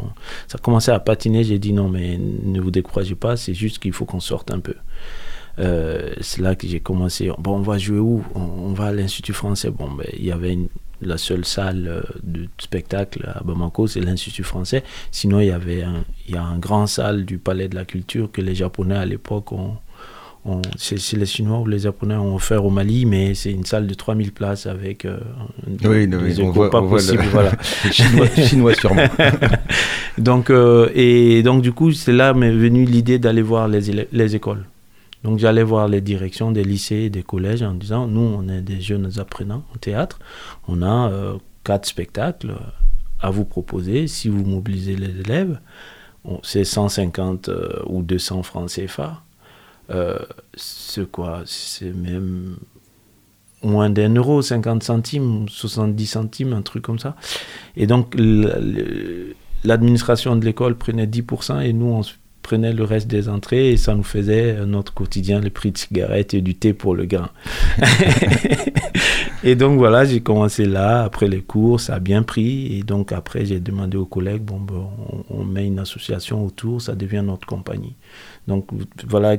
ça 0.47 0.59
commençait 0.59 0.93
à 0.93 1.01
patiner. 1.01 1.45
J'ai 1.45 1.59
dit 1.59 1.73
non, 1.73 1.89
mais 1.89 2.19
ne 2.19 2.61
vous 2.61 2.71
découragez 2.71 3.15
pas, 3.15 3.37
c'est 3.37 3.55
juste 3.55 3.79
qu'il 3.79 3.93
faut 3.93 4.05
qu'on 4.05 4.21
sorte 4.21 4.51
un 4.51 4.61
peu. 4.61 4.75
Euh, 5.59 6.15
c'est 6.21 6.41
là 6.41 6.55
que 6.55 6.67
j'ai 6.67 6.81
commencé. 6.81 7.31
Bon, 7.39 7.57
on 7.57 7.63
va 7.63 7.79
jouer 7.79 7.99
où? 7.99 8.25
On, 8.35 8.73
va 8.73 8.87
à 8.87 8.93
l'Institut 8.93 9.33
français. 9.33 9.71
Bon, 9.71 9.91
ben, 9.91 10.07
il 10.17 10.25
y 10.25 10.33
avait 10.33 10.57
la 11.01 11.19
seule 11.19 11.45
salle 11.45 11.87
euh, 11.89 12.03
de 12.23 12.49
spectacle 12.59 13.31
à 13.35 13.43
Bamako, 13.43 13.87
c'est 13.87 14.01
l'Institut 14.01 14.45
français. 14.45 14.85
Sinon, 15.11 15.41
il 15.41 15.47
y 15.47 15.51
avait 15.51 15.85
il 16.27 16.35
y 16.35 16.39
a 16.39 16.43
un 16.43 16.59
grand 16.59 16.87
salle 16.87 17.25
du 17.25 17.39
Palais 17.39 17.69
de 17.69 17.75
la 17.75 17.85
Culture 17.85 18.31
que 18.31 18.41
les 18.41 18.55
Japonais 18.55 18.97
à 18.97 19.07
l'époque 19.07 19.53
ont. 19.53 19.77
C'est 20.77 21.17
les 21.17 21.27
Chinois 21.27 21.59
ou 21.61 21.67
les 21.67 21.81
Japonais 21.81 22.15
ont 22.17 22.35
offert 22.35 22.65
au 22.65 22.71
Mali, 22.71 23.07
mais 23.07 23.35
c'est 23.35 23.53
une 23.53 23.65
salle 23.65 23.87
de 23.87 23.95
3000 23.95 24.33
places 24.33 24.67
avec 24.67 25.05
euh, 25.05 25.19
Oui, 25.85 26.07
des 26.09 26.17
oui, 26.17 26.43
on 26.43 26.51
voit- 26.51 26.71
pas 26.71 26.81
on 26.81 26.87
voit 26.87 27.01
le- 27.01 27.23
voilà. 27.31 27.53
Chinois, 27.91 28.27
chinois 28.37 28.75
sûrement. 28.75 29.03
donc, 30.19 30.51
euh, 30.51 30.91
et 30.95 31.43
donc, 31.43 31.63
du 31.63 31.73
coup, 31.73 31.93
c'est 31.93 32.13
là 32.13 32.35
m'est 32.35 32.51
venue 32.51 32.85
l'idée 32.85 33.19
d'aller 33.19 33.43
voir 33.43 33.69
les, 33.69 34.07
les 34.11 34.37
écoles. 34.37 34.65
Donc, 35.25 35.39
j'allais 35.39 35.63
voir 35.65 35.89
les 35.89 36.01
directions 36.01 36.53
des 36.53 36.63
lycées 36.65 36.97
et 37.07 37.11
des 37.11 37.23
collèges 37.23 37.63
en 37.63 37.75
disant 37.75 38.07
Nous, 38.07 38.21
on 38.21 38.49
est 38.49 38.61
des 38.63 38.81
jeunes 38.81 39.11
apprenants 39.19 39.65
au 39.75 39.79
théâtre. 39.79 40.19
On 40.69 40.83
a 40.83 41.11
euh, 41.11 41.35
quatre 41.65 41.87
spectacles 41.87 42.53
à 43.21 43.31
vous 43.31 43.45
proposer. 43.45 44.07
Si 44.07 44.29
vous 44.29 44.45
mobilisez 44.45 44.95
les 44.97 45.21
élèves, 45.21 45.59
c'est 46.43 46.65
150 46.65 47.49
euh, 47.49 47.69
ou 47.87 48.03
200 48.03 48.43
francs 48.45 48.71
CFA. 48.71 49.23
Euh, 49.91 50.19
c'est 50.55 51.11
quoi 51.11 51.43
C'est 51.47 51.93
même 51.93 52.57
moins 53.63 53.91
d'un 53.91 54.15
euro, 54.15 54.43
50 54.43 54.83
centimes, 54.83 55.49
70 55.49 56.07
centimes, 56.07 56.53
un 56.53 56.63
truc 56.63 56.83
comme 56.83 56.99
ça. 56.99 57.17
Et 57.77 57.87
donc, 57.87 58.15
l'administration 59.65 60.37
de 60.37 60.45
l'école 60.45 60.77
prenait 60.77 61.07
10% 61.07 61.63
et 61.63 61.73
nous, 61.73 61.87
on 61.87 62.03
prenait 62.43 62.73
le 62.73 62.85
reste 62.85 63.09
des 63.09 63.29
entrées 63.29 63.73
et 63.73 63.77
ça 63.77 63.95
nous 63.95 64.05
faisait 64.05 64.65
notre 64.65 64.95
quotidien, 64.95 65.41
le 65.41 65.51
prix 65.51 65.71
de 65.71 65.77
cigarettes 65.77 66.33
et 66.33 66.41
du 66.41 66.55
thé 66.55 66.73
pour 66.73 66.95
le 66.95 67.05
grain. 67.05 67.31
et 69.45 69.55
donc, 69.55 69.77
voilà, 69.77 70.05
j'ai 70.05 70.21
commencé 70.21 70.65
là, 70.65 71.03
après 71.03 71.29
les 71.29 71.43
cours, 71.43 71.81
ça 71.81 71.97
a 71.97 71.99
bien 71.99 72.23
pris. 72.23 72.79
Et 72.79 72.83
donc, 72.85 73.13
après, 73.13 73.45
j'ai 73.45 73.61
demandé 73.61 73.97
aux 73.97 74.07
collègues, 74.07 74.43
bon, 74.43 74.61
ben, 74.61 74.87
on, 75.31 75.41
on 75.41 75.45
met 75.45 75.67
une 75.67 75.79
association 75.81 76.45
autour, 76.45 76.81
ça 76.81 76.95
devient 76.95 77.23
notre 77.25 77.47
compagnie. 77.47 77.97
Donc, 78.47 78.69
voilà 79.07 79.37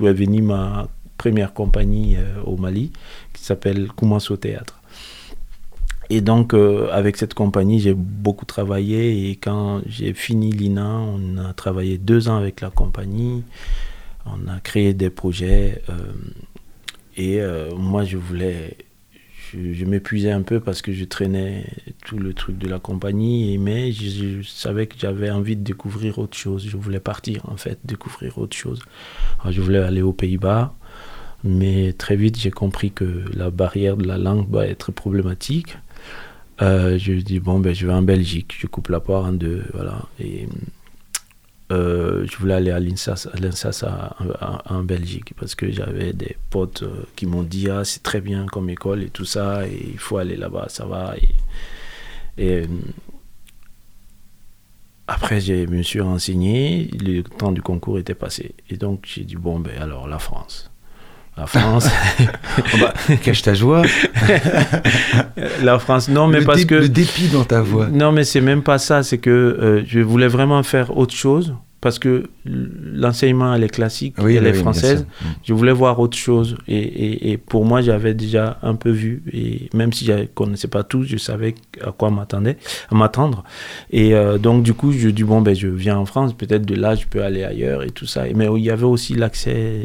où 0.00 0.06
est 0.06 0.12
venue 0.12 0.42
ma 0.42 0.88
première 1.16 1.52
compagnie 1.52 2.16
euh, 2.16 2.42
au 2.44 2.56
Mali, 2.56 2.92
qui 3.32 3.42
s'appelle 3.42 3.88
Koumasso 3.88 4.36
Théâtre. 4.36 4.80
Et 6.08 6.20
donc, 6.20 6.54
euh, 6.54 6.88
avec 6.92 7.16
cette 7.16 7.34
compagnie, 7.34 7.80
j'ai 7.80 7.94
beaucoup 7.94 8.44
travaillé. 8.44 9.30
Et 9.30 9.36
quand 9.36 9.80
j'ai 9.86 10.12
fini 10.12 10.52
l'INA, 10.52 10.86
on 10.88 11.38
a 11.38 11.52
travaillé 11.52 11.98
deux 11.98 12.28
ans 12.28 12.36
avec 12.36 12.60
la 12.60 12.70
compagnie. 12.70 13.42
On 14.24 14.48
a 14.48 14.60
créé 14.60 14.94
des 14.94 15.10
projets. 15.10 15.82
euh, 15.88 16.12
et 17.18 17.40
moi, 17.74 18.04
je 18.04 18.18
voulais. 18.18 18.76
Je, 19.52 19.84
m'épuisais 19.84 20.30
un 20.30 20.42
peu 20.42 20.60
parce 20.60 20.82
que 20.82 20.92
je 20.92 21.04
traînais 21.04 21.66
tout 22.04 22.18
le 22.18 22.34
truc 22.34 22.58
de 22.58 22.68
la 22.68 22.78
compagnie. 22.78 23.58
Mais 23.58 23.92
je, 23.92 24.42
savais 24.42 24.86
que 24.86 24.96
j'avais 24.98 25.30
envie 25.30 25.56
de 25.56 25.62
découvrir 25.62 26.18
autre 26.18 26.36
chose. 26.36 26.66
Je 26.68 26.76
voulais 26.76 27.00
partir, 27.00 27.42
en 27.48 27.56
fait, 27.56 27.78
découvrir 27.84 28.38
autre 28.38 28.56
chose. 28.56 28.82
Je 29.48 29.60
voulais 29.60 29.78
aller 29.78 30.02
aux 30.02 30.12
Pays-Bas. 30.12 30.74
Mais 31.44 31.92
très 31.92 32.16
vite, 32.16 32.38
j'ai 32.38 32.50
compris 32.50 32.90
que 32.90 33.24
la 33.34 33.50
barrière 33.50 33.96
de 33.96 34.04
la 34.04 34.18
langue 34.18 34.50
va 34.50 34.66
être 34.66 34.90
problématique. 34.90 35.76
Euh, 36.62 36.98
je 36.98 37.12
dis 37.12 37.38
bon 37.38 37.60
ben 37.60 37.74
je 37.74 37.86
vais 37.86 37.92
en 37.92 38.00
Belgique, 38.00 38.56
je 38.58 38.66
coupe 38.66 38.88
la 38.88 38.98
poire 38.98 39.26
en 39.26 39.32
deux, 39.32 39.62
voilà. 39.74 40.06
Euh, 41.72 42.24
je 42.30 42.36
voulais 42.36 42.54
aller 42.54 42.70
à 42.70 42.78
l'INSAS, 42.78 43.26
en 44.66 44.82
Belgique 44.84 45.34
parce 45.38 45.56
que 45.56 45.70
j'avais 45.72 46.12
des 46.12 46.36
potes 46.50 46.84
euh, 46.84 47.04
qui 47.16 47.26
m'ont 47.26 47.42
dit 47.42 47.68
ah 47.70 47.84
c'est 47.84 48.04
très 48.04 48.20
bien 48.20 48.46
comme 48.46 48.70
école 48.70 49.02
et 49.02 49.10
tout 49.10 49.24
ça 49.24 49.66
et 49.66 49.90
il 49.92 49.98
faut 49.98 50.18
aller 50.18 50.36
là-bas, 50.36 50.66
ça 50.68 50.86
va. 50.86 51.16
Et, 51.16 51.28
et, 52.38 52.62
euh, 52.62 52.66
après 55.08 55.40
je 55.40 55.66
me 55.66 55.82
suis 55.82 56.00
renseigné, 56.00 56.88
le 57.00 57.22
temps 57.22 57.52
du 57.52 57.62
concours 57.62 57.98
était 57.98 58.14
passé 58.14 58.54
et 58.70 58.76
donc 58.76 59.04
j'ai 59.06 59.24
dit 59.24 59.36
bon 59.36 59.58
ben 59.58 59.76
alors 59.80 60.06
la 60.06 60.20
France. 60.20 60.70
La 61.36 61.46
France, 61.46 61.88
Oh 62.58 62.76
bah, 62.80 62.94
cache 63.22 63.42
ta 63.42 63.52
joie. 63.52 63.82
la 65.62 65.78
France. 65.78 66.08
Non, 66.08 66.28
mais 66.28 66.40
le, 66.40 66.46
parce 66.46 66.64
que 66.64 66.74
le 66.74 66.88
dépit 66.88 67.28
dans 67.28 67.44
ta 67.44 67.60
voix. 67.60 67.88
Non, 67.88 68.10
mais 68.10 68.24
c'est 68.24 68.40
même 68.40 68.62
pas 68.62 68.78
ça. 68.78 69.02
C'est 69.02 69.18
que 69.18 69.30
euh, 69.30 69.82
je 69.86 70.00
voulais 70.00 70.28
vraiment 70.28 70.62
faire 70.62 70.96
autre 70.96 71.14
chose 71.14 71.54
parce 71.86 72.00
que 72.00 72.24
l'enseignement, 72.44 73.54
elle 73.54 73.62
est 73.62 73.68
classique, 73.68 74.16
Oui, 74.18 74.34
elle 74.34 74.42
oui, 74.42 74.48
est 74.50 74.54
française. 74.54 75.06
Mm. 75.22 75.24
Je 75.44 75.54
voulais 75.54 75.70
voir 75.72 76.00
autre 76.00 76.16
chose. 76.16 76.56
Et, 76.66 76.78
et- 76.78 77.30
et 77.30 77.36
pour 77.36 77.64
moi, 77.64 77.80
j'avais 77.80 78.12
déjà 78.12 78.58
un 78.62 78.74
peu 78.74 78.90
vu. 78.90 79.22
Et 79.32 79.68
même 79.72 79.92
si 79.92 80.04
je 80.04 80.12
ne 80.12 80.24
connaissais 80.24 80.66
pas 80.66 80.82
tout, 80.82 81.04
je 81.04 81.16
savais 81.16 81.54
à 81.80 81.92
quoi 81.92 82.10
m'attendre. 82.10 83.44
Et 83.90 84.14
euh, 84.14 84.36
donc, 84.38 84.64
du 84.64 84.74
coup, 84.74 84.90
je 84.90 85.08
dis, 85.10 85.22
bon, 85.22 85.40
ben, 85.42 85.54
je 85.54 85.68
viens 85.68 85.96
en 85.96 86.06
France. 86.06 86.32
Peut-être 86.34 86.66
de 86.66 86.74
là, 86.74 86.96
je 86.96 87.06
peux 87.06 87.22
aller 87.22 87.44
ailleurs 87.44 87.84
et 87.84 87.90
tout 87.90 88.06
ça. 88.06 88.24
Mais 88.34 88.48
il 88.56 88.64
y 88.64 88.70
avait 88.70 88.82
aussi 88.84 89.14
l'accès, 89.14 89.84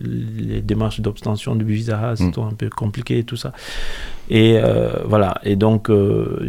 les 0.00 0.60
démarches 0.62 1.00
d'obtention 1.00 1.56
du 1.56 1.64
visa, 1.64 2.12
Mm. 2.12 2.16
c'était 2.16 2.40
un 2.40 2.52
peu 2.56 2.70
compliqué 2.70 3.18
et 3.18 3.24
tout 3.24 3.36
ça. 3.36 3.52
Et 4.30 4.56
euh, 4.56 4.88
voilà. 5.04 5.38
Et 5.44 5.54
donc, 5.54 5.90
euh, 5.90 6.48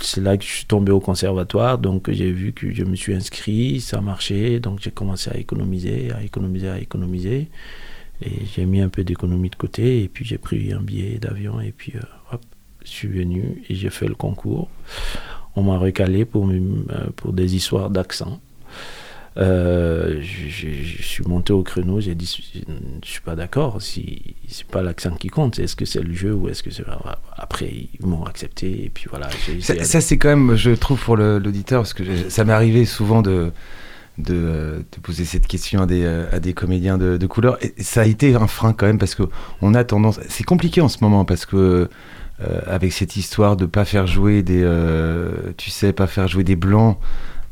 c'est 0.00 0.22
là 0.22 0.38
que 0.38 0.44
je 0.44 0.48
suis 0.50 0.64
tombé 0.64 0.90
au 0.90 1.00
conservatoire. 1.00 1.76
Donc, 1.76 2.10
j'ai 2.10 2.30
vu 2.32 2.52
que 2.52 2.72
je 2.72 2.82
me 2.84 2.96
suis 2.96 3.14
inscrit, 3.14 3.80
ça 3.80 4.00
Donc, 4.60 4.80
j'ai 4.80 4.90
commencé 4.90 5.30
à 5.30 5.36
économiser, 5.36 6.12
à 6.12 6.22
économiser, 6.22 6.68
à 6.68 6.78
économiser. 6.78 7.48
Et 8.22 8.32
j'ai 8.54 8.66
mis 8.66 8.80
un 8.80 8.88
peu 8.88 9.02
d'économie 9.04 9.50
de 9.50 9.56
côté. 9.56 10.02
Et 10.02 10.08
puis, 10.08 10.24
j'ai 10.24 10.38
pris 10.38 10.72
un 10.72 10.80
billet 10.80 11.18
d'avion. 11.18 11.60
Et 11.60 11.72
puis, 11.72 11.92
euh, 11.96 12.00
hop, 12.32 12.42
je 12.84 12.88
suis 12.88 13.08
venu 13.08 13.62
et 13.68 13.74
j'ai 13.74 13.90
fait 13.90 14.08
le 14.08 14.14
concours. 14.14 14.68
On 15.56 15.62
m'a 15.62 15.78
recalé 15.78 16.24
pour, 16.24 16.48
euh, 16.48 16.60
pour 17.16 17.32
des 17.32 17.56
histoires 17.56 17.90
d'accent. 17.90 18.40
Euh, 19.36 20.20
je, 20.22 21.02
suis 21.02 21.24
monté 21.24 21.52
au 21.52 21.62
créneau, 21.62 22.00
j'ai 22.00 22.16
dit 22.16 22.26
je 22.52 22.58
ne 22.68 23.00
suis 23.04 23.20
pas 23.20 23.36
d'accord, 23.36 23.80
si 23.80 24.34
c'est 24.48 24.66
pas 24.66 24.82
l'accent 24.82 25.12
qui 25.12 25.28
compte, 25.28 25.60
est-ce 25.60 25.76
que 25.76 25.84
c'est 25.84 26.02
le 26.02 26.12
jeu 26.12 26.34
ou 26.34 26.48
est-ce 26.48 26.64
que 26.64 26.70
c'est 26.70 26.82
après 27.36 27.72
ils 28.00 28.06
m'ont 28.06 28.24
accepté 28.24 28.86
et 28.86 28.90
puis 28.90 29.06
voilà. 29.08 29.30
Ça, 29.60 29.84
ça, 29.84 30.00
c'est 30.00 30.18
quand 30.18 30.30
même, 30.30 30.56
je 30.56 30.72
trouve, 30.72 31.00
pour 31.00 31.16
l'auditeur, 31.16 31.82
parce 31.82 31.94
que 31.94 32.28
ça 32.28 32.44
m'est 32.44 32.52
arrivé 32.52 32.84
souvent 32.84 33.22
de, 33.22 33.52
de, 34.20 34.34
euh, 34.34 34.78
de 34.78 35.00
poser 35.02 35.24
cette 35.24 35.46
question 35.46 35.82
à 35.82 35.86
des, 35.86 36.02
euh, 36.04 36.52
comédiens 36.54 36.98
de, 36.98 37.26
couleur. 37.26 37.58
Ça 37.78 38.02
a 38.02 38.06
été 38.06 38.34
un 38.34 38.46
frein 38.46 38.72
quand 38.72 38.86
même, 38.86 38.98
parce 38.98 39.14
qu'on 39.14 39.74
a 39.74 39.84
tendance. 39.84 40.20
C'est 40.28 40.44
compliqué 40.44 40.80
en 40.80 40.88
ce 40.88 40.98
moment, 41.02 41.24
parce 41.24 41.46
que. 41.46 41.56
euh, 41.56 42.60
avec 42.66 42.94
cette 42.94 43.16
histoire 43.16 43.54
de 43.54 43.66
pas 43.66 43.84
faire 43.84 44.06
jouer 44.06 44.42
des, 44.42 44.66
tu 45.58 45.68
sais, 45.68 45.92
pas 45.92 46.06
faire 46.06 46.26
jouer 46.26 46.42
des 46.42 46.56
blancs 46.56 46.96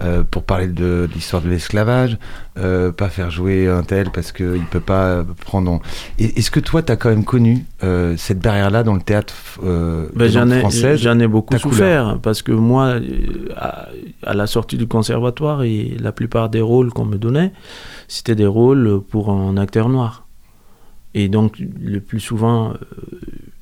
euh, 0.00 0.22
pour 0.22 0.44
parler 0.44 0.68
de, 0.68 1.08
l'histoire 1.12 1.42
de 1.42 1.48
l'esclavage, 1.48 2.18
euh, 2.58 2.92
pas 2.92 3.08
faire 3.08 3.30
jouer 3.30 3.66
un 3.68 3.82
tel 3.82 4.10
parce 4.10 4.30
qu'il 4.32 4.64
peut 4.70 4.78
pas 4.80 5.24
prendre. 5.44 5.70
en- 5.72 5.82
Et- 6.18 6.38
Est-ce 6.38 6.50
que 6.52 6.60
toi, 6.60 6.82
tu 6.82 6.92
as 6.92 6.96
quand 6.96 7.08
même 7.10 7.24
connu 7.24 7.64
euh, 7.82 8.14
cette 8.16 8.38
barrière-là 8.38 8.84
dans 8.84 8.94
le 8.94 9.00
théâtre 9.00 9.34
euh, 9.64 10.06
Ben, 10.14 10.28
j'en 10.30 10.48
ai, 10.50 10.60
française 10.60 11.00
j'en 11.00 11.18
ai 11.18 11.26
beaucoup 11.26 11.54
souffert 11.58 12.18
parce 12.22 12.42
que 12.42 12.52
moi, 12.52 12.84
euh, 13.00 13.00
à, 13.56 13.88
à 14.24 14.34
la 14.34 14.46
sortie 14.46 14.76
du 14.76 14.86
conservatoire, 14.86 15.62
et 15.64 15.96
la 16.00 16.12
plupart 16.12 16.48
des 16.48 16.60
rôles 16.60 16.90
qu'on 16.92 17.04
me 17.04 17.16
donnait, 17.18 17.52
c'était 18.06 18.34
des 18.36 18.46
rôles 18.46 19.00
pour 19.10 19.30
un 19.30 19.56
acteur 19.56 19.88
noir. 19.88 20.26
Et 21.14 21.28
donc, 21.28 21.58
le 21.80 22.00
plus 22.00 22.20
souvent, 22.20 22.70
euh, 22.70 22.76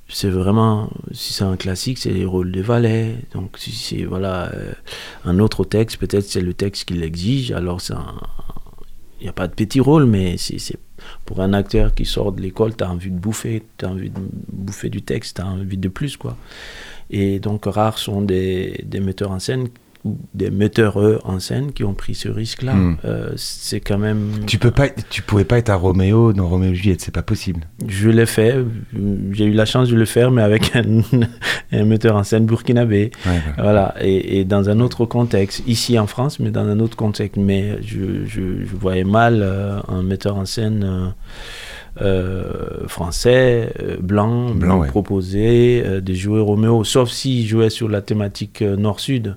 c'est 0.09 0.31
vraiment, 0.31 0.91
si 1.13 1.33
c'est 1.33 1.45
un 1.45 1.57
classique, 1.57 1.99
c'est 1.99 2.13
les 2.13 2.25
rôles 2.25 2.53
de 2.53 2.61
valet. 2.61 3.17
Donc, 3.33 3.59
si 3.59 3.73
c'est 3.73 4.05
voilà, 4.05 4.53
euh, 4.55 4.73
un 5.25 5.39
autre 5.41 5.65
texte, 5.65 5.99
peut-être 5.99 6.25
c'est 6.25 6.41
le 6.41 6.55
texte 6.55 6.85
qui 6.87 6.95
l'exige. 6.95 7.51
Alors, 7.53 7.81
il 9.21 9.25
n'y 9.25 9.29
a 9.29 9.33
pas 9.33 9.49
de 9.49 9.55
petit 9.55 9.81
rôle, 9.81 10.07
mais 10.07 10.37
c'est 10.39 10.79
pour 11.25 11.41
un 11.41 11.53
acteur 11.53 11.95
qui 11.95 12.05
sort 12.05 12.33
de 12.33 12.41
l'école, 12.41 12.77
tu 12.77 12.85
as 12.85 12.91
envie 12.91 13.11
de 13.11 13.19
bouffer, 13.19 13.65
tu 13.79 13.85
as 13.85 13.89
envie 13.89 14.11
de 14.11 14.21
bouffer 14.53 14.91
du 14.91 15.03
texte, 15.03 15.37
tu 15.37 15.43
as 15.43 15.47
envie 15.47 15.79
de 15.79 15.89
plus. 15.89 16.17
quoi. 16.17 16.37
Et 17.11 17.41
donc, 17.41 17.65
rares 17.67 17.99
sont 17.99 18.23
des, 18.23 18.85
metteurs 19.01 19.33
en 19.33 19.41
scène 19.41 19.69
des 20.35 20.51
metteurs 20.51 21.01
eux, 21.01 21.21
en 21.25 21.39
scène 21.41 21.73
qui 21.73 21.85
ont 21.85 21.95
pris 21.95 22.15
ce 22.15 22.29
risque-là. 22.29 22.75
Mm. 22.75 22.97
Euh, 23.05 23.31
c'est 23.37 23.81
quand 23.81 23.99
même. 23.99 24.31
Tu 24.47 24.59
peux 24.59 24.71
pas, 24.71 24.89
tu 24.89 25.23
pouvais 25.23 25.45
pas 25.45 25.59
être 25.59 25.71
un 25.71 25.77
Roméo 25.77 26.33
dans 26.33 26.49
Roméo 26.49 26.73
et 26.73 26.75
Juliette, 26.75 27.01
c'est 27.01 27.15
pas 27.15 27.23
possible. 27.23 27.61
Je 27.87 28.09
l'ai 28.11 28.27
fait, 28.27 28.57
j'ai 29.33 29.45
eu 29.45 29.53
la 29.53 29.65
chance 29.67 29.89
de 29.89 29.97
le 29.97 30.05
faire, 30.05 30.31
mais 30.31 30.43
avec 30.43 30.75
un, 30.77 30.85
un 31.73 31.85
metteur 31.85 32.17
en 32.17 32.23
scène 32.25 32.47
burkinabé. 32.47 33.11
Ouais, 33.27 33.41
voilà. 33.57 33.63
Voilà, 33.63 33.95
et, 34.01 34.39
et 34.41 34.45
dans 34.45 34.69
un 34.71 34.81
autre 34.81 35.05
contexte, 35.07 35.63
ici 35.67 35.99
en 35.99 36.07
France, 36.07 36.39
mais 36.41 36.51
dans 36.51 36.67
un 36.67 36.81
autre 36.81 36.97
contexte. 36.97 37.37
Mais 37.37 37.79
je, 37.83 38.25
je- 38.27 38.65
je 38.65 38.77
voyais 38.77 39.05
mal 39.05 39.41
euh, 39.43 39.79
un 39.89 40.03
metteur 40.03 40.37
en 40.37 40.45
scène 40.45 40.85
euh, 40.85 41.09
euh, 42.03 42.87
français, 42.89 43.73
euh, 43.81 43.97
blanc, 44.01 44.51
Blanc, 44.55 44.81
ouais. 44.81 44.89
proposer 44.89 45.83
euh, 45.85 46.01
de 46.01 46.13
jouer 46.15 46.41
Roméo, 46.41 46.85
sauf 46.85 47.11
s'il 47.11 47.47
jouait 47.47 47.71
sur 47.71 47.89
la 47.89 48.03
thématique 48.03 48.61
nord-sud. 48.63 49.37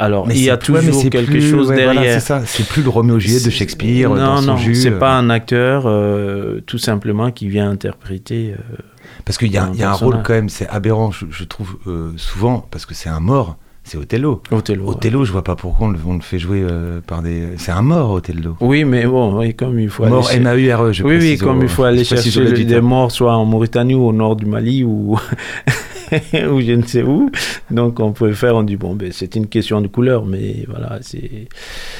Alors, 0.00 0.26
Mais 0.28 0.34
il 0.36 0.44
y 0.44 0.50
a 0.50 0.54
ouais, 0.54 0.58
toujours 0.58 1.02
quelque 1.10 1.26
plus- 1.30 1.50
chose 1.50 1.68
ouais, 1.70 1.82
voilà, 1.82 1.94
derrière. 1.94 2.20
c'est 2.20 2.26
ça, 2.26 2.42
c'est 2.46 2.66
plus 2.66 2.82
le 2.82 2.88
Roméo 2.88 3.16
et 3.16 3.20
Juliette 3.20 3.44
de 3.46 3.50
Shakespeare 3.50 4.08
Non, 4.10 4.16
dans 4.16 4.36
son 4.38 4.46
non, 4.52 4.56
jus. 4.56 4.76
c'est 4.76 4.92
euh, 4.92 4.98
pas 4.98 5.16
un 5.18 5.28
acteur, 5.28 5.84
euh, 5.86 6.60
tout 6.66 6.78
simplement, 6.78 7.30
qui 7.32 7.48
vient 7.48 7.68
interpréter. 7.68 8.54
euh, 8.56 8.76
Parce 9.24 9.38
qu'il 9.38 9.50
y 9.50 9.56
a, 9.56 9.64
un 9.64 9.72
il 9.72 9.80
y 9.80 9.82
a 9.82 9.88
un 9.88 9.90
personnage. 9.90 10.14
rôle 10.14 10.22
quand 10.24 10.34
même, 10.34 10.48
c'est 10.48 10.68
aberrant, 10.68 11.10
je, 11.10 11.26
je 11.30 11.42
trouve 11.44 11.78
souvent, 12.16 12.64
parce 12.70 12.86
que 12.86 12.94
c'est 12.94 13.08
un 13.08 13.18
mort, 13.20 13.56
c'est 13.88 13.98
Othello. 13.98 14.42
Othello. 14.52 14.84
ouais. 14.84 14.90
Othello, 14.90 15.24
je 15.24 15.32
vois 15.32 15.42
pas 15.44 15.56
pourquoi 15.56 15.88
on 15.88 15.90
le, 15.90 15.98
on 16.06 16.14
le 16.14 16.20
fait 16.20 16.38
jouer 16.38 16.62
euh, 16.62 17.00
par 17.06 17.22
des. 17.22 17.42
C'est 17.56 17.72
un 17.72 17.82
mort, 17.82 18.10
Othello. 18.12 18.56
Oui, 18.60 18.84
mais 18.84 19.06
bon, 19.06 19.36
oui, 19.38 19.54
comme 19.54 19.80
il 19.80 19.88
faut 19.88 20.04
aller 20.04 20.12
Mort 20.12 20.28
chez- 20.30 20.36
M-A-U-R-E, 20.36 20.92
je 20.92 21.02
Oui, 21.02 21.16
oui, 21.20 21.36
comme 21.38 21.58
au- 21.58 21.62
il 21.62 21.68
faut 21.68 21.84
aller 21.84 22.04
chercher 22.04 22.40
le- 22.44 22.64
des 22.64 22.80
morts, 22.80 23.10
soit 23.10 23.34
en 23.36 23.44
Mauritanie 23.44 23.94
ou 23.94 24.06
au 24.08 24.12
nord 24.12 24.36
du 24.36 24.46
Mali 24.46 24.84
ou, 24.84 25.16
ou 26.50 26.60
je 26.60 26.72
ne 26.72 26.82
sais 26.82 27.02
où. 27.02 27.30
Donc 27.70 28.00
on 28.00 28.12
peut 28.12 28.32
faire, 28.32 28.54
on 28.56 28.62
dit, 28.62 28.76
bon, 28.76 28.94
ben, 28.94 29.10
c'est 29.12 29.34
une 29.36 29.46
question 29.46 29.80
de 29.80 29.88
couleur, 29.88 30.24
mais 30.26 30.64
voilà, 30.68 30.98
c'est, 31.00 31.48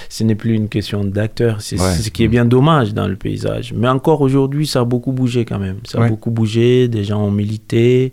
ce 0.08 0.24
n'est 0.24 0.34
plus 0.34 0.54
une 0.54 0.68
question 0.68 1.04
d'acteur. 1.04 1.60
C'est 1.60 1.78
Ouais. 1.80 1.92
ce 1.94 2.10
qui 2.10 2.24
est 2.24 2.28
bien 2.28 2.44
dommage 2.44 2.94
dans 2.94 3.08
le 3.08 3.16
paysage. 3.16 3.72
Mais 3.76 3.88
encore 3.88 4.20
aujourd'hui, 4.20 4.66
ça 4.66 4.80
a 4.80 4.84
beaucoup 4.84 5.12
bougé 5.12 5.44
quand 5.44 5.58
même. 5.58 5.76
Ça 5.84 5.98
a 5.98 6.02
Ouais. 6.02 6.08
beaucoup 6.08 6.30
bougé, 6.30 6.88
des 6.88 7.04
gens 7.04 7.22
ont 7.22 7.30
milité. 7.30 8.12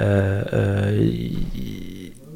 Euh, 0.00 0.42
euh, 0.52 1.08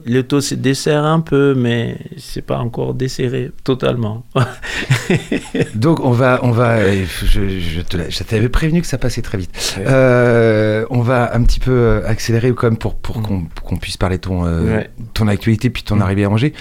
le 0.05 0.23
taux 0.23 0.41
se 0.41 0.55
dessert 0.55 1.05
un 1.05 1.21
peu, 1.21 1.55
mais 1.55 1.97
c'est 2.19 2.43
pas 2.43 2.59
encore 2.59 2.95
desserré 2.95 3.51
totalement. 3.65 4.25
Donc 5.75 6.01
on 6.01 6.11
va, 6.13 6.41
on 6.43 6.51
va, 6.51 6.77
euh, 6.79 7.05
je, 7.25 7.59
je 7.59 7.81
te 7.81 7.97
l'a- 7.97 8.09
je 8.11 8.23
t'avais 8.23 8.49
prévenu 8.49 8.81
que 8.81 8.87
ça 8.87 8.99
passait 8.99 9.23
très 9.23 9.39
vite. 9.39 9.51
Ouais. 9.79 9.85
Euh, 9.87 10.85
on 10.91 11.01
va 11.03 11.35
un 11.35 11.43
petit 11.43 11.61
peu 11.61 11.71
euh, 11.73 12.07
accélérer 12.07 12.53
quand 12.53 12.67
même 12.69 12.77
pour, 12.77 12.97
pour 12.97 13.13
Mm. 13.19 13.23
qu'on 13.23 13.43
qu'on 13.63 13.77
puisse 13.77 13.97
parler 13.97 14.19
ton, 14.19 14.45
euh, 14.47 14.63
Ouais. 14.79 14.91
ton 15.15 15.29
actualité 15.29 15.71
puis 15.71 15.83
ton 15.83 15.97
Mm. 15.97 16.03
arrivée 16.03 16.25
à 16.25 16.31
Angers. 16.31 16.53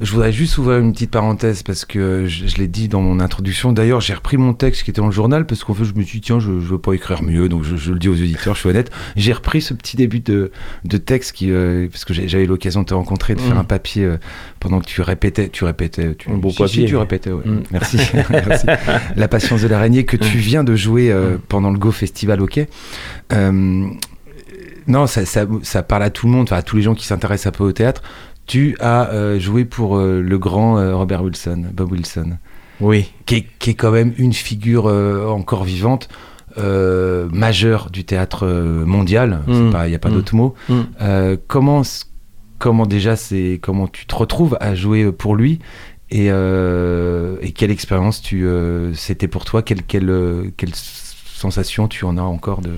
Je 0.00 0.10
voudrais 0.12 0.32
juste 0.32 0.58
ouvrir 0.58 0.78
une 0.78 0.92
petite 0.92 1.10
parenthèse 1.10 1.62
parce 1.62 1.84
que 1.84 2.26
je, 2.26 2.46
je 2.46 2.56
l'ai 2.56 2.68
dit 2.68 2.88
dans 2.88 3.00
mon 3.00 3.20
introduction. 3.20 3.72
D'ailleurs, 3.72 4.00
j'ai 4.00 4.14
repris 4.14 4.36
mon 4.36 4.54
texte 4.54 4.82
qui 4.84 4.90
était 4.90 5.00
dans 5.00 5.06
le 5.06 5.12
journal 5.12 5.46
parce 5.46 5.64
qu'en 5.64 5.74
fait, 5.74 5.84
je 5.84 5.94
me 5.94 6.02
suis 6.02 6.20
dit, 6.20 6.26
tiens, 6.26 6.40
je, 6.40 6.46
je 6.60 6.66
veux 6.66 6.78
pas 6.78 6.92
écrire 6.94 7.22
mieux, 7.22 7.48
donc 7.48 7.62
je, 7.64 7.92
le 7.92 7.98
dis 7.98 8.08
aux 8.08 8.14
auditeurs, 8.14 8.54
je 8.54 8.60
suis 8.60 8.68
honnête. 8.68 8.90
J'ai 9.16 9.32
repris 9.32 9.60
ce 9.62 9.74
petit 9.74 9.96
début 9.96 10.20
de, 10.20 10.50
de 10.84 10.96
texte 10.96 11.32
qui, 11.32 11.50
euh, 11.50 11.88
parce 11.90 12.04
que 12.04 12.12
j'avais 12.14 12.46
l'occasion 12.46 12.82
de 12.82 12.86
te 12.90 12.94
rencontrer, 12.94 13.34
de 13.34 13.40
faire 13.40 13.54
Mm. 13.56 13.58
un 13.60 13.64
papier 13.64 14.04
euh, 14.04 14.16
pendant 14.60 14.78
que 14.80 14.86
tu 14.86 15.00
répétais, 15.00 15.48
tu 15.48 15.64
répétais, 15.64 16.14
tu, 16.14 16.30
Un 16.30 16.34
beau 16.36 16.50
si, 16.50 16.68
si, 16.68 16.84
tu 16.84 16.96
répétais, 16.96 17.32
ouais. 17.32 17.42
Mm. 17.44 17.62
Merci, 17.72 17.96
merci. 18.30 18.66
La 19.16 19.28
patience 19.28 19.62
de 19.62 19.68
l'araignée 19.68 20.04
que 20.04 20.16
tu 20.16 20.38
viens 20.38 20.62
de 20.64 20.76
jouer 20.76 21.10
euh, 21.10 21.36
Mm. 21.36 21.38
pendant 21.48 21.70
le 21.70 21.78
Go 21.78 21.90
Festival 21.92 22.40
Quai. 22.46 22.68
Euh, 23.32 23.86
non, 24.86 25.06
ça, 25.06 25.24
ça, 25.24 25.46
ça 25.62 25.82
parle 25.82 26.02
à 26.02 26.10
tout 26.10 26.26
le 26.26 26.32
monde, 26.32 26.52
à 26.52 26.62
tous 26.62 26.76
les 26.76 26.82
gens 26.82 26.94
qui 26.94 27.06
s'intéressent 27.06 27.48
un 27.48 27.56
peu 27.56 27.64
au 27.64 27.72
théâtre. 27.72 28.02
Tu 28.46 28.76
as 28.80 29.38
joué 29.38 29.64
pour 29.64 29.98
le 29.98 30.38
grand 30.38 30.74
Robert 30.98 31.22
Wilson, 31.22 31.66
Bob 31.72 31.92
Wilson, 31.92 32.38
Oui. 32.80 33.12
qui 33.26 33.36
est, 33.36 33.46
qui 33.60 33.70
est 33.70 33.74
quand 33.74 33.92
même 33.92 34.12
une 34.18 34.32
figure 34.32 34.86
encore 34.86 35.62
vivante, 35.62 36.08
euh, 36.58 37.28
majeure 37.32 37.90
du 37.90 38.04
théâtre 38.04 38.44
mondial. 38.84 39.40
Il 39.46 39.54
Mm. 39.54 39.86
n'y 39.86 39.94
a 39.94 39.98
pas 40.00 40.08
Mm. 40.08 40.12
d'autre 40.14 40.34
mot. 40.34 40.54
Mm. 40.68 40.74
Euh, 41.00 41.36
comment, 41.46 41.82
comment 42.60 42.86
déjà 42.86 43.16
c'est 43.16 43.58
comment 43.60 43.88
tu 43.88 44.06
te 44.06 44.14
retrouves 44.14 44.56
à 44.60 44.76
jouer 44.76 45.10
pour 45.10 45.34
lui 45.34 45.58
et, 46.10 46.26
euh, 46.30 47.36
et 47.40 47.50
quelle 47.52 47.70
expérience 47.72 48.22
tu 48.22 48.46
euh, 48.46 48.92
c'était 48.94 49.26
pour 49.28 49.44
toi 49.44 49.62
quelle, 49.62 49.82
quelle, 49.82 50.10
euh, 50.10 50.50
quelle 50.56 50.74
sensation 50.74 51.88
tu 51.88 52.04
en 52.04 52.16
as 52.18 52.22
encore 52.22 52.60
de, 52.60 52.68
de 52.68 52.74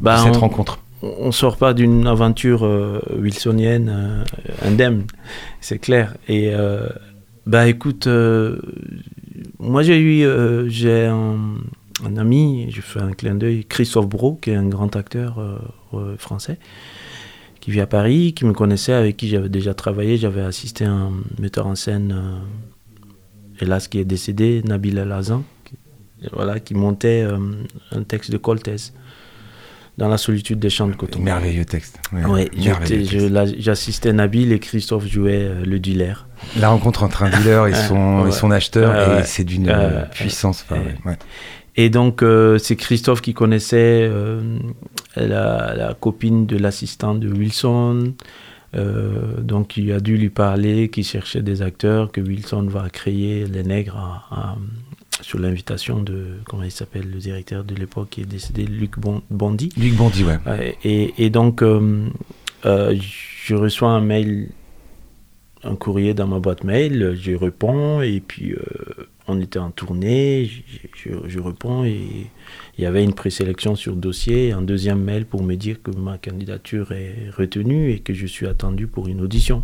Bah, 0.00 0.16
cette 0.24 0.36
on- 0.36 0.40
rencontre? 0.40 0.78
on 1.02 1.32
sort 1.32 1.58
pas 1.58 1.74
d'une 1.74 2.06
aventure 2.06 2.64
euh, 2.64 2.98
wilsonienne 3.18 3.90
euh, 3.90 4.24
indemne, 4.66 5.04
c'est 5.60 5.78
clair. 5.78 6.14
Et 6.28 6.54
euh, 6.54 6.88
bah 7.46 7.68
écoute, 7.68 8.06
euh, 8.06 8.58
moi 9.58 9.82
j'ai 9.82 9.98
eu, 9.98 10.24
euh, 10.24 10.66
j'ai 10.68 11.04
un, 11.04 11.36
un 12.06 12.16
ami, 12.16 12.68
je 12.70 12.80
fais 12.80 13.00
un 13.00 13.12
clin 13.12 13.34
d'œil, 13.34 13.66
Christophe 13.68 14.06
Bro, 14.08 14.36
qui 14.40 14.50
est 14.50 14.54
un 14.56 14.66
grand 14.68 14.96
acteur 14.96 15.38
euh, 15.38 15.58
euh, 15.92 16.16
français, 16.16 16.58
qui 17.64 17.70
vit 17.70 17.80
à 17.80 17.86
Paris, 17.86 18.34
qui 18.34 18.44
me 18.44 18.52
connaissait, 18.52 18.92
avec 18.92 19.16
qui 19.16 19.26
j'avais 19.26 19.48
déjà 19.48 19.72
travaillé, 19.72 20.18
j'avais 20.18 20.42
assisté 20.42 20.84
à 20.84 20.90
un 20.90 21.12
metteur 21.38 21.66
en 21.66 21.74
scène, 21.74 22.12
euh, 22.14 23.64
hélas 23.64 23.88
qui 23.88 23.98
est 24.00 24.04
décédé, 24.04 24.60
Nabil 24.66 24.98
El 24.98 25.10
Hazan, 25.10 25.44
qui, 25.64 25.78
voilà, 26.34 26.60
qui 26.60 26.74
montait 26.74 27.22
euh, 27.26 27.38
un 27.90 28.02
texte 28.02 28.30
de 28.30 28.36
Coltès 28.36 28.92
dans 29.96 30.08
la 30.08 30.18
solitude 30.18 30.58
des 30.58 30.68
champs 30.68 30.88
de 30.88 30.94
coton. 30.94 31.20
merveilleux 31.20 31.64
texte 31.64 32.00
Ouais, 32.12 32.26
Ouais, 32.26 32.50
j'assistais 33.56 34.12
Nabil 34.12 34.52
et 34.52 34.58
Christophe 34.58 35.06
jouait 35.06 35.44
euh, 35.44 35.64
le 35.64 35.78
dealer. 35.78 36.26
la 36.60 36.68
rencontre 36.68 37.02
entre 37.02 37.22
un 37.22 37.30
dealer 37.30 37.68
et 37.68 37.74
son, 37.88 38.20
Ouais. 38.24 38.28
et 38.28 38.32
son 38.32 38.50
acheteur 38.50 39.20
et 39.20 39.24
c'est 39.24 39.44
d'une 39.44 39.72
puissance 40.12 40.66
enfin. 40.68 40.82
Et 41.76 41.90
donc, 41.90 42.22
euh, 42.22 42.56
c'est 42.58 42.76
Christophe 42.76 43.20
qui 43.20 43.34
connaissait 43.34 44.06
euh, 44.08 44.58
la, 45.16 45.74
la 45.76 45.94
copine 45.94 46.46
de 46.46 46.56
l'assistant 46.56 47.14
de 47.14 47.28
Wilson. 47.28 48.14
Euh, 48.74 49.40
donc, 49.40 49.76
il 49.76 49.92
a 49.92 50.00
dû 50.00 50.16
lui 50.16 50.30
parler 50.30 50.88
qu'il 50.88 51.04
cherchait 51.04 51.42
des 51.42 51.62
acteurs, 51.62 52.10
que 52.10 52.20
Wilson 52.20 52.62
va 52.68 52.88
créer 52.90 53.46
Les 53.46 53.62
Nègres 53.62 53.96
à- 53.96 54.26
à- 54.30 54.56
sur 55.20 55.38
l'invitation 55.38 56.02
de, 56.02 56.26
comment 56.44 56.64
il 56.64 56.72
s'appelle, 56.72 57.08
le 57.08 57.18
directeur 57.20 57.62
de 57.62 57.74
l'époque 57.76 58.08
qui 58.10 58.22
est 58.22 58.26
décédé, 58.26 58.64
Luc 58.66 58.98
Bon- 58.98 59.22
Bondy. 59.30 59.68
Luc 59.76 59.94
Bondy 59.94 60.24
ouais 60.24 60.38
Ouais, 60.44 60.76
Et, 60.84 61.14
et 61.24 61.30
donc, 61.30 61.62
euh, 61.62 62.08
euh, 62.66 62.96
je 62.98 63.54
reçois 63.54 63.90
un 63.90 64.00
mail, 64.00 64.48
un 65.64 65.76
courrier 65.76 66.14
dans 66.14 66.26
ma 66.26 66.38
boîte 66.38 66.64
mail, 66.64 67.16
je 67.20 67.32
réponds, 67.32 68.00
et 68.02 68.20
puis 68.20 68.52
euh, 68.52 68.58
on 69.28 69.40
était 69.40 69.58
en 69.58 69.70
tournée, 69.70 70.44
je, 70.46 71.10
je- 71.10 71.28
je 71.28 71.38
réponds, 71.40 71.84
et 71.84 71.98
il 72.78 72.82
y 72.84 72.86
avait 72.86 73.02
une 73.04 73.14
présélection 73.14 73.74
sur 73.74 73.96
dossier, 73.96 74.52
un 74.52 74.62
deuxième 74.62 75.00
mail 75.02 75.24
pour 75.24 75.42
me 75.42 75.54
dire 75.54 75.82
que 75.82 75.90
ma 75.90 76.18
candidature 76.18 76.92
est 76.92 77.30
retenue 77.36 77.90
et 77.92 78.00
que 78.00 78.12
je 78.14 78.26
suis 78.26 78.46
attendu 78.46 78.86
pour 78.86 79.08
une 79.08 79.20
audition. 79.20 79.62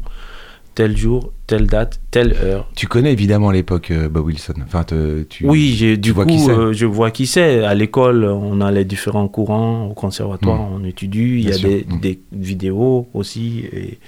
Tel 0.77 0.97
jour, 0.97 1.33
telle 1.49 1.67
date, 1.67 2.01
telle 2.13 2.33
heure. 2.45 2.71
tu 2.77 2.87
connais 2.87 3.13
évidemment 3.13 3.51
l'époque 3.51 3.91
euh, 3.91 4.09
Bob 4.09 4.27
Wilson 4.27 4.55
enfin 4.65 4.85
te- 4.85 5.25
tu 5.25 5.45
Oui, 5.47 5.75
j'ai, 5.77 5.97
du 5.97 6.13
vois 6.13 6.25
coup, 6.25 6.31
qui 6.31 6.49
euh, 6.49 6.73
je 6.73 6.87
vois 6.87 7.11
qui 7.11 7.27
c'est. 7.27 7.65
À 7.65 7.75
l'école, 7.75 8.25
on 8.25 8.61
a 8.61 8.71
les 8.71 8.85
différents 8.85 9.27
courants. 9.27 9.87
Au 9.87 9.95
conservatoire, 9.95 10.61
on 10.73 10.85
étudie. 10.85 11.41
Il 11.41 11.41
y 11.41 11.49
a 11.51 11.55
sûr. 11.55 11.69
des, 11.69 11.85
des 12.01 12.21
vidéos 12.33 13.09
aussi 13.15 13.65
et, 13.73 13.99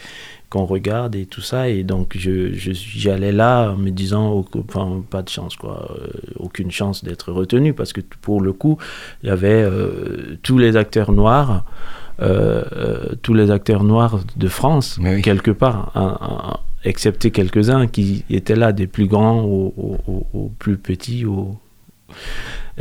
qu'on 0.53 0.67
regarde 0.67 1.15
et 1.17 1.25
tout 1.27 1.41
ça. 1.41 1.69
Et 1.71 1.83
donc, 1.83 2.15
je, 2.19 2.53
je- 2.53 2.73
là 3.33 3.71
en 3.73 3.77
me 3.77 3.91
disant, 3.91 4.45
enfin, 4.69 5.03
pas 5.09 5.23
de 5.23 5.31
chance, 5.31 5.57
quoi. 5.57 5.77
Euh, 5.99 6.09
aucune 6.37 6.71
chance 6.71 7.03
d'être 7.05 7.33
retenu 7.33 7.73
parce 7.73 7.93
que 7.95 8.03
pour 8.21 8.41
le 8.43 8.53
coup, 8.53 8.77
il 9.23 9.29
y 9.29 9.33
avait 9.33 9.63
euh, 9.65 10.37
tous 10.43 10.59
les 10.59 10.77
acteurs 10.77 11.13
noirs. 11.13 11.65
euh, 12.21 12.63
tous 13.23 13.35
les 13.35 13.51
acteurs 13.51 13.83
noirs 13.85 14.21
de 14.37 14.49
France, 14.49 14.99
oui. 15.03 15.23
quelque 15.23 15.51
part. 15.51 15.91
Un- 15.95 16.19
un- 16.21 16.57
excepté 16.85 17.31
quelques-uns 17.31 17.87
qui 17.87 18.25
étaient 18.29 18.57
là, 18.57 18.73
des 18.73 18.87
plus 18.89 19.07
grands 19.07 19.41
aux, 19.43 19.73
aux- 19.77 19.99
aux- 20.13 20.27
aux 20.35 20.51
plus 20.59 20.77
petits, 20.77 21.25
aux, 21.25 21.57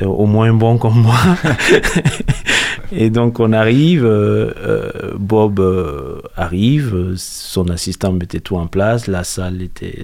aux 0.01 0.25
moins 0.25 0.53
bons 0.53 0.77
comme 0.77 0.99
moi. 1.07 1.15
Et 2.93 3.09
donc 3.09 3.39
on 3.39 3.53
arrive, 3.53 4.03
euh, 4.05 4.51
euh, 4.57 5.13
Bob 5.17 5.59
euh, 5.59 6.19
arrive, 6.35 7.13
son 7.15 7.69
assistant 7.69 8.11
mettait 8.11 8.41
tout 8.41 8.57
en 8.57 8.67
place, 8.67 9.07
la 9.07 9.23
salle 9.23 9.61
était 9.61 10.03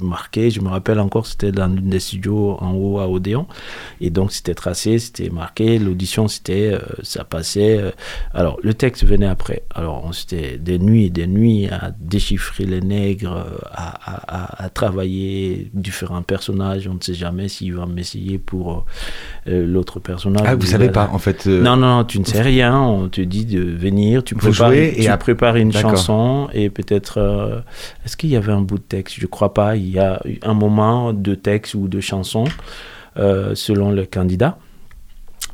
marquée, 0.00 0.50
je 0.50 0.60
me 0.60 0.68
rappelle 0.68 0.98
encore, 0.98 1.26
c'était 1.26 1.52
dans 1.52 1.68
l'une 1.68 1.88
des 1.90 2.00
studios 2.00 2.56
en 2.60 2.72
haut 2.74 2.98
à 2.98 3.08
Odéon, 3.08 3.46
et 4.00 4.10
donc 4.10 4.32
c'était 4.32 4.54
tracé, 4.54 4.98
c'était 4.98 5.30
marqué, 5.30 5.78
l'audition 5.78 6.26
c'était, 6.26 6.72
euh, 6.72 6.78
ça 7.02 7.22
passait. 7.24 7.92
alors 8.34 8.58
le 8.62 8.74
texte 8.74 9.04
venait 9.04 9.26
après, 9.26 9.62
alors 9.74 10.04
on 10.04 10.12
c'était 10.12 10.58
des 10.58 10.78
nuits 10.78 11.04
et 11.06 11.10
des 11.10 11.26
nuits 11.28 11.68
à 11.68 11.92
déchiffrer 12.00 12.64
les 12.64 12.80
nègres, 12.80 13.46
à, 13.72 14.64
à- 14.64 14.68
travailler 14.70 15.70
différents 15.72 16.22
personnages, 16.22 16.88
on 16.88 16.94
ne 16.94 17.00
sait 17.00 17.14
jamais 17.14 17.48
s'il 17.48 17.74
va 17.74 17.86
m'essayer 17.86 18.38
pour 18.38 18.84
l'autre 19.46 20.00
personnage. 20.00 20.42
Ah, 20.46 20.56
ou 20.56 20.60
vous 20.60 20.66
savez 20.66 20.90
pas, 20.90 21.08
en 21.12 21.18
fait. 21.18 21.46
non, 21.46 21.75
non, 21.76 21.96
non, 21.98 22.04
tu 22.04 22.18
ne 22.20 22.24
sais 22.24 22.42
rien. 22.42 22.78
On 22.80 23.08
te 23.08 23.20
dit 23.20 23.44
de 23.44 23.60
venir, 23.60 24.22
tu 24.24 24.34
prépares, 24.34 24.68
jouez 24.70 24.94
et 24.96 25.04
tu 25.04 25.18
prépares 25.18 25.56
une 25.56 25.72
chanson 25.72 26.48
et 26.52 26.70
peut-être. 26.70 27.18
euh, 27.18 27.60
Est-ce 28.04 28.16
qu'il 28.16 28.30
y 28.30 28.36
avait 28.36 28.52
un 28.52 28.60
bout 28.62 28.78
de 28.78 28.82
texte? 28.82 29.16
Je 29.18 29.26
crois 29.26 29.54
pas. 29.54 29.76
Il 29.76 29.88
y 29.88 29.98
a 29.98 30.20
un 30.42 30.54
moment 30.54 31.12
de 31.12 31.34
texte 31.34 31.74
ou 31.74 31.88
de 31.88 32.00
chanson 32.00 32.44
euh, 33.18 33.54
selon 33.54 33.90
le 33.90 34.04
candidat. 34.04 34.58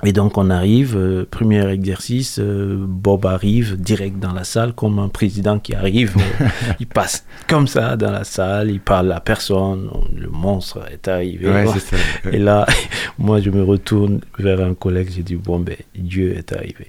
Et 0.05 0.12
donc 0.12 0.36
on 0.36 0.50
arrive, 0.50 0.96
euh, 0.96 1.24
premier 1.30 1.64
exercice, 1.70 2.40
euh, 2.40 2.76
Bob 2.76 3.24
arrive 3.24 3.80
direct 3.80 4.18
dans 4.18 4.32
la 4.32 4.42
salle 4.42 4.72
comme 4.72 4.98
un 4.98 5.09
président 5.09 5.61
qui 5.61 5.74
arrive. 5.76 6.16
euh, 6.16 6.46
il 6.80 6.88
passe 6.88 7.24
comme 7.48 7.68
ça 7.68 7.96
dans 7.96 8.11
la 8.11 8.24
salle, 8.24 8.70
il 8.72 8.80
parle 8.80 9.12
à 9.12 9.20
personne, 9.20 9.88
le 10.16 10.28
monstre 10.28 10.80
est 10.92 11.07
arrivé. 11.07 11.48
Ouais, 11.48 11.66
ça. 11.78 11.96
et 12.32 12.38
là, 12.38 12.66
moi, 13.18 13.40
je 13.40 13.50
me 13.50 13.62
retourne 13.62 14.20
vers 14.40 14.61
un 14.61 14.74
collègue, 14.74 15.09
j'ai 15.14 15.22
dit, 15.22 15.36
bon, 15.36 15.61
ben, 15.61 15.76
Dieu 15.94 16.36
est 16.36 16.53
arrivé. 16.53 16.88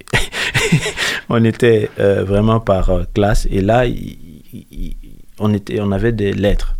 on 1.28 1.44
était 1.44 1.88
vraiment 1.96 2.58
par 2.58 2.90
classe, 3.14 3.46
et 3.48 3.60
là, 3.60 3.86
il- 3.86 4.18
il- 4.52 4.66
il- 4.72 4.96
on, 5.38 5.52
était, 5.54 5.80
on 5.80 5.92
avait 5.92 6.12
des 6.12 6.32
lettres. 6.32 6.74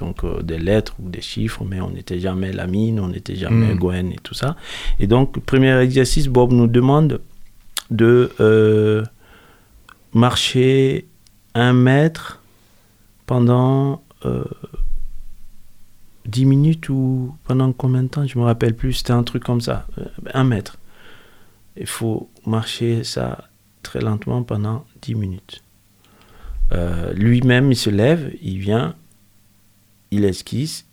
Donc, 0.00 0.24
euh, 0.24 0.42
des 0.42 0.58
lettres 0.58 0.94
ou 1.02 1.08
des 1.08 1.20
chiffres, 1.20 1.64
mais 1.64 1.80
on 1.80 1.90
n'était 1.90 2.20
jamais 2.20 2.52
la 2.52 2.66
mine, 2.66 3.00
on 3.00 3.08
n'était 3.08 3.36
jamais 3.36 3.74
Mm. 3.74 3.78
Gwen 3.78 4.12
et 4.12 4.18
tout 4.22 4.34
ça. 4.34 4.56
Et 5.00 5.06
donc, 5.06 5.40
premier 5.40 5.76
exercice, 5.80 6.28
Bob 6.28 6.52
nous 6.52 6.66
demande 6.66 7.20
de 7.90 8.30
euh, 8.40 9.04
marcher 10.12 11.06
un 11.54 11.72
mètre 11.72 12.42
pendant 13.26 14.02
euh, 14.24 14.44
10 16.26 16.44
minutes 16.44 16.88
ou 16.88 17.34
pendant 17.44 17.72
combien 17.72 18.02
de 18.02 18.08
temps? 18.08 18.26
Je 18.26 18.38
me 18.38 18.44
rappelle 18.44 18.74
plus, 18.74 18.92
c'était 18.94 19.12
un 19.12 19.22
truc 19.22 19.42
comme 19.44 19.60
ça, 19.60 19.86
euh, 19.98 20.04
un 20.34 20.44
mètre. 20.44 20.76
Il 21.76 21.86
faut 21.86 22.28
marcher 22.46 23.04
ça 23.04 23.48
très 23.82 24.00
lentement 24.00 24.42
pendant 24.42 24.84
10 25.02 25.14
minutes. 25.14 25.62
Euh, 26.72 27.12
Lui-même, 27.14 27.72
il 27.72 27.76
se 27.76 27.88
lève, 27.88 28.32
il 28.42 28.58
vient, 28.58 28.94
il 30.10 30.24
esquisse, 30.24 30.86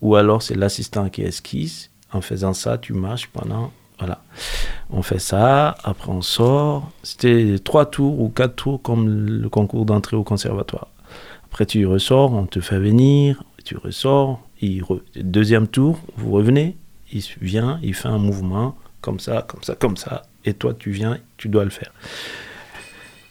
ou 0.00 0.16
alors 0.16 0.42
c'est 0.42 0.54
l'assistant 0.56 1.08
qui 1.08 1.22
esquisse. 1.22 1.90
En 2.12 2.20
faisant 2.22 2.54
ça, 2.54 2.78
tu 2.78 2.94
marches 2.94 3.28
pendant. 3.28 3.70
Voilà. 3.98 4.22
On 4.90 5.02
fait 5.02 5.18
ça, 5.18 5.76
après 5.84 6.10
on 6.10 6.22
sort. 6.22 6.90
C'était 7.02 7.56
trois 7.62 7.84
tours 7.86 8.20
ou 8.20 8.28
quatre 8.28 8.54
tours 8.56 8.80
comme 8.80 9.08
le 9.08 9.48
concours 9.48 9.84
d'entrée 9.84 10.16
au 10.16 10.24
conservatoire. 10.24 10.88
Après, 11.44 11.66
tu 11.66 11.84
ressors, 11.86 12.32
on 12.32 12.46
te 12.46 12.60
fait 12.60 12.78
venir, 12.78 13.42
tu 13.64 13.76
ressors. 13.76 14.40
Il 14.60 14.82
Deuxième 15.16 15.66
tour, 15.68 16.00
vous 16.16 16.30
revenez, 16.30 16.76
il 17.12 17.22
vient, 17.40 17.78
il 17.82 17.94
fait 17.94 18.08
un 18.08 18.18
mouvement 18.18 18.76
comme 19.00 19.20
ça, 19.20 19.44
comme 19.46 19.62
ça, 19.62 19.74
comme 19.74 19.96
ça. 19.96 20.24
Et 20.44 20.54
toi, 20.54 20.74
tu 20.74 20.90
viens, 20.90 21.18
tu 21.36 21.48
dois 21.48 21.64
le 21.64 21.70
faire. 21.70 21.92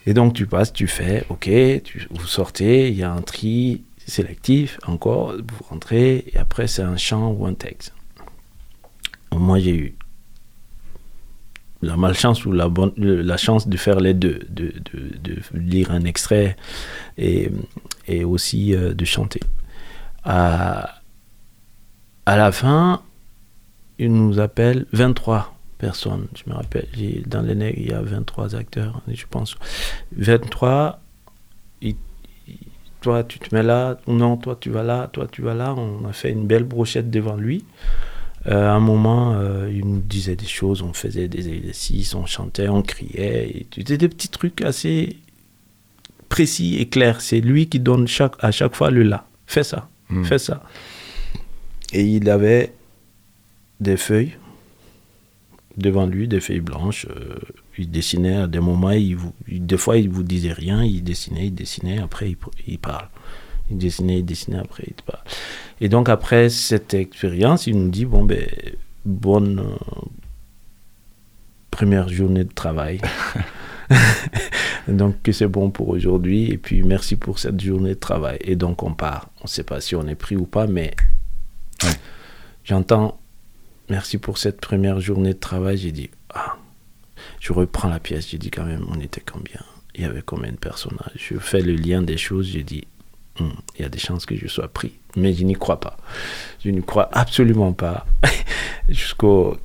Et 0.06 0.14
donc, 0.14 0.34
tu 0.34 0.46
passes, 0.48 0.72
tu 0.72 0.88
fais, 0.88 1.26
ok, 1.30 1.50
tu- 1.84 2.08
vous 2.12 2.28
sortez, 2.28 2.90
il 2.90 2.96
y 2.98 3.04
a 3.04 3.12
un 3.12 3.22
tri 3.22 3.82
sélectif, 4.08 4.80
encore, 4.88 5.34
vous 5.34 5.64
rentrez, 5.70 6.26
et 6.34 6.38
après, 6.38 6.68
c'est 6.68 6.82
un 6.82 6.98
chant 6.98 7.32
ou 7.32 7.46
un 7.46 7.54
texte. 7.54 7.94
Moi, 9.36 9.60
j'ai 9.60 9.76
eu 9.76 9.96
la 11.82 11.96
malchance 11.96 12.44
ou 12.46 12.52
la, 12.52 12.70
bonne, 12.70 12.94
la 12.98 13.38
chance 13.38 13.68
de 13.68 13.78
faire 13.78 14.00
les 14.00 14.14
deux, 14.16 14.40
de, 14.50 14.74
de- 14.84 15.42
lire 15.54 15.92
un 15.92 16.06
extrait 16.06 16.56
et, 17.18 17.52
et 18.08 18.24
aussi 18.24 18.74
euh, 18.74 18.94
de 18.96 19.06
chanter. 19.06 19.42
À, 20.24 20.96
à 22.26 22.36
la 22.38 22.52
fin, 22.52 23.02
il 24.00 24.12
nous 24.12 24.40
appelle 24.40 24.86
23 24.92 25.56
personnes. 25.78 26.28
Je 26.36 26.50
me 26.50 26.56
rappelle, 26.56 26.88
dans 27.28 27.42
les 27.44 27.54
nègres, 27.56 27.78
il 27.80 27.90
y 27.90 27.94
a 27.94 28.02
23 28.02 28.56
acteurs, 28.56 29.02
je 29.08 29.26
pense. 29.30 29.56
23, 30.16 31.00
il- 31.82 31.90
il- 31.90 31.96
toi 33.02 33.24
tu 33.24 33.40
te 33.40 33.54
mets 33.56 33.64
là, 33.64 34.00
non, 34.08 34.38
toi 34.38 34.58
tu 34.60 34.70
vas 34.70 34.84
là, 34.84 35.10
toi 35.12 35.28
tu 35.32 35.42
vas 35.42 35.54
là. 35.54 35.74
On 35.76 36.06
a 36.08 36.14
fait 36.14 36.32
une 36.32 36.48
belle 36.48 36.64
brochette 36.64 37.10
devant 37.10 37.36
lui. 37.36 37.64
Euh, 38.48 38.70
à 38.70 38.74
un 38.74 38.80
moment, 38.80 39.34
euh, 39.36 39.70
il 39.72 39.86
nous 39.86 40.00
disait 40.00 40.36
des 40.36 40.46
choses, 40.46 40.82
on 40.82 40.94
faisait 40.94 41.28
des 41.28 41.50
exercices, 41.50 42.14
on 42.16 42.26
chantait, 42.26 42.70
on 42.70 42.82
criait. 42.82 43.66
C'était 43.76 43.98
des 43.98 44.08
petits 44.08 44.30
trucs 44.30 44.62
assez 44.62 45.18
précis 46.30 46.78
et 46.78 46.88
clairs. 46.88 47.20
C'est 47.22 47.42
lui 47.42 47.68
qui 47.68 47.80
donne 47.80 48.08
chaque, 48.08 48.36
à 48.40 48.52
chaque 48.52 48.76
fois 48.76 48.90
le 48.92 49.04
là. 49.04 49.26
Fais 49.48 49.64
ça, 49.64 49.90
Mm. 50.10 50.24
fais 50.24 50.40
ça. 50.40 50.64
Et 51.94 52.04
il 52.04 52.30
avait 52.30 52.74
des 53.82 53.98
feuilles 53.98 54.38
devant 55.76 56.06
lui, 56.06 56.28
des 56.28 56.40
feuilles 56.40 56.62
blanches. 56.62 57.06
euh, 57.10 57.36
il 57.78 57.90
dessinait 57.92 58.36
à 58.38 58.48
des 58.48 58.60
moments, 58.60 58.92
il 58.92 59.16
vous, 59.16 59.34
il- 59.48 59.66
des 59.66 59.78
fois 59.78 59.98
il 59.98 60.10
vous 60.10 60.24
disait 60.24 60.54
rien, 60.54 60.84
il 60.84 61.04
dessinait, 61.04 61.48
il 61.48 61.54
dessinait, 61.56 62.00
après 62.00 62.36
il, 62.68 62.78
parle. 62.80 63.08
Il 63.70 63.78
dessinait, 63.78 64.20
il 64.20 64.26
dessinait, 64.26 64.60
après 64.60 64.84
il 64.88 64.94
parle. 65.04 65.24
Et 65.82 65.90
donc 65.90 66.10
après 66.10 66.50
cette 66.50 66.94
expérience, 66.94 67.68
il 67.68 67.78
nous 67.78 67.90
dit, 67.90 68.06
bon 68.06 68.24
ben, 68.24 68.46
bonne 69.06 69.60
euh, 69.60 69.76
première 71.72 72.10
journée 72.10 72.44
de 72.44 72.54
travail. 72.54 73.00
donc 74.90 75.22
que 75.22 75.32
c'est 75.32 75.48
bon 75.48 75.70
pour 75.70 75.88
aujourd'hui, 75.90 76.52
et 76.52 76.58
puis 76.58 76.84
merci 76.84 77.16
pour 77.16 77.40
cette 77.40 77.62
journée 77.62 77.92
de 77.96 78.00
travail. 78.00 78.38
Et 78.42 78.56
donc 78.58 78.84
on 78.84 78.94
part. 78.94 79.30
On 79.40 79.44
ne 79.46 79.48
sait 79.50 79.64
pas 79.64 79.80
si 79.80 79.96
on 79.96 80.06
est 80.08 80.16
pris 80.16 80.36
ou 80.36 80.46
pas, 80.46 80.68
mais 80.68 80.94
Ouais. 81.84 81.92
j'entends 82.66 83.20
merci 83.90 84.18
pour 84.18 84.40
cette 84.40 84.60
première 84.60 85.00
journée 85.00 85.34
de 85.34 85.40
travail. 85.40 85.78
J'ai 85.78 85.92
dit, 85.92 86.10
ah, 86.34 86.58
je 87.40 87.54
reprends 87.54 87.90
la 87.90 88.00
pièce. 88.00 88.30
J'ai 88.30 88.38
dit 88.38 88.52
quand 88.52 88.66
même, 88.66 88.86
on 88.90 89.00
était 89.00 89.22
combien? 89.22 89.62
Il 89.96 90.02
y 90.02 90.06
avait 90.06 90.22
combien 90.22 90.52
de 90.52 90.58
personnages? 90.58 91.12
Je 91.16 91.38
fais 91.40 91.62
le 91.62 91.74
lien 91.74 92.02
des 92.02 92.18
choses. 92.18 92.48
J'ai 92.48 92.64
dit, 92.64 92.84
Hum, 93.40 93.54
il 93.76 93.84
y 93.84 93.86
a 93.86 93.90
des 93.90 94.00
chances 94.00 94.26
que 94.26 94.36
je 94.36 94.48
sois 94.48 94.68
pris. 94.68 94.94
Mais 95.16 95.34
je 95.34 95.44
n'y 95.44 95.54
crois 95.54 95.80
pas. 95.80 95.98
Je 96.64 96.70
n'y 96.70 96.82
crois 96.82 97.10
absolument 97.12 97.74
pas. 97.74 98.06
Jusqu'au 98.90 99.58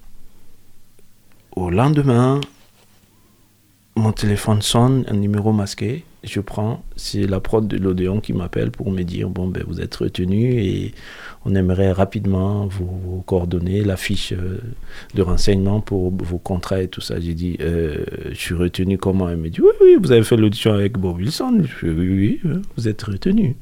au 1.52 1.70
lendemain, 1.70 2.40
mon 3.96 4.12
téléphone 4.12 4.62
sonne, 4.62 5.04
un 5.08 5.14
numéro 5.14 5.52
masqué. 5.52 6.04
Je 6.24 6.40
prends, 6.40 6.84
c'est 6.94 7.26
la 7.26 7.40
prod 7.40 7.66
de 7.66 7.76
l'Odéon 7.76 8.20
qui 8.20 8.32
m'appelle 8.32 8.70
pour 8.70 8.92
me 8.92 9.02
dire 9.02 9.28
bon, 9.28 9.48
ben, 9.48 9.64
vous 9.66 9.80
êtes 9.80 9.94
retenu 9.96 10.54
et 10.54 10.94
on 11.44 11.54
aimerait 11.56 11.90
rapidement 11.90 12.66
vos, 12.66 12.84
vos 12.84 13.22
coordonnées, 13.22 13.82
la 13.82 13.96
fiche 13.96 14.32
euh, 14.32 14.58
de 15.14 15.22
renseignement 15.22 15.80
pour 15.80 16.12
vos 16.12 16.38
contrats 16.38 16.80
et 16.80 16.88
tout 16.88 17.00
ça. 17.00 17.18
J'ai 17.18 17.34
dit 17.34 17.56
euh, 17.60 18.04
je 18.30 18.38
suis 18.38 18.54
retenu 18.54 18.98
comment? 18.98 19.28
Elle 19.28 19.38
me 19.38 19.50
dit 19.50 19.60
oui, 19.60 19.72
oui, 19.80 19.96
vous 20.00 20.12
avez 20.12 20.22
fait 20.22 20.36
l'audition 20.36 20.72
avec 20.72 20.96
Bob 20.96 21.16
Wilson. 21.16 21.62
Je 21.62 21.66
fais, 21.66 21.88
oui, 21.88 22.08
oui, 22.08 22.40
oui, 22.44 22.52
vous 22.76 22.86
êtes 22.86 23.02
retenu. 23.02 23.56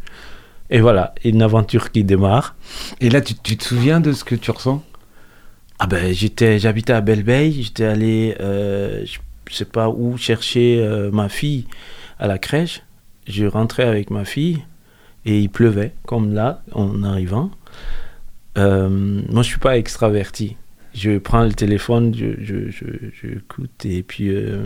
Et 0.68 0.80
voilà, 0.80 1.14
une 1.24 1.40
aventure 1.42 1.90
qui 1.90 2.04
démarre. 2.04 2.56
Et 3.00 3.08
là, 3.08 3.22
tu, 3.22 3.34
tu 3.34 3.56
te 3.56 3.64
souviens 3.64 4.00
de 4.00 4.12
ce 4.12 4.22
que 4.22 4.34
tu 4.34 4.50
ressens? 4.50 4.84
Ah 5.78 5.86
ben, 5.86 6.12
j'étais, 6.12 6.58
j'habitais 6.58 6.92
à 6.92 7.00
Belle-Veille, 7.00 7.62
j'étais 7.62 7.84
allé, 7.84 8.36
euh, 8.40 9.02
je 9.06 9.18
je 9.50 9.56
sais 9.56 9.64
pas 9.64 9.88
où, 9.88 10.16
chercher 10.16 10.78
euh, 10.78 11.10
ma 11.10 11.28
fille 11.28 11.64
à 12.20 12.28
la 12.28 12.38
crèche. 12.38 12.82
Je 13.26 13.44
rentrais 13.46 13.84
avec 13.84 14.10
ma 14.10 14.24
fille 14.24 14.62
et 15.24 15.40
il 15.40 15.48
pleuvait, 15.50 15.92
comme 16.06 16.32
là, 16.32 16.62
en 16.72 17.02
arrivant. 17.02 17.50
Euh, 18.58 18.88
moi, 18.88 19.42
je 19.42 19.48
suis 19.48 19.58
pas 19.58 19.76
extraverti. 19.76 20.56
Je 20.94 21.18
prends 21.18 21.44
le 21.44 21.52
téléphone, 21.52 22.14
je, 22.16 22.32
je, 22.42 22.70
je, 22.70 22.84
je 23.12 23.28
écoute 23.38 23.84
et 23.84 24.02
puis 24.02 24.28
euh, 24.28 24.64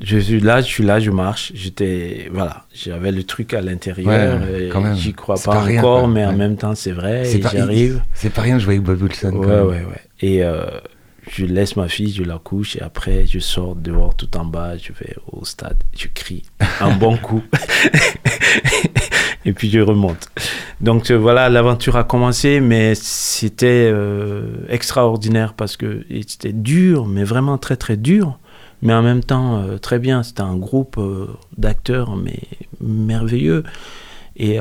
je 0.00 0.16
suis 0.16 0.40
là, 0.40 0.60
je 0.60 0.66
suis 0.66 0.84
là, 0.84 1.00
je 1.00 1.10
marche. 1.10 1.52
J'étais, 1.54 2.30
voilà, 2.32 2.64
j'avais 2.72 3.10
le 3.12 3.24
truc 3.24 3.52
à 3.52 3.60
l'intérieur. 3.60 4.40
Ouais. 4.40 4.94
J'y 4.94 5.12
crois 5.12 5.34
pas, 5.34 5.52
pas 5.52 5.60
rien, 5.62 5.80
encore, 5.80 6.08
mais 6.08 6.24
en 6.24 6.34
même 6.36 6.56
temps, 6.56 6.74
c'est 6.74 6.92
vrai. 6.92 7.24
C'est 7.24 7.40
pas- 7.40 7.50
j'arrive. 7.52 8.02
C'est 8.14 8.32
pas 8.32 8.42
rien 8.42 8.54
de 8.54 8.60
jouer 8.60 8.74
avec 8.74 8.84
Bob 8.86 9.02
Wilson. 9.02 9.32
Ouais, 9.34 9.60
ouais, 9.60 9.84
ouais. 9.84 10.00
Et 10.20 10.42
euh, 10.44 10.64
je 11.30 11.46
laisse 11.46 11.76
ma 11.76 11.88
fille, 11.88 12.12
je 12.12 12.22
la 12.22 12.38
couche 12.38 12.76
et 12.76 12.82
après 12.82 13.26
je 13.26 13.38
sors 13.38 13.74
dehors 13.76 14.14
tout 14.14 14.36
en 14.36 14.44
bas, 14.44 14.76
je 14.76 14.92
vais 14.92 15.14
au 15.30 15.44
stade, 15.44 15.82
je 15.96 16.08
crie 16.12 16.44
un 16.80 16.94
bon 16.96 17.16
coup 17.16 17.42
et 19.44 19.52
puis 19.52 19.70
je 19.70 19.80
remonte. 19.80 20.28
Donc 20.80 21.10
euh, 21.10 21.16
voilà, 21.16 21.48
l'aventure 21.48 21.96
a 21.96 22.04
commencé, 22.04 22.60
mais 22.60 22.94
c'était 22.94 23.90
euh, 23.92 24.64
extraordinaire 24.68 25.54
parce 25.54 25.76
que 25.76 26.04
c'était 26.26 26.52
dur, 26.52 27.06
mais 27.06 27.24
vraiment 27.24 27.58
très 27.58 27.76
très 27.76 27.96
dur, 27.96 28.38
mais 28.82 28.94
en 28.94 29.02
même 29.02 29.24
temps 29.24 29.62
euh, 29.62 29.78
très 29.78 29.98
bien. 29.98 30.22
C'était 30.22 30.42
un 30.42 30.56
groupe 30.56 30.96
euh, 30.98 31.28
d'acteurs, 31.56 32.16
mais 32.16 32.40
merveilleux. 32.80 33.64
Et 34.36 34.60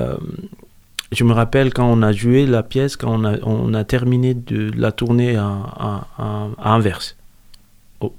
je 1.12 1.24
me 1.24 1.34
rappelle 1.34 1.74
quand 1.74 1.90
on 1.90 2.02
a 2.02 2.12
joué 2.12 2.46
la 2.46 2.64
pièce, 2.64 2.98
quand 2.98 3.24
on 3.44 3.74
a, 3.74 3.84
terminé 3.84 4.34
de 4.34 4.72
la 4.76 4.92
tournée 4.92 5.36
à, 5.38 6.52
à-. 6.58 6.80
Oh. 8.02 8.14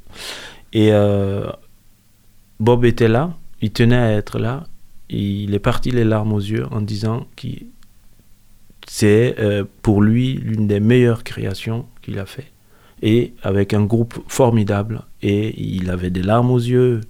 Et 0.72 0.92
euh, 0.92 1.50
Bob 2.60 2.84
était 2.84 3.08
là, 3.08 3.34
il 3.60 3.70
tenait 3.72 3.96
à 3.96 4.12
être 4.12 4.38
là. 4.38 4.64
Il 5.10 5.54
est 5.54 5.58
parti 5.58 5.90
les 5.90 6.04
larmes 6.04 6.32
aux 6.32 6.40
yeux 6.40 6.66
en 6.70 6.80
disant 6.80 7.26
que 7.36 7.48
c'est 8.86 9.36
euh, 9.38 9.64
pour 9.82 10.02
lui 10.02 10.34
l'une 10.34 10.66
des 10.66 10.80
meilleures 10.80 11.24
créations 11.24 11.86
qu'il 12.02 12.18
a 12.18 12.26
fait. 12.26 12.50
Et 13.02 13.34
avec 13.42 13.74
un 13.74 13.84
groupe 13.84 14.18
formidable. 14.28 15.02
Et 15.22 15.60
il 15.62 15.90
avait 15.90 16.10
des 16.10 16.22
larmes 16.22 16.50
aux 16.50 16.58
yeux. 16.58 17.00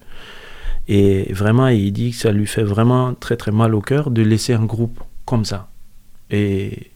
Et 0.89 1.33
vraiment, 1.33 1.69
il 1.69 1.93
dit 1.93 2.11
que 2.11 2.17
ça 2.17 2.33
lui 2.33 2.47
fait 2.47 2.63
vraiment 2.63 3.15
très 3.15 3.37
très 3.37 3.53
mal 3.53 3.75
au 3.75 3.81
cœur 3.81 4.11
de 4.11 4.23
laisser 4.23 4.55
un 4.55 4.65
groupe 4.65 5.01
comme 5.29 5.45
ça. 5.45 5.69
Et, 6.31 6.91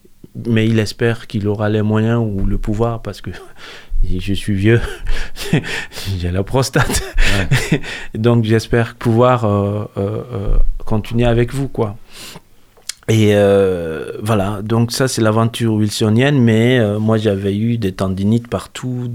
mais 0.47 0.65
il 0.67 0.79
espère 0.79 1.27
qu'il 1.27 1.47
aura 1.47 1.69
les 1.69 1.83
moyens 1.83 2.19
ou 2.19 2.47
le 2.47 2.57
pouvoir 2.57 3.03
parce 3.03 3.21
que 3.21 3.29
je 4.03 4.33
suis 4.33 4.55
vieux, 4.55 4.81
j'ai 6.17 6.31
la 6.31 6.43
prostate. 6.43 7.03
Donc 8.15 8.43
j'espère 8.43 8.95
pouvoir 8.95 9.45
euh, 9.45 9.85
euh, 9.97 10.23
euh, 10.33 10.57
continuer 10.83 11.25
avec 11.25 11.53
vous, 11.53 11.67
quoi. 11.67 11.95
Et 13.09 13.31
euh, 13.35 14.13
voilà, 14.23 14.61
donc 14.61 14.93
ça 14.93 15.09
c'est 15.09 15.21
l'aventure 15.21 15.73
wilsonienne, 15.73 16.39
mais 16.39 16.79
moi 16.99 17.17
j'avais 17.17 17.53
eu 17.53 17.77
des 17.77 17.91
tendinites 17.91 18.47
partout, 18.47 19.11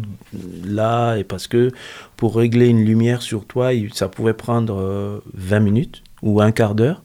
là, 0.62 1.16
et 1.16 1.24
parce 1.24 1.46
que 1.46 1.70
pour 2.18 2.36
régler 2.36 2.66
une 2.66 2.84
lumière 2.84 3.22
sur 3.22 3.46
toi, 3.46 3.70
ça 3.94 4.08
pouvait 4.08 4.34
prendre 4.34 4.76
euh, 4.78 5.20
20 5.32 5.60
minutes 5.60 6.02
ou 6.20 6.42
un 6.42 6.50
quart 6.50 6.74
d'heure, 6.74 7.00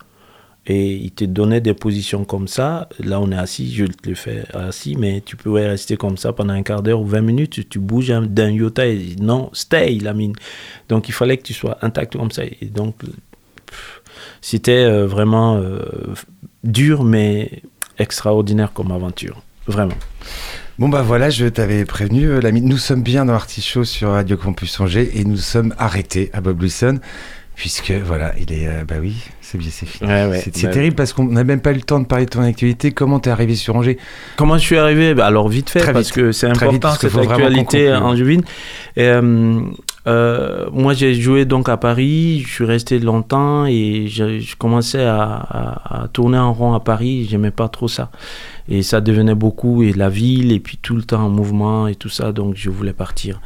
et 0.65 0.93
il 0.93 1.11
te 1.11 1.25
donnait 1.25 1.59
des 1.61 1.73
positions 1.73 2.23
comme 2.25 2.47
ça. 2.47 2.87
Là 2.99 3.19
on 3.19 3.31
est 3.31 3.37
assis, 3.37 3.73
je 3.73 3.85
te 3.85 4.09
le 4.09 4.15
fais 4.15 4.43
assis, 4.53 4.95
mais 4.97 5.21
tu 5.25 5.35
pouvais 5.35 5.67
rester 5.67 5.97
comme 5.97 6.17
ça 6.17 6.31
pendant 6.33 6.53
un 6.53 6.63
quart 6.63 6.81
d'heure 6.81 7.01
ou 7.01 7.05
20 7.05 7.21
minutes, 7.21 7.67
tu 7.69 7.79
bouges 7.79 8.11
un- 8.11 8.21
d'un 8.21 8.49
iota 8.51 8.85
et 8.87 9.15
non, 9.19 9.49
stay, 9.53 9.95
la 9.99 10.13
mine. 10.13 10.33
Donc 10.89 11.09
il 11.09 11.13
fallait 11.13 11.37
que 11.37 11.43
tu 11.43 11.53
sois 11.53 11.77
intact 11.81 12.15
comme 12.15 12.31
ça, 12.31 12.43
et 12.45 12.65
donc 12.73 12.95
c'était 14.41 14.83
euh, 14.83 15.05
vraiment 15.07 15.57
euh, 15.57 15.79
dur 16.63 17.03
mais 17.03 17.61
extraordinaire 17.99 18.73
comme 18.73 18.91
aventure. 18.91 19.41
Vraiment. 19.67 19.95
Bon 20.79 20.89
bah 20.89 21.01
voilà, 21.03 21.29
je 21.29 21.45
t'avais 21.45 21.85
prévenu, 21.85 22.25
euh. 22.27 22.51
Nous 22.51 22.77
sommes 22.77 23.03
bien 23.03 23.25
dans 23.25 23.33
Artichaut 23.33 23.85
sur 23.85 24.09
Radio 24.09 24.35
Campus 24.37 24.79
Angers 24.79 25.11
et 25.17 25.23
nous 25.23 25.37
sommes 25.37 25.73
arrêtés 25.77 26.29
à 26.33 26.41
Bob 26.41 26.61
Wilson 26.61 26.99
puisque 27.55 27.91
voilà, 27.91 28.33
il 28.39 28.51
est 28.51 28.67
euh, 28.67 28.83
bah 28.83 28.95
oui, 28.99 29.15
c'est 29.53 29.57
bien, 29.59 29.69
c'est 29.71 29.85
fini. 29.85 30.09
Ouais, 30.09 30.25
ouais, 30.25 30.41
c'est 30.43 30.55
c'est 30.55 30.67
bah 30.67 30.73
terrible 30.73 30.95
parce 30.95 31.13
qu'on 31.13 31.25
n'a 31.25 31.43
même 31.43 31.61
pas 31.61 31.71
eu 31.71 31.75
le 31.75 31.81
temps 31.81 31.99
de 31.99 32.05
parler 32.07 32.25
de 32.25 32.31
ton 32.31 32.41
actualité. 32.41 32.91
Comment 32.91 33.19
t'es 33.19 33.29
arrivé 33.29 33.55
sur 33.55 33.75
Angers? 33.75 33.97
Comment 34.35 34.57
je 34.57 34.63
suis 34.63 34.77
arrivé? 34.77 35.13
Bah, 35.13 35.27
Alors 35.27 35.47
vite 35.47 35.69
fait, 35.69 35.79
Très 35.79 35.93
parce 35.93 36.07
vite. 36.07 36.15
que 36.15 36.31
c'est 36.31 36.47
Très 36.53 36.67
vite, 36.69 36.83
important 36.83 36.97
parce 37.01 37.01
cette 37.01 37.31
actualité 37.31 37.85
conclue. 37.89 38.03
angevine. 38.05 38.41
Et, 38.95 39.03
euh, 39.05 39.59
euh, 40.05 40.65
moi 40.73 40.93
j'ai 40.93 41.13
joué 41.15 41.45
donc 41.45 41.69
à 41.69 41.77
Paris, 41.77 42.43
je 42.45 42.51
suis 42.51 42.65
resté 42.65 42.99
longtemps 42.99 43.65
et 43.65 44.07
je, 44.07 44.39
je 44.39 44.55
commençais 44.57 45.05
à, 45.05 45.21
à- 45.23 46.03
à 46.03 46.07
tourner 46.09 46.37
en 46.39 46.51
rond 46.51 46.73
à 46.73 46.79
Paris, 46.81 47.25
j'aimais 47.29 47.51
pas 47.51 47.69
trop 47.69 47.87
ça. 47.87 48.09
Et 48.69 48.81
ça 48.81 48.99
devenait 49.01 49.35
beaucoup, 49.35 49.83
et 49.83 49.93
la 49.93 50.09
ville, 50.09 50.51
et 50.51 50.59
puis 50.59 50.77
tout 50.81 50.95
le 50.95 51.03
temps 51.03 51.21
en 51.23 51.29
mouvement 51.29 51.87
et 51.87 51.95
tout 51.95 52.09
ça, 52.09 52.31
donc 52.31 52.55
je 52.57 52.69
voulais 52.69 52.93
partir. 52.93 53.39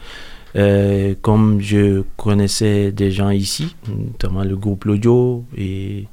Euh, 0.58 1.14
comme 1.22 1.62
je 1.62 2.02
connaissais 2.16 2.92
des 2.92 3.12
gens 3.12 3.30
ici, 3.30 3.76
notamment 3.88 4.44
le 4.44 4.56
groupe 4.56 4.86
Lodio 4.86 5.46
et 5.56 6.06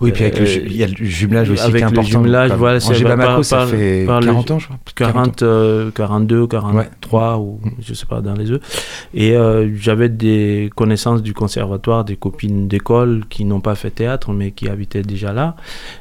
Oui, 0.00 0.12
puis 0.12 0.22
avec 0.24 0.38
le, 0.38 0.46
Euh, 0.46 0.62
il 0.66 0.76
y 0.76 0.84
a 0.84 0.86
le 0.86 0.94
jumelage 0.94 1.50
aussi 1.50 1.62
avec 1.62 1.74
qui 1.74 1.78
est 1.78 1.80
le 1.80 1.86
important. 1.98 2.08
jumelage, 2.08 2.50
Comme 2.50 2.58
voilà, 2.58 2.80
c'est 2.80 3.02
Bamako, 3.02 3.42
ça 3.42 3.56
par- 3.58 3.68
fait 3.68 4.04
par 4.06 4.20
le- 4.20 4.26
40 4.26 4.50
ans, 4.52 4.58
je 4.58 4.66
crois. 4.66 4.78
40, 4.94 5.42
euh, 5.42 5.90
42, 5.90 6.46
43 6.46 7.38
ou 7.38 7.60
je 7.80 7.92
sais 7.94 8.06
pas 8.06 8.20
dans 8.20 8.34
les 8.34 8.50
œufs. 8.52 8.60
Et 9.14 9.36
euh, 9.36 9.70
j'avais 9.76 10.08
des 10.08 10.70
connaissances 10.76 11.22
du 11.22 11.34
conservatoire, 11.34 12.04
des 12.04 12.16
copines 12.16 12.68
d'école 12.68 13.24
qui 13.28 13.44
n'ont 13.44 13.60
pas 13.60 13.74
fait 13.74 13.90
théâtre 13.90 14.32
mais 14.32 14.52
qui 14.52 14.68
habitaient 14.68 15.02
déjà 15.02 15.32
là. 15.32 15.56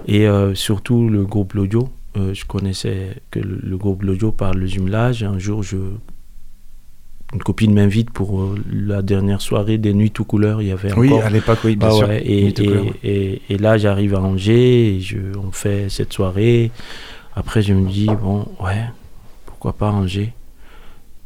Et 0.08 0.28
surtout 0.54 1.10
le 1.10 1.24
groupe 1.26 1.54
Lodio. 1.54 1.90
Je 2.16 2.44
connaissais 2.46 3.16
que 3.32 3.40
le, 3.40 3.60
le 3.64 3.78
groupe 3.78 4.04
Lodio 4.04 4.32
par 4.32 4.54
le 4.54 4.66
jumelage. 4.68 5.24
Un 5.24 5.40
jour, 5.40 5.64
je, 5.64 5.78
une 7.34 7.42
copine 7.42 7.74
m'invite 7.74 8.10
pour 8.12 8.42
euh, 8.42 8.56
la 8.72 9.02
dernière 9.02 9.42
soirée 9.42 9.78
des 9.78 9.94
Nuits 9.94 10.12
tout 10.12 10.26
couleur. 10.26 10.62
Il 10.62 10.68
y 10.68 10.72
avait 10.72 10.94
Oui, 10.94 11.12
encore 11.12 11.26
à 11.26 11.30
l'époque, 11.30 11.60
oui, 11.64 11.76
bien 11.78 11.88
ah 11.90 11.92
sûr. 11.96 12.08
ouais, 12.10 12.22
et, 12.26 12.44
Nuit 12.44 12.54
tout 12.54 12.64
couleur. 12.66 12.84
et, 13.04 13.10
et- 13.34 13.42
et 13.50 13.58
là, 13.58 13.78
j'arrive 13.78 14.16
à 14.16 14.20
Angers, 14.22 14.96
et 14.96 15.00
je, 15.00 15.18
on 15.42 15.52
fait 15.52 15.88
cette 15.90 16.12
soirée. 16.14 16.72
Après, 17.36 17.62
je 17.62 17.74
me 17.74 17.90
dis, 17.90 18.08
bon, 18.08 18.46
ouais, 18.62 18.84
pourquoi 19.46 19.74
pas 19.74 19.90
Angers? 19.92 20.34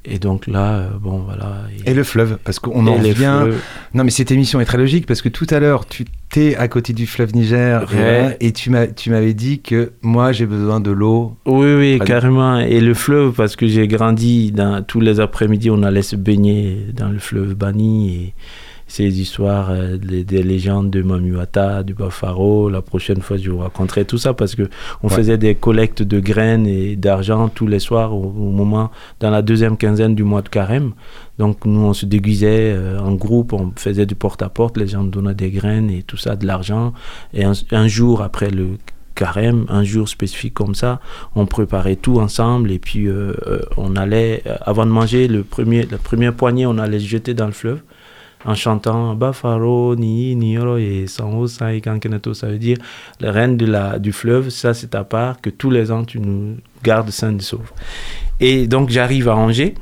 Et 0.07 0.19
donc 0.19 0.47
là, 0.47 0.73
euh, 0.75 0.89
bon, 0.99 1.19
voilà. 1.19 1.63
Et 1.85 1.93
le 1.93 2.03
fleuve, 2.03 2.37
parce 2.43 2.59
qu'on 2.59 2.85
en 2.87 2.93
revient. 2.95 3.39
fleux. 3.43 3.55
Non, 3.93 4.03
mais 4.03 4.11
cette 4.11 4.31
émission 4.31 4.59
est 4.61 4.65
très 4.65 4.77
logique 4.77 5.05
parce 5.05 5.21
que 5.21 5.29
tout 5.29 5.47
à 5.49 5.59
l'heure, 5.59 5.87
tu 5.87 6.05
t'es 6.29 6.55
à 6.55 6.67
côté 6.67 6.93
du 6.93 7.07
fleuve 7.07 7.33
Niger 7.35 7.81
et, 7.91 7.95
Ouais. 7.95 8.01
voilà, 8.19 8.33
et 8.39 8.51
tu 8.51 8.69
m'as- 8.69 8.87
tu 8.87 9.09
m'avais 9.09 9.33
dit 9.33 9.61
que 9.61 9.93
moi, 10.01 10.31
j'ai 10.31 10.45
besoin 10.45 10.79
de 10.79 10.91
l'eau. 10.91 11.35
Oui, 11.45 11.73
oui, 11.75 11.99
carrément. 12.05 12.59
Et 12.59 12.79
le 12.81 12.93
fleuve, 12.93 13.33
parce 13.33 13.55
que 13.55 13.67
j'ai 13.67 13.87
grandi, 13.87 14.51
dans, 14.51 14.83
tous 14.83 14.99
les 14.99 15.19
après-midi, 15.19 15.69
on 15.69 15.81
allait 15.83 16.01
se 16.01 16.15
baigner 16.15 16.77
dans 16.93 17.09
le 17.09 17.19
fleuve 17.19 17.55
Bani. 17.55 18.09
Et 18.15 18.33
ces 18.87 19.19
histoires, 19.19 19.69
euh, 19.71 19.97
des, 19.97 20.23
des 20.23 20.43
légendes 20.43 20.91
de 20.91 21.01
Mamuata, 21.01 21.81
du 21.83 21.93
Bafaro. 21.93 22.69
La 22.69 22.81
prochaine 22.81 23.21
fois, 23.21 23.37
je 23.37 23.49
vous 23.49 23.57
raconterai 23.57 24.05
tout 24.05 24.17
ça 24.17 24.33
parce 24.33 24.53
que 24.55 24.63
on 25.01 25.07
Ouais. 25.07 25.15
faisait 25.15 25.37
des 25.37 25.55
collectes 25.55 26.03
de 26.03 26.19
graines 26.19 26.67
et 26.67 26.95
d'argent 26.95 27.49
tous 27.49 27.65
les 27.67 27.79
soirs 27.79 28.13
au, 28.13 28.23
au 28.25 28.51
moment, 28.51 28.91
dans 29.19 29.31
la 29.31 29.41
deuxième 29.41 29.75
quinzaine 29.77 30.13
du 30.15 30.23
mois 30.23 30.41
de 30.43 30.49
carême. 30.49 30.91
Donc, 31.39 31.65
nous, 31.65 31.81
on 31.81 31.93
se 31.93 32.05
déguisait 32.05 32.73
euh, 32.73 32.99
en 32.99 33.13
groupe, 33.15 33.53
on 33.53 33.71
faisait 33.75 34.05
du 34.05 34.15
porte-à-porte, 34.15 34.77
les 34.77 34.87
gens 34.87 35.03
donnaient 35.03 35.33
des 35.33 35.49
graines 35.51 35.89
et 35.89 36.03
tout 36.03 36.17
ça, 36.17 36.35
de 36.35 36.45
l'argent. 36.45 36.93
Et 37.33 37.43
un, 37.43 37.53
un 37.71 37.87
jour 37.87 38.21
après 38.21 38.51
le 38.51 38.77
carême, 39.15 39.65
un 39.69 39.83
jour 39.83 40.07
spécifique 40.09 40.53
comme 40.53 40.75
ça, 40.75 40.99
on 41.35 41.45
préparait 41.45 41.95
tout 41.95 42.19
ensemble 42.19 42.69
et 42.69 42.79
puis 42.79 43.07
euh, 43.07 43.33
on 43.77 43.95
allait, 43.95 44.43
avant 44.61 44.85
de 44.85 44.91
manger, 44.91 45.27
le 45.29 45.43
premier, 45.43 45.87
la 45.89 45.97
première 45.97 46.33
poignée, 46.33 46.65
on 46.65 46.77
allait 46.77 46.99
se 46.99 47.07
jeter 47.07 47.33
dans 47.33 47.45
le 47.47 47.53
fleuve 47.53 47.79
en 48.45 48.55
chantant 48.55 49.15
Bafaro, 49.15 49.95
Ni, 49.95 50.35
Nioro 50.35 50.77
et 50.77 51.07
Sanho, 51.07 51.47
Sai, 51.47 51.81
Kankeneto. 51.81 52.33
Ça 52.33 52.47
veut 52.47 52.59
dire 52.59 52.77
la 53.19 53.31
reine 53.31 53.57
de 53.57 53.65
la, 53.65 53.99
du 53.99 54.11
fleuve, 54.11 54.49
ça 54.49 54.73
c'est 54.73 54.89
ta 54.91 55.03
part, 55.03 55.41
que 55.41 55.49
tous 55.49 55.71
les 55.71 55.91
ans 55.91 56.03
tu 56.03 56.19
nous 56.19 56.57
gardes 56.83 57.09
sains 57.09 57.37
et 57.37 57.41
saufs. 57.41 57.73
Et 58.39 58.67
donc 58.67 58.89
j'arrive 58.89 59.29
à 59.29 59.35
Angers. 59.35 59.75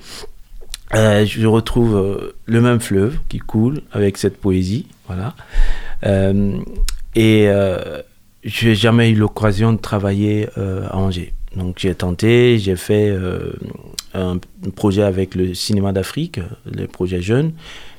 Euh, 0.95 1.26
je 1.26 1.47
retrouve 1.47 1.95
euh, 1.95 2.36
le 2.45 2.61
même 2.61 2.80
fleuve 2.80 3.18
qui 3.28 3.39
coule 3.39 3.82
avec 3.91 4.18
cette 4.18 4.38
poésie, 4.38 4.88
voilà. 5.07 5.34
Euh, 6.05 6.59
et 7.16 7.47
euh, 7.47 8.01
j'ai 8.43 8.76
jamais 8.76 9.09
eu 9.09 9.16
l'occasion 9.16 9.74
de 9.74 9.80
travailler 9.80 10.47
à 10.55 10.97
Angers. 10.97 11.34
Donc 11.55 11.78
j'ai 11.80 11.93
tenté, 11.95 12.57
j'ai 12.59 12.76
fait 12.76 13.16
un 14.14 14.39
projet 14.76 15.03
avec 15.03 15.36
le 15.36 15.53
cinéma 15.53 15.93
d'Afrique, 15.93 16.39
les 16.66 16.88
projets 16.88 17.22
jeunes, 17.22 17.53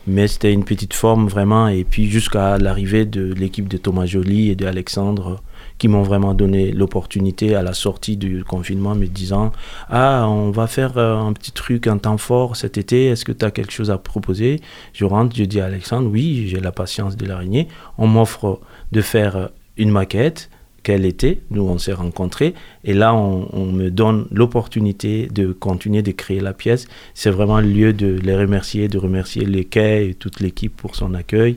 mais 0.07 0.29
c'était 0.29 0.53
une 0.53 0.65
petite 0.65 0.95
forme 0.95 1.29
vraiment. 1.29 1.69
Et 1.69 1.85
puis 1.85 2.11
jusqu'à 2.11 2.59
l'arrivée 2.59 3.05
de 3.05 3.33
l'équipe 3.33 3.69
de 3.69 3.77
Thomas 3.77 4.07
Joly 4.07 4.51
et 4.51 4.57
de 4.57 4.67
Alexandre, 4.67 5.43
qui 5.79 5.89
m'ont 5.89 6.03
vraiment 6.03 6.35
donné 6.35 6.73
l'opportunité 6.73 7.55
à 7.55 7.63
la 7.63 7.75
sortie 7.75 8.17
du 8.17 8.45
confinement, 8.45 8.95
me 8.95 9.07
disant 9.07 9.53
Ah, 9.89 10.27
on 10.29 10.51
va 10.51 10.67
faire 10.67 10.99
euh, 10.99 11.17
un 11.17 11.33
petit 11.33 11.53
truc, 11.53 11.87
un 11.87 11.99
temps 11.99 12.19
fort 12.19 12.57
cet 12.57 12.79
été, 12.79 13.07
est-ce 13.07 13.25
que 13.25 13.33
tu 13.33 13.45
as 13.45 13.51
quelque 13.51 13.73
chose 13.73 13.91
à 13.91 13.99
proposer? 13.99 14.61
Je 14.93 15.05
rentre, 15.05 15.35
je 15.37 15.45
dis 15.45 15.61
à 15.61 15.67
Alexandre 15.67 16.09
Oui, 16.11 16.47
j'ai 16.49 16.61
la 16.61 16.73
patience 16.73 17.17
de 17.17 17.27
l'araignée. 17.27 17.69
On 17.99 18.07
m'offre 18.07 18.61
de 18.93 19.01
faire 19.01 19.37
euh, 19.37 19.47
une 19.77 19.91
maquette 19.91 20.51
quel 20.85 21.05
été, 21.05 21.41
nous 21.51 21.65
on 21.65 21.79
s'est 21.79 21.93
rencontrés, 21.95 22.55
et 22.85 22.95
là 22.95 23.15
on, 23.15 23.49
on 23.53 23.67
me 23.67 23.91
donne 23.91 24.27
l'opportunité 24.31 25.29
de 25.33 25.53
continuer 25.53 26.03
de 26.03 26.13
créer 26.13 26.41
la 26.41 26.53
pièce. 26.53 26.87
C'est 27.15 27.31
vraiment 27.31 27.61
le 27.61 27.69
lieu 27.69 27.93
de 27.93 28.19
les 28.23 28.37
remercier, 28.37 28.87
de 28.89 28.99
remercier 28.99 29.45
les 29.45 29.65
quais 29.65 30.09
et 30.11 30.15
toute 30.15 30.39
l'équipe 30.41 30.75
pour 30.77 30.95
son 30.95 31.15
accueil. 31.15 31.57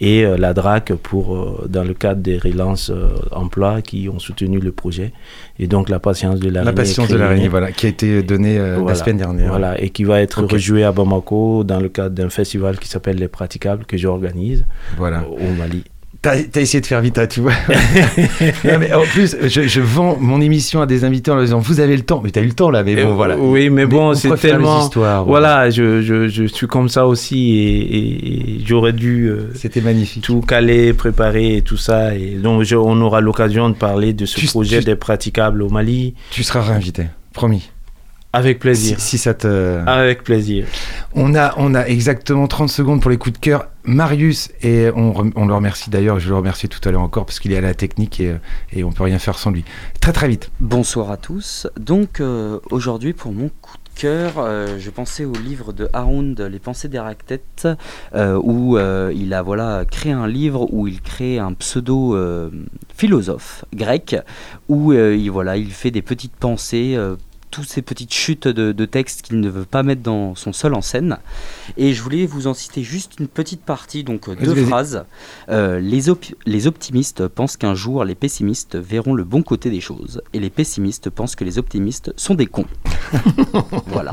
et 0.00 0.26
euh, 0.26 0.36
la 0.36 0.52
DRAC 0.52 0.92
pour, 1.08 1.24
euh, 1.36 1.66
dans 1.68 1.84
le 1.84 1.94
cadre 1.94 2.20
des 2.20 2.36
relances 2.36 2.90
euh, 2.90 3.14
emploi 3.30 3.80
qui 3.80 4.08
ont 4.14 4.18
soutenu 4.18 4.58
le 4.58 4.72
projet. 4.72 5.12
Et 5.60 5.66
donc 5.68 5.88
la 5.88 6.00
patience 6.00 6.40
de 6.40 6.50
l'araignée. 6.50 6.72
La 6.72 6.82
patience 6.82 7.08
de 7.08 7.16
l'araignée, 7.16 7.48
voilà, 7.48 7.70
qui 7.70 7.86
a 7.86 7.90
été 7.90 8.22
donnée 8.24 8.58
la 8.58 8.94
semaine 8.96 9.18
dernière. 9.18 9.48
Voilà, 9.54 9.80
et 9.80 9.90
qui 9.90 10.02
va 10.04 10.20
être 10.20 10.42
Ok. 10.42 10.52
rejoué 10.52 10.82
à 10.82 10.90
Bamako 10.90 11.62
dans 11.64 11.80
le 11.80 11.88
cadre 11.88 12.14
d'un 12.18 12.28
festival 12.28 12.78
qui 12.80 12.88
s'appelle 12.88 13.18
Les 13.18 13.28
Praticables 13.28 13.84
que 13.86 13.96
j'organise 13.96 14.66
Voilà. 14.96 15.22
au 15.28 15.50
Mali. 15.60 15.84
T'as 16.24 16.32
as 16.58 16.60
essayé 16.62 16.80
de 16.80 16.86
faire 16.86 17.00
vite, 17.02 17.18
hein, 17.18 17.26
tu 17.26 17.40
vois. 17.40 17.52
Non, 18.64 18.78
mais 18.80 18.92
en 18.94 19.02
plus, 19.02 19.36
je, 19.42 19.62
je 19.68 19.80
vends 19.80 20.16
mon 20.18 20.40
émission 20.40 20.80
à 20.80 20.86
des 20.86 21.04
invités 21.04 21.30
en 21.30 21.34
leur 21.34 21.44
disant 21.44 21.58
Vous 21.58 21.80
avez 21.80 21.96
le 21.96 22.02
temps. 22.02 22.20
Mais 22.24 22.30
t'as 22.30 22.40
eu 22.40 22.46
le 22.46 22.52
temps 22.54 22.70
là, 22.70 22.82
mais 22.82 22.96
bon, 23.02 23.14
voilà. 23.14 23.36
Oui, 23.36 23.68
mais 23.70 23.84
bon, 23.86 24.10
on 24.10 24.14
c'est 24.14 24.34
tellement. 24.36 24.82
histoires, 24.84 25.24
Voilà, 25.24 25.68
je, 25.70 26.00
je, 26.02 26.28
je 26.28 26.44
suis 26.44 26.66
comme 26.66 26.88
ça 26.88 27.06
aussi 27.06 27.50
et, 27.50 27.96
et- 27.96 28.54
et 28.56 28.60
j'aurais 28.66 28.92
dû 28.94 29.26
euh, 29.28 29.50
C'était 29.54 29.80
magnifique. 29.82 30.22
tout 30.24 30.40
caler, 30.40 30.92
préparer 30.94 31.56
et 31.58 31.62
tout 31.62 31.76
ça. 31.76 32.14
Et 32.14 32.36
donc, 32.42 32.64
on 32.72 33.00
aura 33.02 33.20
l'occasion 33.20 33.68
de 33.68 33.74
parler 33.74 34.12
de 34.14 34.24
ce 34.26 34.40
Tu- 34.40 34.46
projet 34.46 34.78
tu- 34.78 34.84
des 34.86 34.96
praticables 34.96 35.62
au 35.62 35.68
Mali. 35.68 36.14
Tu 36.30 36.42
seras 36.42 36.62
réinvité, 36.62 37.04
promis. 37.32 37.70
Avec 38.34 38.56
Si, 38.56 38.60
plaisir. 38.60 39.00
si 39.00 39.18
ça 39.18 39.32
te. 39.32 39.78
Avec 39.86 40.24
plaisir. 40.24 40.66
On 41.14 41.34
a, 41.34 41.54
on 41.56 41.74
a 41.74 41.84
exactement 41.86 42.48
30 42.48 42.68
secondes 42.68 43.00
pour 43.00 43.10
les 43.10 43.16
coups 43.16 43.34
de 43.34 43.38
cœur. 43.38 43.68
Marius, 43.84 44.50
et 44.62 44.90
on, 44.96 45.30
on 45.36 45.46
le 45.46 45.54
remercie 45.54 45.90
d'ailleurs, 45.90 46.18
je 46.18 46.30
le 46.30 46.36
remercie 46.36 46.68
tout 46.68 46.80
à 46.88 46.90
l'heure 46.90 47.02
encore 47.02 47.26
parce 47.26 47.38
qu'il 47.38 47.52
est 47.52 47.58
à 47.58 47.60
la 47.60 47.74
technique 47.74 48.18
et, 48.18 48.34
et 48.72 48.82
on 48.82 48.90
peut 48.92 49.04
rien 49.04 49.18
faire 49.18 49.38
sans 49.38 49.50
lui. 49.50 49.64
Très 50.00 50.12
très 50.12 50.26
vite. 50.26 50.50
Bonsoir 50.60 51.10
à 51.10 51.16
tous. 51.16 51.68
Donc 51.78 52.20
euh, 52.20 52.58
aujourd'hui 52.70 53.12
pour 53.12 53.32
mon 53.32 53.50
coup 53.60 53.76
de 53.76 54.00
cœur, 54.00 54.32
euh, 54.38 54.78
je 54.80 54.90
pensais 54.90 55.24
au 55.24 55.34
livre 55.34 55.72
de 55.72 55.88
Haroun, 55.92 56.34
Les 56.50 56.58
Pensées 56.58 56.90
euh, 58.14 58.40
où 58.42 58.76
euh, 58.78 59.12
il 59.14 59.32
a 59.34 59.42
voilà 59.42 59.84
créé 59.88 60.12
un 60.12 60.26
livre 60.26 60.66
où 60.72 60.88
il 60.88 61.00
crée 61.00 61.38
un 61.38 61.52
pseudo 61.52 62.16
euh, 62.16 62.50
philosophe 62.96 63.64
grec, 63.74 64.16
où 64.68 64.92
euh, 64.92 65.14
il 65.14 65.30
voilà 65.30 65.56
il 65.56 65.70
fait 65.70 65.90
des 65.90 66.02
petites 66.02 66.34
pensées. 66.36 66.98
Toutes 67.54 67.68
ces 67.68 67.82
petites 67.82 68.12
chutes 68.12 68.48
de, 68.48 68.72
de 68.72 68.84
textes 68.84 69.22
qu'il 69.22 69.40
ne 69.40 69.48
veut 69.48 69.64
pas 69.64 69.82
mettre 69.82 70.02
dans 70.02 70.34
son 70.34 70.52
seul 70.52 70.74
en 70.74 70.82
scène. 70.82 71.18
Et 71.76 71.94
je 71.94 72.02
voulais 72.02 72.26
vous 72.26 72.46
en 72.46 72.54
citer 72.54 72.82
juste 72.82 73.12
une 73.20 73.28
petite 73.28 73.62
partie, 73.62 74.02
donc 74.02 74.28
euh, 74.28 74.34
deux 74.34 74.56
phrases. 74.66 75.04
Euh, 75.48 75.78
les, 75.78 76.08
op- 76.08 76.24
les 76.46 76.66
optimistes 76.66 77.28
pensent 77.28 77.56
qu'un 77.56 77.74
jour 77.74 78.04
les 78.04 78.14
pessimistes 78.16 78.76
verront 78.76 79.14
le 79.14 79.24
bon 79.24 79.42
côté 79.42 79.70
des 79.70 79.80
choses. 79.80 80.20
Et 80.32 80.40
les 80.40 80.50
pessimistes 80.50 81.10
pensent 81.10 81.36
que 81.36 81.44
les 81.44 81.58
optimistes 81.58 82.12
sont 82.16 82.34
des 82.34 82.46
cons. 82.46 82.66
voilà. 83.86 84.10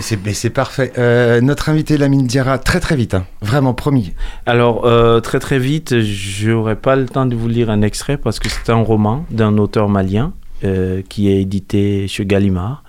C'est 0.00 0.50
parfait. 0.50 0.92
Euh, 0.98 1.40
notre 1.40 1.68
invité 1.70 1.96
Lamine 1.96 2.26
Diarra, 2.26 2.58
très 2.58 2.80
très 2.80 2.96
vite, 2.96 3.14
hein. 3.14 3.24
vraiment 3.40 3.72
promis. 3.72 4.12
Alors, 4.44 4.84
euh, 4.84 5.20
très 5.20 5.38
très 5.38 5.58
vite, 5.58 6.00
j'aurai 6.00 6.76
pas 6.76 6.94
le 6.96 7.06
temps 7.06 7.24
de 7.26 7.34
vous 7.34 7.48
lire 7.48 7.70
un 7.70 7.80
extrait 7.80 8.18
parce 8.18 8.38
que 8.38 8.48
c'est 8.48 8.70
un 8.70 8.82
roman 8.82 9.24
d'un 9.30 9.56
auteur 9.56 9.88
malien 9.88 10.34
euh, 10.64 11.02
qui 11.08 11.28
est 11.28 11.40
édité 11.40 12.08
chez 12.08 12.26
Gallimard, 12.26 12.82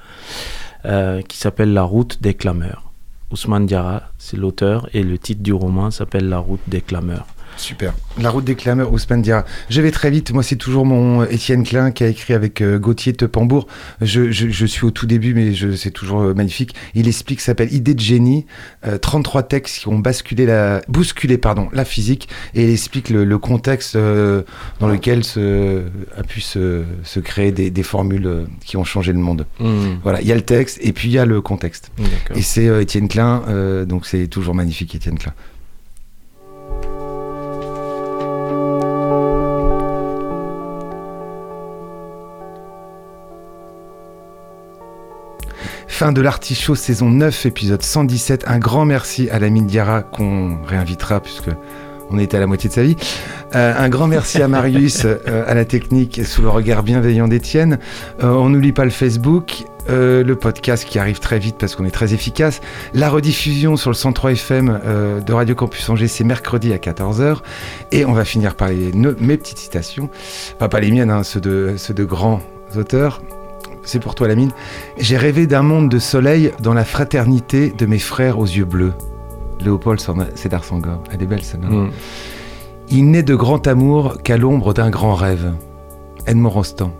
euh, 0.86 1.22
qui 1.22 1.38
s'appelle 1.38 1.74
La 1.74 1.84
route 1.84 2.22
des 2.22 2.34
clameurs. 2.34 2.92
Ousmane 3.32 3.68
Diarra, 3.68 4.04
c'est 4.18 4.38
l'auteur, 4.38 4.90
et 4.94 5.04
le 5.04 5.18
titre 5.18 5.44
du 5.44 5.54
roman 5.54 5.92
s'appelle 5.92 6.30
La 6.30 6.40
route 6.40 6.62
des 6.68 6.82
clameurs. 6.82 7.28
Super. 7.60 7.94
La 8.20 8.30
route 8.30 8.46
des 8.46 8.56
clameurs, 8.56 8.92
Ousmane 8.92 9.22
Diarra. 9.22 9.46
Je 9.70 9.82
vais 9.82 9.92
très 9.92 10.10
vite. 10.10 10.32
Moi, 10.32 10.44
c'est 10.44 10.56
toujours 10.56 10.86
mon 10.86 11.24
Étienne 11.26 11.64
Klein 11.64 11.92
qui 11.92 12.04
a 12.04 12.08
écrit 12.08 12.34
avec 12.34 12.62
euh, 12.62 12.80
Gauthier 12.80 13.14
Tepambour. 13.14 13.68
Je, 14.02 14.32
je, 14.32 14.50
je 14.50 14.66
suis 14.66 14.86
au 14.86 14.92
tout 14.92 15.06
début, 15.06 15.34
mais 15.34 15.54
c'est 15.76 15.92
toujours 15.92 16.22
euh, 16.22 16.34
magnifique. 16.34 16.74
Il 16.96 17.08
explique, 17.08 17.42
ça 17.42 17.48
s'appelle 17.48 17.74
Idée 17.74 17.94
de 17.94 18.00
génie. 18.00 18.46
Euh, 18.86 18.98
33 18.98 19.44
textes 19.44 19.80
qui 19.80 19.88
ont 19.90 20.00
basculé 20.00 20.46
la, 20.46 20.82
bousculé 20.88 21.38
pardon, 21.38 21.70
la 21.74 21.86
physique. 21.86 22.30
Et 22.56 22.64
il 22.64 22.70
explique 22.72 23.10
le, 23.10 23.26
le 23.26 23.38
contexte 23.38 23.96
euh, 23.96 24.44
dans 24.80 24.88
lequel 24.88 25.24
se, 25.24 25.84
a 26.18 26.24
pu 26.24 26.42
se, 26.42 26.84
se 27.04 27.20
créer 27.20 27.52
des, 27.52 27.70
des 27.70 27.84
formules 27.84 28.26
euh, 28.26 28.46
qui 28.66 28.78
ont 28.78 28.86
changé 28.86 29.12
le 29.12 29.20
monde. 29.20 29.46
Voilà, 30.04 30.22
il 30.22 30.28
y 30.28 30.32
a 30.32 30.36
le 30.36 30.42
texte 30.42 30.80
et 30.82 30.94
puis 30.94 31.10
il 31.10 31.14
y 31.14 31.20
a 31.20 31.26
le 31.26 31.42
contexte. 31.42 31.92
Et 32.36 32.42
c'est 32.42 32.68
euh, 32.68 32.82
Étienne 32.82 33.08
Klein, 33.08 33.44
euh, 33.50 33.86
donc 33.86 34.06
c'est 34.06 34.28
toujours 34.28 34.56
magnifique, 34.56 34.96
Étienne 34.96 35.18
Klein. 35.18 35.34
Fin 46.00 46.14
de 46.14 46.22
l'Artichaut, 46.22 46.76
saison 46.76 47.10
9, 47.10 47.46
épisode 47.46 47.82
117. 47.84 48.46
Un 48.48 48.58
grand 48.58 48.86
merci 48.86 49.30
à 49.32 49.38
la 49.38 49.50
mine 49.50 49.68
Diarra 49.68 50.02
qu'on 50.02 50.58
réinvitera 50.66 51.20
puisque 51.20 51.50
on 52.10 52.18
était 52.18 52.38
à 52.38 52.40
la 52.40 52.48
moitié 52.48 52.70
de 52.70 52.74
sa 52.74 52.84
vie. 52.84 52.96
Euh, 53.54 53.74
un 53.78 53.90
grand 53.90 54.08
merci 54.08 54.42
à 54.42 54.48
Marius, 54.48 55.04
euh, 55.04 55.44
à 55.46 55.54
la 55.54 55.66
technique, 55.66 56.22
sous 56.24 56.42
le 56.42 56.48
regard 56.48 56.84
bienveillant 56.84 57.28
d'Étienne. 57.28 57.80
Euh, 58.24 58.32
on 58.32 58.48
n'oublie 58.48 58.72
pas 58.72 58.86
le 58.86 58.92
Facebook, 58.92 59.66
le 59.90 60.34
podcast 60.36 60.86
qui 60.88 61.00
arrive 61.00 61.20
très 61.20 61.38
vite 61.38 61.58
parce 61.60 61.76
qu'on 61.76 61.84
est 61.84 61.92
très 61.92 62.14
efficace. 62.14 62.62
La 62.94 63.10
rediffusion 63.10 63.76
sur 63.76 63.90
le 63.90 63.96
103 63.96 64.32
FM 64.32 64.80
de 65.28 65.34
Radio 65.34 65.54
Campus 65.54 65.90
Angers, 65.90 66.08
c'est 66.08 66.24
mercredi 66.24 66.72
à 66.72 66.78
14h. 66.78 67.40
Et 67.92 68.06
on 68.06 68.14
va 68.14 68.24
finir 68.24 68.56
par 68.56 68.70
les, 68.70 68.94
mes 68.94 69.36
petites 69.36 69.58
citations. 69.58 70.10
Enfin, 70.56 70.70
pas 70.70 70.80
les 70.80 70.92
miennes, 70.92 71.12
hein, 71.12 71.24
ceux, 71.24 71.42
de, 71.42 71.74
ceux 71.76 71.94
de 71.94 72.06
grands 72.06 72.40
auteurs. 72.78 73.22
C'est 73.84 74.00
pour 74.00 74.16
toi, 74.16 74.28
Lamine. 74.28 74.52
J'ai 74.98 75.18
rêvé 75.18 75.48
d'un 75.48 75.64
monde 75.64 75.90
de 75.90 76.00
soleil 76.00 76.52
dans 76.62 76.74
la 76.74 76.86
fraternité 76.86 77.72
de 77.72 77.86
mes 77.86 78.00
frères 78.00 78.40
aux 78.40 78.46
yeux 78.46 78.66
bleus. 78.66 78.94
Léopold 79.62 80.02
Sédar 80.36 80.64
Senghor. 80.64 81.04
Elle 81.12 81.24
est 81.24 81.26
belle, 81.26 81.44
celle-là. 81.44 81.70
Mm. 81.70 81.92
Il 82.90 83.12
n'est 83.12 83.24
de 83.24 83.36
grand 83.36 83.68
amour 83.68 84.22
qu'à 84.24 84.38
l'ombre 84.38 84.74
d'un 84.74 84.90
grand 84.90 85.16
rêve. 85.16 85.54
Edmond 86.28 86.50
Rostand. 86.50 86.92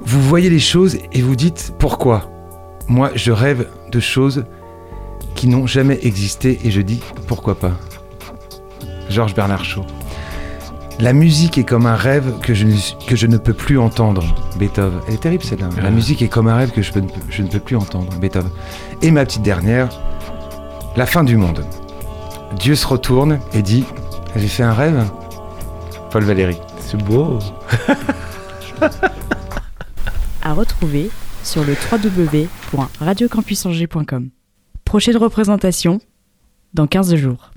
Vous 0.00 0.22
voyez 0.22 0.50
les 0.50 0.58
choses 0.58 0.98
et 1.12 1.22
vous 1.22 1.36
dites 1.36 1.74
pourquoi? 1.78 2.30
Moi, 2.88 3.10
je 3.14 3.32
rêve 3.32 3.68
de 3.90 4.00
choses 4.00 4.44
qui 5.34 5.46
n'ont 5.46 5.66
jamais 5.66 5.98
existé 6.02 6.58
et 6.64 6.70
je 6.70 6.80
dis 6.80 7.00
pourquoi 7.26 7.54
pas? 7.54 7.72
Georges 9.08 9.34
Bernard 9.34 9.64
Shaw. 9.64 9.84
La 11.00 11.12
musique 11.14 11.56
est 11.58 11.64
comme 11.64 11.86
un 11.86 11.94
rêve 11.96 12.38
que 12.40 12.52
je, 12.52 12.66
ne, 12.66 12.74
que 13.06 13.16
je 13.16 13.26
ne 13.26 13.38
peux 13.38 13.54
plus 13.54 13.78
entendre. 13.78 14.22
Beethoven. 14.58 15.00
Elle 15.08 15.14
est 15.14 15.18
terrible 15.18 15.42
celle-là. 15.42 15.70
La 15.80 15.86
Ah. 15.88 15.90
musique 15.90 16.20
est 16.20 16.28
comme 16.28 16.46
un 16.48 16.56
rêve 16.56 16.72
que 16.72 16.82
je, 16.82 16.92
peux- 16.92 17.02
je 17.30 17.40
ne 17.42 17.48
peux 17.48 17.58
plus 17.60 17.76
entendre. 17.76 18.12
Beethoven. 18.18 18.50
Et 19.00 19.10
ma 19.10 19.24
petite 19.24 19.40
dernière, 19.42 19.88
la 20.96 21.06
fin 21.06 21.24
du 21.24 21.38
monde. 21.38 21.64
Dieu 22.58 22.74
se 22.74 22.86
retourne 22.86 23.38
et 23.54 23.62
dit 23.62 23.84
J'ai 24.36 24.48
fait 24.48 24.62
un 24.62 24.74
rêve 24.74 25.02
Paul 26.10 26.24
Valéry. 26.24 26.58
C'est 26.80 27.02
beau. 27.02 27.38
À 30.42 30.54
retrouver 30.54 31.10
sur 31.44 31.62
le 31.64 31.74
www.radiocampusangers.com. 31.92 34.30
Prochaine 34.86 35.18
représentation 35.18 36.00
dans 36.72 36.86
15 36.86 37.14
jours. 37.16 37.49